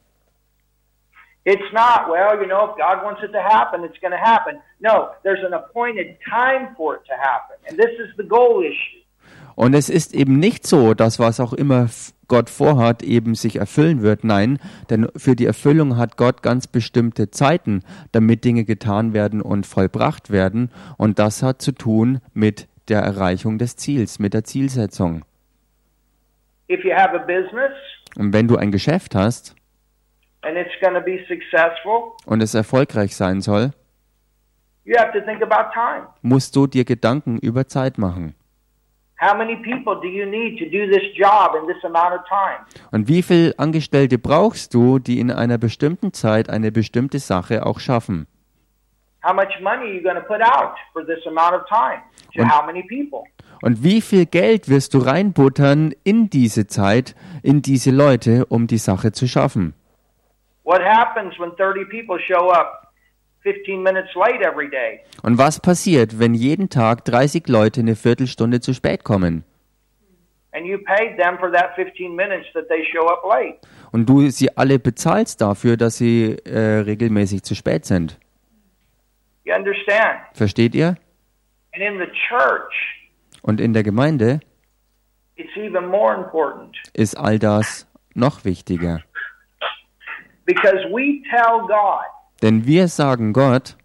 It's 1.43 1.73
not, 1.73 2.07
well, 2.07 2.39
you 2.39 2.47
know, 2.47 2.69
if 2.69 2.77
God 2.77 3.03
wants 3.03 3.23
it 3.23 3.31
to 3.31 3.39
happen, 3.39 3.83
it's 3.83 3.99
going 3.99 4.11
to 4.11 4.17
happen. 4.17 4.61
No, 4.79 5.09
there's 5.23 5.43
an 5.43 5.53
appointed 5.53 6.17
time 6.29 6.75
for 6.75 6.95
it 6.95 7.05
to 7.07 7.13
happen. 7.13 7.55
And 7.67 7.79
this 7.79 7.89
is 7.99 8.15
the 8.17 8.23
goal 8.23 8.61
issue. 8.61 9.00
Und 9.61 9.75
es 9.75 9.89
ist 9.89 10.15
eben 10.15 10.39
nicht 10.39 10.65
so, 10.65 10.95
dass 10.95 11.19
was 11.19 11.39
auch 11.39 11.53
immer 11.53 11.87
Gott 12.27 12.49
vorhat, 12.49 13.03
eben 13.03 13.35
sich 13.35 13.57
erfüllen 13.57 14.01
wird. 14.01 14.23
Nein, 14.23 14.57
denn 14.89 15.07
für 15.15 15.35
die 15.35 15.45
Erfüllung 15.45 15.97
hat 15.97 16.17
Gott 16.17 16.41
ganz 16.41 16.65
bestimmte 16.65 17.29
Zeiten, 17.29 17.83
damit 18.11 18.43
Dinge 18.43 18.65
getan 18.65 19.13
werden 19.13 19.39
und 19.39 19.67
vollbracht 19.67 20.31
werden. 20.31 20.71
Und 20.97 21.19
das 21.19 21.43
hat 21.43 21.61
zu 21.61 21.73
tun 21.73 22.21
mit 22.33 22.67
der 22.87 23.01
Erreichung 23.01 23.59
des 23.59 23.75
Ziels, 23.75 24.17
mit 24.17 24.33
der 24.33 24.45
Zielsetzung. 24.45 25.25
If 26.67 26.83
you 26.83 26.93
have 26.95 27.13
a 27.13 27.19
business 27.19 27.73
Und 28.17 28.33
wenn 28.33 28.47
du 28.47 28.57
ein 28.57 28.71
Geschäft 28.71 29.13
hast 29.13 29.53
and 30.41 30.57
it's 30.57 30.73
going 30.81 30.95
to 30.95 31.01
be 31.01 31.19
successful, 31.27 32.13
und 32.25 32.41
es 32.41 32.55
erfolgreich 32.55 33.15
sein 33.15 33.41
soll, 33.41 33.73
you 34.85 34.97
have 34.97 35.11
to 35.11 35.23
think 35.23 35.43
about 35.43 35.71
time. 35.71 36.07
musst 36.23 36.55
du 36.55 36.65
dir 36.65 36.83
Gedanken 36.83 37.37
über 37.37 37.67
Zeit 37.67 37.99
machen. 37.99 38.33
Und 42.91 43.07
wie 43.07 43.21
viele 43.21 43.53
Angestellte 43.59 44.17
brauchst 44.17 44.73
du, 44.73 44.99
die 44.99 45.19
in 45.19 45.31
einer 45.31 45.57
bestimmten 45.57 46.13
Zeit 46.13 46.49
eine 46.49 46.71
bestimmte 46.71 47.19
Sache 47.19 47.65
auch 47.65 47.79
schaffen? 47.79 48.27
How 49.23 49.33
much 49.35 49.59
money 49.61 49.83
are 49.85 49.93
you 49.93 50.01
going 50.01 50.15
to 50.15 50.21
put 50.23 50.41
out 50.41 50.73
for 50.93 51.05
this 51.05 51.19
amount 51.27 51.53
of 51.53 51.61
time? 51.67 52.01
To 52.35 52.41
Und- 52.41 52.49
how 52.51 52.65
many 52.65 52.81
people? 52.81 53.23
Und 53.61 53.83
wie 53.83 54.01
viel 54.01 54.25
Geld 54.25 54.67
wirst 54.69 54.95
du 54.95 54.97
reinbuttern 54.97 55.93
in 56.03 56.31
diese 56.31 56.65
Zeit, 56.65 57.15
in 57.43 57.61
diese 57.61 57.91
Leute, 57.91 58.47
um 58.47 58.65
die 58.65 58.79
Sache 58.79 59.11
zu 59.11 59.27
schaffen? 59.27 59.75
What 60.63 60.81
happens 60.81 61.37
when 61.39 61.51
30 61.57 61.87
people 61.89 62.19
show 62.19 62.49
up 62.49 62.80
Und 65.23 65.37
was 65.37 65.59
passiert, 65.59 66.19
wenn 66.19 66.33
jeden 66.33 66.69
Tag 66.69 67.05
30 67.05 67.47
Leute 67.47 67.81
eine 67.81 67.95
Viertelstunde 67.95 68.59
zu 68.59 68.73
spät 68.73 69.03
kommen? 69.03 69.43
And 70.53 70.65
you 70.65 70.77
paid 70.79 71.17
them 71.17 71.37
for 71.39 71.49
that 71.51 71.73
15 71.75 72.13
minutes 72.13 72.45
that 72.53 72.67
they 72.67 72.85
show 72.91 73.07
up 73.07 73.23
late. 73.23 73.57
Und 73.91 74.07
du 74.09 74.29
sie 74.29 74.55
alle 74.57 74.79
bezahlst 74.79 75.39
dafür, 75.41 75.77
dass 75.77 75.97
sie 75.97 76.35
äh, 76.45 76.79
regelmäßig 76.79 77.43
zu 77.43 77.55
spät 77.55 77.85
sind. 77.85 78.19
You 79.45 79.55
understand? 79.55 80.19
Versteht 80.33 80.75
ihr? 80.75 80.97
And 81.73 81.81
in 81.83 81.99
the 81.99 82.11
church, 82.27 82.73
Und 83.41 83.61
in 83.61 83.73
der 83.73 83.83
Gemeinde 83.83 84.41
it's 85.37 85.55
even 85.55 85.87
more 85.87 86.13
important 86.15 86.75
ist 86.93 87.17
all 87.17 87.39
das 87.39 87.87
noch 88.13 88.43
wichtiger. 88.43 89.01
because 90.45 90.83
we 90.91 91.21
tell 91.31 91.59
God 91.67 92.05
Denn 92.41 92.65
wir 92.65 92.87
sagen 92.87 93.33
Gott, 93.33 93.75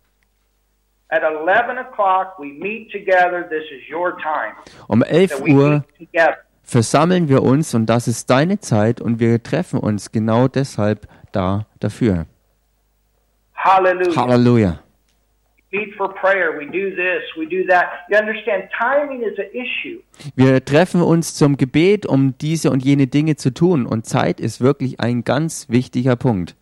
at 1.09 1.23
11 1.23 1.79
o'clock 1.79 2.39
we 2.39 2.53
meet 2.59 2.91
together. 2.91 3.47
This 3.49 3.65
is 3.71 3.83
your 3.91 4.17
time. 4.19 4.55
um 4.89 5.03
11 5.03 5.31
That 5.31 5.47
we 5.47 5.53
Uhr 5.53 5.85
versammeln 6.63 7.29
wir 7.29 7.43
uns 7.43 7.75
und 7.75 7.87
das 7.87 8.09
ist 8.09 8.29
deine 8.29 8.59
Zeit 8.59 9.01
und 9.01 9.21
wir 9.21 9.43
treffen 9.43 9.79
uns 9.79 10.11
genau 10.11 10.49
deshalb 10.49 11.07
da 11.33 11.67
dafür. 11.79 12.27
Halleluja. 13.55 14.81
Issue. 19.53 20.01
Wir 20.35 20.65
treffen 20.65 21.03
uns 21.03 21.35
zum 21.35 21.57
Gebet, 21.57 22.07
um 22.07 22.39
diese 22.39 22.71
und 22.71 22.85
jene 22.85 23.07
Dinge 23.07 23.37
zu 23.37 23.53
tun 23.53 23.87
und 23.87 24.07
Zeit 24.07 24.41
ist 24.41 24.61
wirklich 24.61 25.01
ein 25.01 25.25
ganz 25.25 25.69
wichtiger 25.69 26.17
Punkt. 26.17 26.57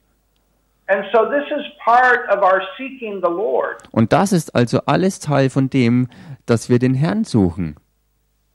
Und 3.93 4.13
das 4.13 4.33
ist 4.33 4.55
also 4.55 4.81
alles 4.87 5.21
Teil 5.21 5.51
von 5.51 5.71
dem, 5.71 6.09
dass 6.47 6.69
wir 6.69 6.79
den 6.79 6.95
Herrn 6.95 7.25
suchen. 7.25 7.77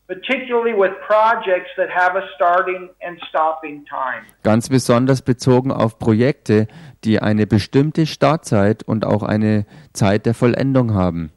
particularly 0.09 0.73
with 0.73 0.91
projects 1.05 1.69
that 1.77 1.87
have 1.91 2.17
a 2.17 2.23
starting 2.35 2.89
and 3.01 3.21
stopping 3.29 3.85
time. 3.85 4.25
Ganz 4.43 4.67
besonders 4.67 5.21
bezogen 5.21 5.71
auf 5.71 5.99
Projekte, 5.99 6.67
die 7.03 7.21
eine 7.21 7.45
bestimmte 7.45 8.07
Startzeit 8.07 8.81
und 8.81 9.05
auch 9.05 9.21
eine 9.21 9.65
Zeit 9.93 10.25
der 10.25 10.33
Vollendung 10.33 10.95
haben. 10.95 11.31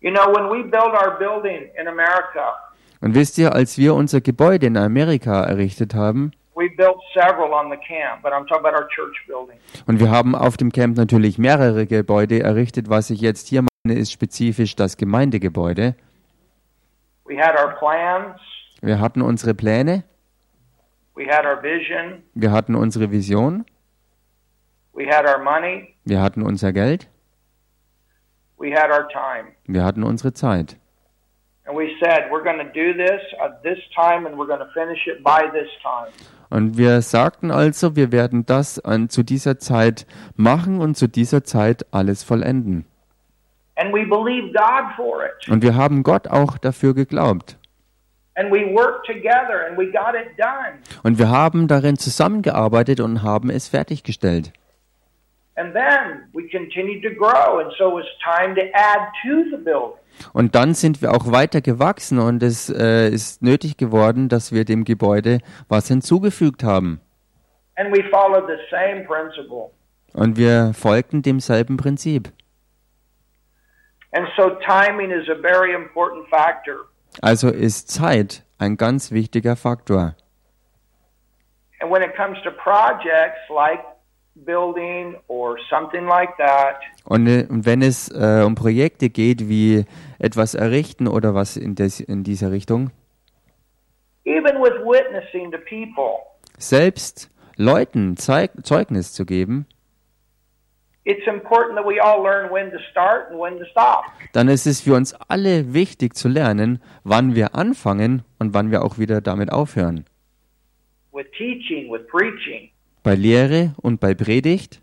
You 0.00 0.12
know, 0.12 0.26
when 0.32 0.48
we 0.50 0.62
built 0.62 0.94
our 0.94 1.18
building 1.18 1.68
in 1.78 1.88
America, 1.88 2.54
Und 3.00 3.14
wisst 3.16 3.38
ihr, 3.38 3.52
als 3.52 3.76
wir 3.76 3.94
unser 3.94 4.20
Gebäude 4.20 4.66
in 4.66 4.76
Amerika 4.76 5.42
errichtet 5.42 5.94
haben, 5.94 6.30
we 6.56 6.68
built 6.76 6.98
several 7.14 7.52
on 7.52 7.70
the 7.70 7.76
camp, 7.76 8.22
but 8.22 8.32
I'm 8.32 8.46
talking 8.46 8.64
about 8.66 8.74
our 8.74 8.88
church 8.88 9.16
building. 9.26 9.58
und 9.86 10.00
wir 10.00 10.10
haben 10.10 10.34
auf 10.34 10.56
dem 10.56 10.70
Camp 10.72 10.96
natürlich 10.96 11.38
mehrere 11.38 11.86
Gebäude 11.86 12.42
errichtet, 12.42 12.88
was 12.88 13.10
ich 13.10 13.20
jetzt 13.20 13.48
hier 13.48 13.62
meine, 13.62 13.98
ist 13.98 14.12
spezifisch 14.12 14.76
das 14.76 14.96
Gemeindegebäude. 14.96 15.94
We 17.26 17.36
had 17.38 17.54
our 17.58 17.74
plans, 17.78 18.38
Wir 18.82 19.00
hatten 19.00 19.22
unsere 19.22 19.54
Pläne, 19.54 20.04
we 21.16 21.26
had 21.26 21.44
our 21.46 21.62
vision, 21.62 22.22
wir 22.34 22.52
hatten 22.52 22.74
unsere 22.74 23.10
Vision, 23.10 23.64
we 24.92 25.06
had 25.06 25.24
our 25.26 25.38
money, 25.42 25.94
wir 26.04 26.20
hatten 26.20 26.42
unser 26.42 26.72
Geld, 26.72 27.08
we 28.58 28.72
had 28.74 28.90
our 28.90 29.08
time. 29.08 29.52
wir 29.66 29.82
hatten 29.84 30.02
unsere 30.04 30.32
Zeit. 30.34 30.76
And 31.66 31.74
we 31.78 31.96
said, 31.98 32.30
we're 32.30 32.44
going 32.44 32.58
to 32.58 32.70
do 32.74 32.92
this 32.92 33.22
at 33.42 33.62
this 33.62 33.78
time 33.96 34.26
and 34.26 34.36
we're 34.36 34.46
going 34.46 34.60
to 34.60 34.70
finish 34.74 35.06
it 35.06 35.24
by 35.24 35.48
this 35.50 35.68
time. 35.82 36.12
Und 36.50 36.76
wir 36.76 37.02
sagten 37.02 37.50
also, 37.50 37.96
wir 37.96 38.12
werden 38.12 38.46
das 38.46 38.78
an, 38.78 39.08
zu 39.08 39.22
dieser 39.22 39.58
Zeit 39.58 40.06
machen 40.36 40.80
und 40.80 40.96
zu 40.96 41.08
dieser 41.08 41.44
Zeit 41.44 41.86
alles 41.90 42.22
vollenden. 42.22 42.86
And 43.76 43.92
we 43.92 44.06
believe 44.06 44.52
God 44.52 44.94
for 44.96 45.24
it. 45.24 45.48
Und 45.48 45.62
wir 45.62 45.74
haben 45.74 46.02
Gott 46.02 46.28
auch 46.28 46.58
dafür 46.58 46.94
geglaubt. 46.94 47.58
And 48.36 48.50
we 48.50 48.72
worked 48.74 49.06
together 49.06 49.66
and 49.68 49.78
we 49.78 49.86
got 49.86 50.14
it 50.14 50.38
done. 50.38 50.78
Und 51.02 51.18
wir 51.18 51.28
haben 51.28 51.68
darin 51.68 51.96
zusammengearbeitet 51.96 53.00
und 53.00 53.22
haben 53.22 53.50
es 53.50 53.68
fertiggestellt. 53.68 54.52
And 55.56 55.72
then 55.72 56.28
we 56.32 56.48
continued 56.48 57.02
to 57.04 57.10
grow, 57.10 57.60
and 57.60 57.72
so 57.78 57.96
it 57.96 58.02
was 58.02 58.06
time 58.24 58.56
to 58.56 58.62
add 58.74 59.12
to 59.22 59.50
the 59.50 59.56
building. 59.56 60.03
Und 60.32 60.54
dann 60.54 60.74
sind 60.74 61.02
wir 61.02 61.12
auch 61.12 61.30
weiter 61.30 61.60
gewachsen 61.60 62.18
und 62.18 62.42
es 62.42 62.68
äh, 62.68 63.08
ist 63.08 63.42
nötig 63.42 63.76
geworden, 63.76 64.28
dass 64.28 64.52
wir 64.52 64.64
dem 64.64 64.84
Gebäude 64.84 65.38
was 65.68 65.88
hinzugefügt 65.88 66.62
haben. 66.64 67.00
And 67.76 67.92
we 67.92 68.02
followed 68.10 68.46
the 68.46 68.58
same 68.70 69.04
principle. 69.04 69.70
Und 70.12 70.36
wir 70.36 70.72
folgten 70.74 71.22
demselben 71.22 71.76
Prinzip. 71.76 72.32
And 74.12 74.28
so 74.36 74.50
timing 74.64 75.10
is 75.10 75.28
a 75.28 75.34
very 75.34 75.74
important 75.74 76.28
factor. 76.28 76.86
Also 77.20 77.48
ist 77.48 77.90
Zeit 77.90 78.44
ein 78.58 78.76
ganz 78.76 79.10
wichtiger 79.10 79.56
Faktor. 79.56 80.14
And 81.80 81.90
when 81.90 82.02
it 82.02 82.14
comes 82.16 82.38
to 82.44 82.50
projects 82.52 83.40
like 83.48 83.80
building 84.44 85.16
or 85.28 85.58
something 85.68 86.06
like 86.06 86.36
that, 86.38 86.76
Und, 87.04 87.26
äh, 87.26 87.46
und 87.48 87.66
wenn 87.66 87.82
es 87.82 88.08
äh, 88.08 88.42
um 88.44 88.54
Projekte 88.54 89.10
geht, 89.10 89.48
wie 89.48 89.84
etwas 90.18 90.54
errichten 90.54 91.06
oder 91.06 91.34
was 91.34 91.56
in, 91.56 91.74
des, 91.74 92.00
in 92.00 92.24
dieser 92.24 92.50
Richtung, 92.50 92.90
even 94.24 94.60
with 94.62 94.72
witnessing 94.84 95.50
to 95.50 95.58
people, 95.58 96.18
selbst 96.58 97.30
Leuten 97.56 98.16
Zeig 98.16 98.50
Zeugnis 98.64 99.12
zu 99.12 99.24
geben, 99.26 99.66
it's 101.04 101.26
important 101.26 101.76
that 101.76 101.84
we 101.86 102.00
all 102.00 102.22
learn 102.22 102.50
when 102.50 102.70
to 102.70 102.78
start 102.90 103.30
and 103.30 103.38
when 103.38 103.58
to 103.58 103.64
stop. 103.70 104.04
dann 104.32 104.48
ist 104.48 104.66
es 104.66 104.80
für 104.80 104.94
uns 104.94 105.14
alle 105.28 105.74
wichtig 105.74 106.14
zu 106.14 106.28
lernen, 106.28 106.80
wann 107.04 107.34
wir 107.34 107.54
anfangen 107.54 108.22
und 108.38 108.54
wann 108.54 108.70
wir 108.70 108.82
auch 108.82 108.98
wieder 108.98 109.20
damit 109.20 109.52
aufhören. 109.52 110.06
With 111.12 111.26
teaching, 111.38 111.92
with 111.92 112.06
preaching, 112.08 112.70
Bei 113.04 113.14
Lehre 113.14 113.74
und 113.82 114.00
bei 114.00 114.14
Predigt, 114.14 114.80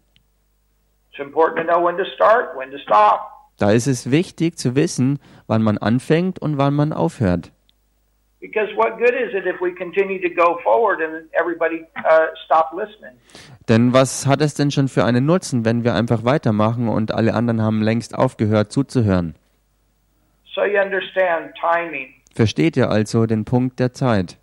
it's 1.09 1.19
important 1.19 1.57
to 1.57 1.63
know 1.63 1.83
when 1.83 1.97
to 1.97 2.05
start, 2.05 2.55
when 2.55 2.69
to 2.69 2.77
stop. 2.77 3.21
da 3.57 3.71
ist 3.71 3.87
es 3.87 4.11
wichtig 4.11 4.59
zu 4.59 4.75
wissen, 4.75 5.19
wann 5.47 5.63
man 5.63 5.79
anfängt 5.79 6.37
und 6.39 6.59
wann 6.59 6.75
man 6.75 6.93
aufhört. 6.93 7.51
Because 8.39 8.75
what 8.75 8.97
good 8.99 9.09
is 9.13 9.33
it 9.33 9.45
if 9.47 9.59
we 9.59 9.73
continue 9.73 10.21
to 10.21 10.29
go 10.29 10.59
forward 10.63 11.01
and 11.01 11.27
everybody 11.33 11.83
uh? 11.97 12.27
Denn 13.67 13.91
was 13.91 14.27
hat 14.27 14.41
es 14.41 14.53
denn 14.53 14.69
schon 14.69 14.87
für 14.87 15.03
einen 15.03 15.25
Nutzen, 15.25 15.65
wenn 15.65 15.83
wir 15.83 15.95
einfach 15.95 16.23
weitermachen 16.23 16.89
und 16.89 17.11
alle 17.11 17.33
anderen 17.33 17.61
haben 17.61 17.81
längst 17.81 18.15
aufgehört 18.15 18.71
zuzuhören? 18.71 19.35
So 20.53 20.63
you 20.63 20.79
understand 20.79 21.55
timing, 21.59 22.13
Versteht 22.35 22.77
ihr 22.77 22.91
also 22.91 23.25
den 23.25 23.45
Punkt 23.45 23.79
der 23.79 23.93
Zeit? 23.93 24.37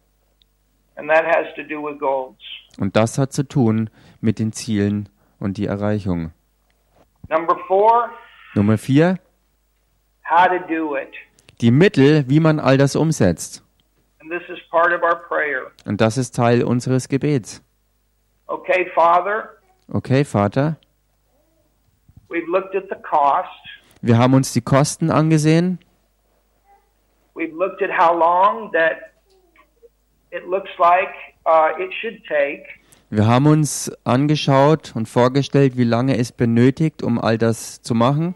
and 0.99 1.09
that 1.09 1.24
has 1.24 1.47
to 1.55 1.62
do 1.62 1.81
with 1.81 1.99
goals. 1.99 2.37
Und 2.79 2.97
das 2.97 3.18
hat 3.18 3.33
zu 3.33 3.43
tun 3.47 3.91
mit 4.20 4.39
den 4.39 4.53
Zielen 4.53 5.09
und 5.39 5.57
die 5.59 5.66
Erreichung. 5.66 6.33
Number 7.29 7.59
four, 7.66 8.09
Nummer 8.55 8.79
vier, 8.79 9.18
how 10.29 10.47
to 10.47 10.59
do 10.68 10.97
it. 10.97 11.12
die 11.61 11.70
Mittel, 11.70 12.24
wie 12.29 12.41
man 12.41 12.59
all 12.61 12.79
das 12.79 12.97
umsetzt. 12.97 13.62
And 14.20 14.31
this 14.31 14.43
is 14.49 14.59
part 14.70 14.93
of 14.93 15.03
our 15.03 15.16
prayer. 15.29 15.70
Und 15.85 16.01
das 16.01 16.16
ist 16.16 16.35
Teil 16.35 16.62
unseres 16.62 17.09
Gebets. 17.09 17.62
Okay, 18.47 18.91
Father, 18.95 19.51
Okay, 19.91 20.22
Vater, 20.24 20.76
we've 22.29 22.47
looked 22.47 22.74
at 22.76 22.85
the 22.91 22.97
cost. 23.03 23.49
wir 24.03 24.18
haben 24.18 24.35
uns 24.35 24.53
die 24.53 24.61
Kosten 24.61 25.11
angesehen. 25.11 25.79
We've 27.35 27.55
looked 27.57 27.83
at 27.83 27.91
how 27.91 28.14
long 28.16 28.70
that 28.72 28.97
it 30.31 30.45
looks 30.47 30.70
like 30.79 31.09
uh. 31.49 32.62
Wir 33.11 33.26
haben 33.26 33.46
uns 33.46 33.90
angeschaut 34.05 34.92
und 34.94 35.09
vorgestellt, 35.09 35.76
wie 35.78 35.84
lange 35.84 36.18
es 36.18 36.30
benötigt, 36.30 37.03
um 37.03 37.18
all 37.18 37.38
das 37.38 37.80
zu 37.80 37.94
machen. 37.94 38.34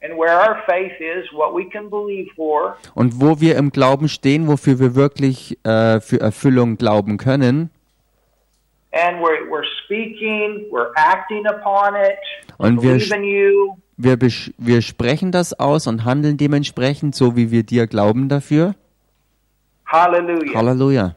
and 0.00 0.16
where 0.16 0.36
our 0.38 0.62
faith 0.66 0.92
is, 1.00 1.24
what 1.32 1.52
we 1.54 1.64
can 1.68 1.90
believe 1.90 2.30
for, 2.36 2.76
Und 2.94 3.20
wo 3.20 3.40
wir 3.40 3.56
im 3.56 3.70
Glauben 3.70 4.08
stehen, 4.08 4.46
wofür 4.46 4.78
wir 4.78 4.94
wirklich 4.94 5.58
äh, 5.64 6.00
für 6.00 6.20
Erfüllung 6.20 6.76
glauben 6.76 7.16
können. 7.16 7.70
and 8.92 9.18
we're, 9.20 9.48
we're 9.50 9.66
speaking, 9.84 10.66
we're 10.70 10.92
acting 10.96 11.46
upon 11.46 11.94
it, 11.96 12.18
we 12.58 12.66
Und 12.68 12.82
wir, 12.82 12.92
believe 12.92 13.14
in 13.16 13.24
you, 13.24 13.76
wir, 13.96 14.18
wir 14.20 14.82
sprechen 14.82 15.32
das 15.32 15.58
aus 15.58 15.86
und 15.88 16.04
handeln 16.04 16.36
dementsprechend, 16.36 17.14
so 17.16 17.36
wie 17.36 17.50
wir 17.50 17.64
dir 17.64 17.86
glauben 17.88 18.28
dafür. 18.28 18.74
hallelujah. 19.86 20.54
Halleluja. 20.54 21.14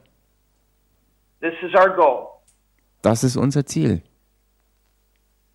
Das 3.02 3.24
ist 3.24 3.36
unser 3.36 3.66
Ziel. 3.66 4.02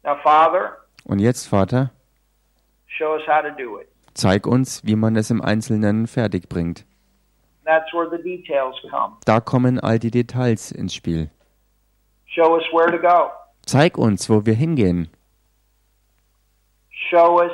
Now, 0.03 0.17
Father, 0.21 0.77
Und 1.05 1.19
jetzt, 1.19 1.47
Vater, 1.47 1.91
show 2.87 3.13
us 3.13 3.21
how 3.27 3.41
to 3.41 3.49
do 3.57 3.79
it. 3.79 3.87
zeig 4.13 4.45
uns, 4.45 4.83
wie 4.85 4.95
man 4.95 5.15
es 5.15 5.29
im 5.29 5.41
Einzelnen 5.41 6.07
fertig 6.07 6.49
bringt. 6.49 6.85
That's 7.65 7.91
where 7.93 8.09
the 8.09 8.21
details 8.21 8.75
come. 8.89 9.15
Da 9.25 9.39
kommen 9.39 9.79
all 9.79 9.99
die 9.99 10.11
Details 10.11 10.71
ins 10.71 10.93
Spiel. 10.93 11.29
Show 12.25 12.55
us 12.55 12.63
where 12.71 12.91
to 12.91 12.97
go. 12.99 13.29
Zeig 13.65 13.97
uns, 13.97 14.29
wo 14.29 14.45
wir 14.45 14.53
hingehen. 14.53 15.09
Show 17.09 17.41
us 17.41 17.51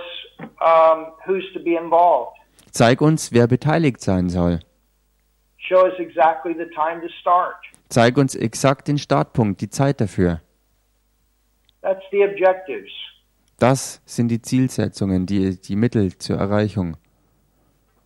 who's 1.26 1.44
to 1.54 1.60
be 1.64 1.76
involved. 1.76 2.38
Zeig 2.72 3.02
uns, 3.02 3.32
wer 3.32 3.48
beteiligt 3.48 4.02
sein 4.02 4.30
soll. 4.30 4.60
Zeig 7.94 8.18
uns 8.18 8.34
exakt 8.34 8.88
den 8.88 8.98
Startpunkt, 8.98 9.62
die 9.62 9.70
Zeit 9.70 10.02
dafür. 10.02 10.42
Das 13.60 14.02
sind 14.04 14.30
die 14.30 14.42
Zielsetzungen, 14.42 15.28
die, 15.28 15.62
die 15.62 15.76
Mittel 15.76 16.18
zur 16.18 16.38
Erreichung. 16.38 16.98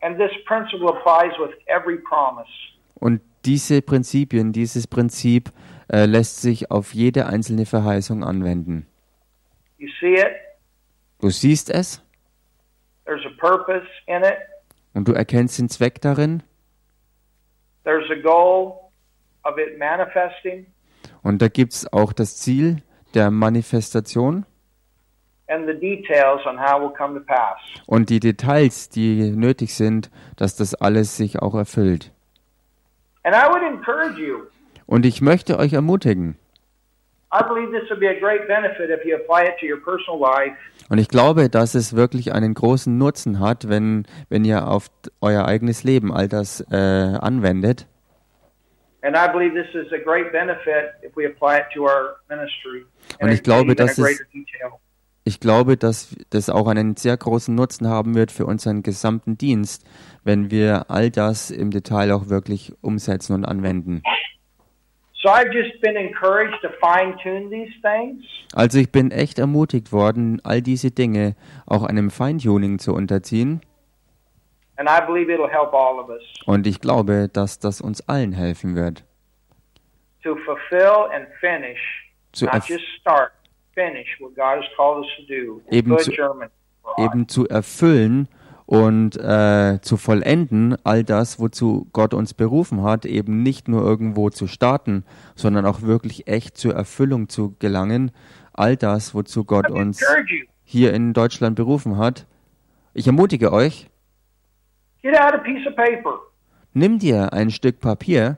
And 0.02 0.18
this 0.18 0.32
principle 0.46 0.90
applies 0.90 1.32
with 1.40 1.56
every 1.68 2.00
promise. 2.00 2.50
Und 2.96 3.22
diese 3.46 3.82
Prinzipien, 3.82 4.52
dieses 4.52 4.88
Prinzip 4.88 5.54
äh, 5.90 6.04
lässt 6.06 6.42
sich 6.42 6.70
auf 6.70 6.94
jede 6.94 7.28
einzelne 7.28 7.66
Verheißung 7.66 8.26
anwenden. 8.26 8.88
You 9.78 9.88
see 10.02 10.16
it? 10.16 10.36
Du 11.22 11.30
siehst 11.30 11.70
es 11.70 12.04
There's 13.06 13.26
a 13.26 13.32
purpose 13.40 13.88
in 14.08 14.22
it. 14.22 14.36
und 14.94 15.08
du 15.08 15.14
erkennst 15.14 15.58
den 15.60 15.70
Zweck 15.70 16.02
darin 16.02 16.44
There's 17.86 18.12
a 18.12 18.22
goal. 18.22 18.87
Und 21.24 21.42
da 21.42 21.48
gibt 21.48 21.74
es 21.74 21.92
auch 21.92 22.14
das 22.14 22.38
Ziel 22.38 22.78
der 23.14 23.32
Manifestation 23.32 24.46
and 25.48 25.66
the 25.68 25.74
details 25.74 26.46
on 26.46 26.58
how 26.58 26.78
it 26.78 26.82
will 26.82 26.94
come 26.98 27.14
to 27.18 27.26
pass. 27.26 27.58
und 27.86 28.10
die 28.10 28.20
Details, 28.20 28.90
die 28.90 29.32
nötig 29.32 29.74
sind, 29.74 30.10
dass 30.36 30.56
das 30.56 30.76
alles 30.76 31.18
sich 31.18 31.40
auch 31.40 31.56
erfüllt. 31.56 32.12
And 33.24 33.36
I 33.36 33.50
would 33.50 33.64
encourage 33.64 34.20
you. 34.20 34.44
Und 34.86 35.06
ich 35.06 35.22
möchte 35.22 35.58
euch 35.58 35.74
ermutigen, 35.74 36.38
I 37.34 37.44
believe 37.44 37.72
this 37.72 37.90
would 37.90 38.00
be 38.00 38.10
a 38.10 38.18
great 38.20 38.48
benefit 38.48 38.90
if 38.90 39.06
you 39.06 39.16
apply 39.16 39.44
it 39.44 39.58
to 39.60 39.66
your 39.66 39.82
personal 39.84 40.20
life 40.20 40.56
und 40.90 41.00
ich 41.00 41.10
glaube, 41.10 41.50
dass 41.50 41.76
es 41.76 41.96
wirklich 41.96 42.34
einen 42.34 42.54
großen 42.54 42.98
Nutzen 42.98 43.40
hat, 43.40 43.68
wenn, 43.68 44.06
wenn 44.30 44.46
ihr 44.46 44.68
auf 44.68 44.88
euer 45.22 45.46
eigenes 45.46 45.84
Leben 45.84 46.14
all 46.14 46.30
das 46.30 46.62
äh, 46.72 46.76
anwendet. 46.76 47.88
Und 53.22 53.30
ich 53.32 53.44
glaube, 53.44 53.72
even 53.72 53.72
in 53.72 53.76
das 53.78 54.00
a 54.00 54.02
ist- 54.08 54.18
greater 54.18 54.24
detail. 54.34 54.72
Ich 55.24 55.42
glaube, 55.42 55.76
dass 55.76 56.16
das 56.30 56.50
auch 56.50 56.68
einen 56.68 56.96
sehr 56.96 57.18
großen 57.18 57.54
Nutzen 57.54 57.88
haben 57.90 58.16
wird 58.16 58.32
für 58.32 58.46
unseren 58.46 58.82
gesamten 58.82 59.38
Dienst, 59.38 59.84
wenn 60.24 60.52
wir 60.52 60.90
all 60.90 61.10
das 61.12 61.52
im 61.52 61.70
Detail 61.70 62.14
auch 62.14 62.30
wirklich 62.30 62.74
umsetzen 62.80 63.34
und 63.34 63.44
anwenden. 63.44 64.04
So 65.22 65.30
I've 65.30 65.52
just 65.52 65.82
been 65.82 65.98
encouraged 65.98 66.62
to 66.62 66.70
fine 66.80 67.18
tune 67.22 67.50
these 67.50 67.74
things. 67.82 68.24
Also 68.54 68.78
ich 68.80 68.92
bin 68.94 69.12
echt 69.12 69.38
ermutigt 69.38 69.92
worden, 69.92 70.40
all 70.46 70.62
diese 70.62 70.92
Dinge 70.92 71.36
auch 71.66 71.84
einem 71.84 72.10
Feintuning 72.10 72.80
zu 72.80 72.94
unterziehen. 72.94 73.60
Und 76.46 76.68
ich 76.68 76.80
glaube, 76.82 77.30
dass 77.32 77.60
das 77.60 77.82
uns 77.82 78.08
allen 78.08 78.32
helfen 78.32 78.76
wird, 78.76 79.04
to 80.24 80.36
fulfill 80.46 81.10
and 81.14 81.28
finish, 81.40 81.80
zu, 82.34 82.46
not 82.46 82.56
just 82.68 82.84
start, 83.00 83.32
finish 83.74 84.08
what 84.20 84.36
God 84.36 84.58
has 84.62 84.66
called 84.76 85.00
us 85.06 85.08
to 85.18 85.24
do. 85.28 85.62
Eben 85.72 85.92
good 85.92 86.02
zu- 86.02 86.12
eben 86.98 87.28
zu 87.28 87.48
erfüllen 87.48 88.28
und 88.66 89.16
äh, 89.18 89.80
zu 89.82 89.98
vollenden, 89.98 90.76
all 90.84 91.04
das, 91.04 91.40
wozu 91.40 91.88
Gott 91.94 92.14
uns 92.14 92.34
berufen 92.34 92.84
hat, 92.84 93.06
eben 93.06 93.42
nicht 93.44 93.68
nur 93.68 93.82
irgendwo 93.84 94.30
zu 94.30 94.48
starten, 94.48 95.06
sondern 95.36 95.66
auch 95.66 95.82
wirklich 95.82 96.28
echt 96.28 96.58
zur 96.58 96.74
Erfüllung 96.76 97.30
zu 97.30 97.56
gelangen, 97.60 98.12
all 98.54 98.76
das, 98.76 99.14
wozu 99.14 99.44
Gott 99.46 99.70
uns 99.70 100.02
hier 100.64 100.94
in 100.94 101.14
Deutschland 101.14 101.56
berufen 101.56 101.98
hat. 101.98 102.26
Ich 102.94 103.08
ermutige 103.08 103.54
euch, 103.54 103.88
Get 105.08 105.16
out 105.18 105.34
a 105.34 105.38
piece 105.38 105.66
of 105.66 105.74
paper. 105.78 106.20
Nimm 106.74 107.00
dir 107.00 107.32
ein 107.32 107.50
Stück 107.50 107.80
Papier 107.80 108.36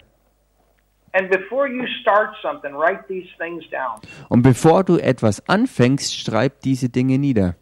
and 1.13 1.27
before 1.31 1.67
you 1.67 1.87
start 1.99 2.35
something, 2.43 2.75
write 2.75 3.07
these 3.07 3.27
things 3.39 3.63
down 3.71 3.99
und 4.29 4.43
bevor 4.43 4.83
du 4.83 4.99
etwas 4.99 5.49
anfängst, 5.49 6.15
schreib 6.15 6.61
diese 6.61 6.89
Dinge 6.89 7.17
nieder 7.17 7.55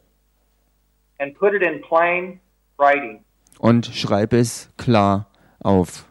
and 1.19 1.33
put 1.39 1.53
it 1.53 1.61
in 1.61 1.81
plain 1.81 2.41
writing 2.77 3.23
und 3.59 3.85
schreib 3.85 4.33
es 4.33 4.69
klar 4.75 5.27
auf. 5.63 6.05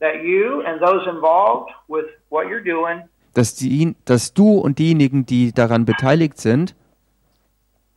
that 0.00 0.22
you 0.22 0.62
and 0.62 0.80
those 0.80 1.06
involved 1.06 1.70
with 1.88 2.06
what 2.30 2.46
you're 2.46 2.64
doing 2.64 3.02
Dass, 3.34 3.56
die, 3.56 3.94
dass 4.06 4.32
du 4.32 4.58
und 4.58 4.78
diejenigen, 4.78 5.26
die 5.26 5.52
daran 5.52 5.84
beteiligt 5.84 6.38
sind, 6.38 6.74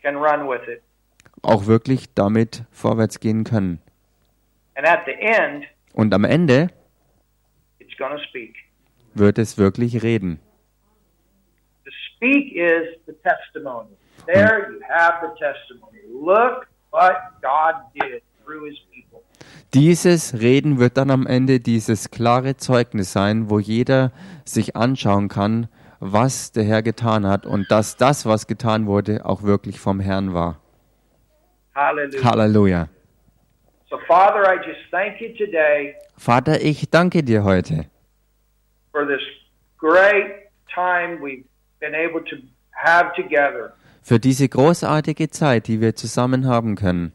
can 0.01 0.17
run 0.17 0.49
with 0.49 0.67
it. 0.67 0.81
Auch 1.41 1.67
wirklich 1.67 2.13
damit 2.13 2.63
vorwärts 2.71 3.19
gehen 3.19 3.43
können. 3.43 3.79
And 4.75 4.87
at 4.87 4.99
the 5.05 5.13
end, 5.13 5.65
Und 5.93 6.13
am 6.13 6.23
Ende 6.23 6.69
wird 9.13 9.37
es 9.37 9.57
wirklich 9.57 10.03
reden. 10.03 10.39
To 11.85 11.91
speak 12.15 12.53
is 12.53 12.99
the 13.05 13.13
testimony. 13.23 13.89
There 14.25 14.71
you 14.71 14.81
have 14.89 15.25
the 15.25 15.39
testimony. 15.39 15.99
Look 16.11 16.67
what 16.91 17.15
God 17.41 17.75
did 17.95 18.21
through 18.43 18.65
his 18.65 18.77
people. 18.91 19.21
Dieses 19.73 20.39
Reden 20.39 20.79
wird 20.79 20.97
dann 20.97 21.11
am 21.11 21.27
Ende 21.27 21.59
dieses 21.59 22.11
klare 22.11 22.57
Zeugnis 22.57 23.11
sein, 23.11 23.49
wo 23.49 23.59
jeder 23.59 24.11
sich 24.45 24.75
anschauen 24.75 25.27
kann, 25.27 25.67
was 25.99 26.51
der 26.51 26.63
Herr 26.63 26.83
getan 26.83 27.25
hat 27.25 27.45
und 27.45 27.69
dass 27.71 27.97
das, 27.97 28.25
was 28.25 28.47
getan 28.47 28.85
wurde, 28.85 29.25
auch 29.25 29.43
wirklich 29.43 29.79
vom 29.79 29.99
Herrn 29.99 30.33
war. 30.33 30.61
Hallelujah. 31.77 32.23
Halleluja. 32.23 32.89
So, 33.87 33.99
Father, 34.07 34.43
I 34.47 34.57
just 34.57 34.79
thank 34.89 35.21
you 35.21 35.29
today 35.37 35.93
Vater, 36.17 36.59
ich 36.59 36.89
danke 36.89 37.21
dir 37.23 37.43
heute 37.43 37.85
for 38.91 39.05
this 39.05 39.21
great 39.77 40.49
time 40.73 41.21
we've 41.21 41.45
been 41.79 41.93
able 41.93 42.21
to 42.21 42.37
have 42.71 43.13
together. 43.15 43.73
für 44.01 44.19
diese 44.19 44.49
großartige 44.49 45.29
Zeit, 45.29 45.67
die 45.67 45.79
wir 45.79 45.95
zusammen 45.95 46.47
haben 46.47 46.75
können. 46.75 47.13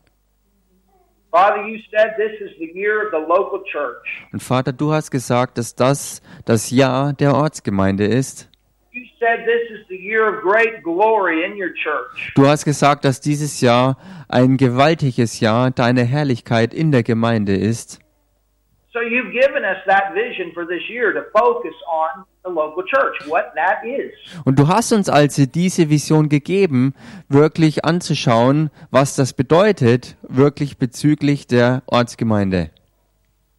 Father, 1.33 1.67
you 1.67 1.79
said 1.91 2.13
this 2.17 2.41
is 2.41 2.57
the 2.61 2.71
year 2.73 3.05
of 3.05 3.11
the 3.11 3.27
local 3.27 3.65
church. 3.65 4.07
Und 4.33 4.45
Vater, 4.45 4.73
du 4.73 4.93
hast 4.93 5.11
gesagt, 5.11 5.59
dass 5.59 5.75
das 5.75 6.23
das 6.45 6.71
Jahr 6.71 7.13
der 7.15 7.35
Ortsgemeinde 7.35 8.05
ist. 8.05 8.49
You 8.95 9.07
said 9.18 9.47
this 9.47 9.70
is 9.70 9.86
the 9.88 9.97
year 9.97 10.28
of 10.28 10.43
great 10.43 10.82
glory 10.82 11.47
in 11.47 11.57
your 11.57 11.72
church. 11.72 12.32
Du 12.34 12.47
hast 12.47 12.66
gesagt, 12.66 13.07
dass 13.07 13.22
dieses 13.22 13.62
Jahr 13.62 13.97
ein 14.28 14.59
gewaltiges 14.59 15.40
Jahr 15.40 15.70
deiner 15.70 16.05
Herrlichkeit 16.05 16.74
in 16.74 16.93
der 16.93 17.03
Gemeinde 17.03 17.57
ist. 17.57 18.01
So 18.93 19.01
you've 19.01 19.32
given 19.32 19.64
us 19.64 19.78
that 19.86 20.12
vision 20.12 20.53
for 20.53 20.66
this 20.66 20.82
year 20.90 21.14
to 21.14 21.22
focus 21.32 21.72
on 21.90 22.26
the 22.45 22.51
local 22.51 22.84
church, 22.84 23.26
what 23.26 23.55
that 23.55 23.82
is. 23.82 24.12
Und 24.45 24.59
du 24.59 24.68
hast 24.68 24.93
uns 24.93 25.09
also 25.09 25.47
diese 25.47 25.88
Vision 25.88 26.28
gegeben, 26.28 26.93
wirklich 27.30 27.86
anzuschauen, 27.86 28.68
was 28.90 29.16
das 29.16 29.32
bedeutet, 29.32 30.18
wirklich 30.20 30.76
bezüglich 30.76 31.47
der 31.47 31.82
Ortsgemeinde. 31.86 32.68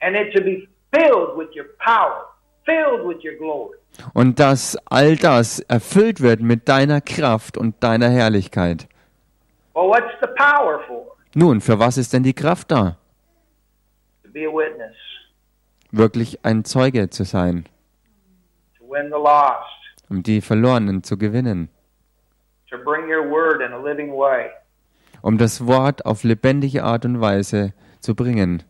And 0.02 0.16
it 0.16 0.32
to 0.36 0.44
be 0.44 0.68
filled 0.94 1.36
with 1.36 1.50
your 1.56 1.66
power, 1.80 2.28
filled 2.66 3.08
with 3.08 3.24
your 3.24 3.34
glory. 3.40 3.80
Und 4.14 4.40
dass 4.40 4.78
all 4.86 5.16
das 5.16 5.60
erfüllt 5.60 6.22
wird 6.22 6.42
mit 6.42 6.68
deiner 6.68 7.02
Kraft 7.02 7.58
und 7.58 7.84
deiner 7.84 8.10
Herrlichkeit. 8.10 8.88
Well, 9.74 9.90
what's 9.90 10.14
the 10.22 10.28
power 10.38 10.80
for? 10.88 11.16
Nun, 11.36 11.62
für 11.62 11.80
was 11.80 11.98
ist 11.98 12.14
denn 12.14 12.24
die 12.24 12.34
Kraft 12.34 12.72
da? 12.72 12.98
To 14.24 14.30
be 14.32 14.48
a 14.48 14.52
witness, 14.52 14.96
Wirklich 15.92 16.44
ein 16.46 16.64
Zeuge 16.64 17.10
zu 17.10 17.24
sein, 17.24 17.66
to 18.78 18.84
win 18.88 19.08
the 19.08 19.20
lost, 19.20 20.04
um 20.10 20.22
die 20.24 20.42
Verlorenen 20.42 21.04
zu 21.04 21.18
gewinnen, 21.18 21.70
to 22.70 22.78
bring 22.78 23.06
your 23.10 23.30
word 23.30 23.62
in 23.62 23.74
a 23.74 23.78
living 23.78 24.12
way, 24.12 24.50
um 25.22 25.38
das 25.38 25.66
Wort 25.66 26.06
auf 26.06 26.24
lebendige 26.24 26.84
Art 26.84 27.06
und 27.06 27.22
Weise 27.22 27.74
zu 28.00 28.16
bringen 28.16 28.64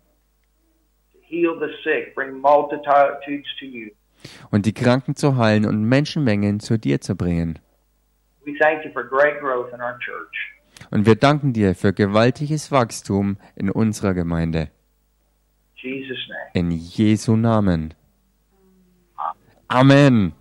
to 1.12 1.20
heal 1.22 1.60
the 1.60 1.74
sick, 1.84 2.16
bring 2.16 2.40
multitudes 2.40 3.48
to 3.60 3.66
you. 3.66 3.90
Und 4.52 4.66
die 4.66 4.74
Kranken 4.74 5.16
zu 5.16 5.38
heilen 5.38 5.66
und 5.66 5.84
Menschenmengen 5.84 6.60
zu 6.60 6.78
dir 6.78 7.02
zu 7.02 7.16
bringen. 7.16 7.60
Und 10.92 11.06
wir 11.06 11.16
danken 11.16 11.54
dir 11.54 11.76
für 11.76 11.94
gewaltiges 11.94 12.72
Wachstum 12.72 13.38
in 13.56 13.70
unserer 13.70 14.14
Gemeinde. 14.14 14.70
In 15.82 15.92
Jesus' 15.92 16.18
name. 16.30 16.50
In 16.54 16.72
Jesu 16.72 17.36
Namen. 17.36 17.94
Amen. 19.68 20.34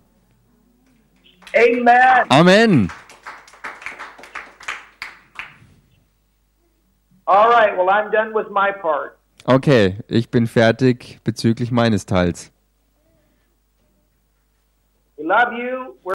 Amen. 1.55 2.25
Amen. 2.29 2.91
All 7.25 7.49
right, 7.49 7.75
well, 7.77 7.89
I'm 7.89 8.11
done 8.11 8.33
with 8.33 8.49
my 8.51 8.71
part. 8.71 9.17
Okay, 9.45 9.97
ich 10.07 10.29
bin 10.29 10.47
fertig 10.47 11.19
bezüglich 11.23 11.71
meines 11.71 12.05
Teils. 12.05 12.52
We 15.23 15.29
love 15.29 15.53
you. 15.53 15.95
We're 16.03 16.11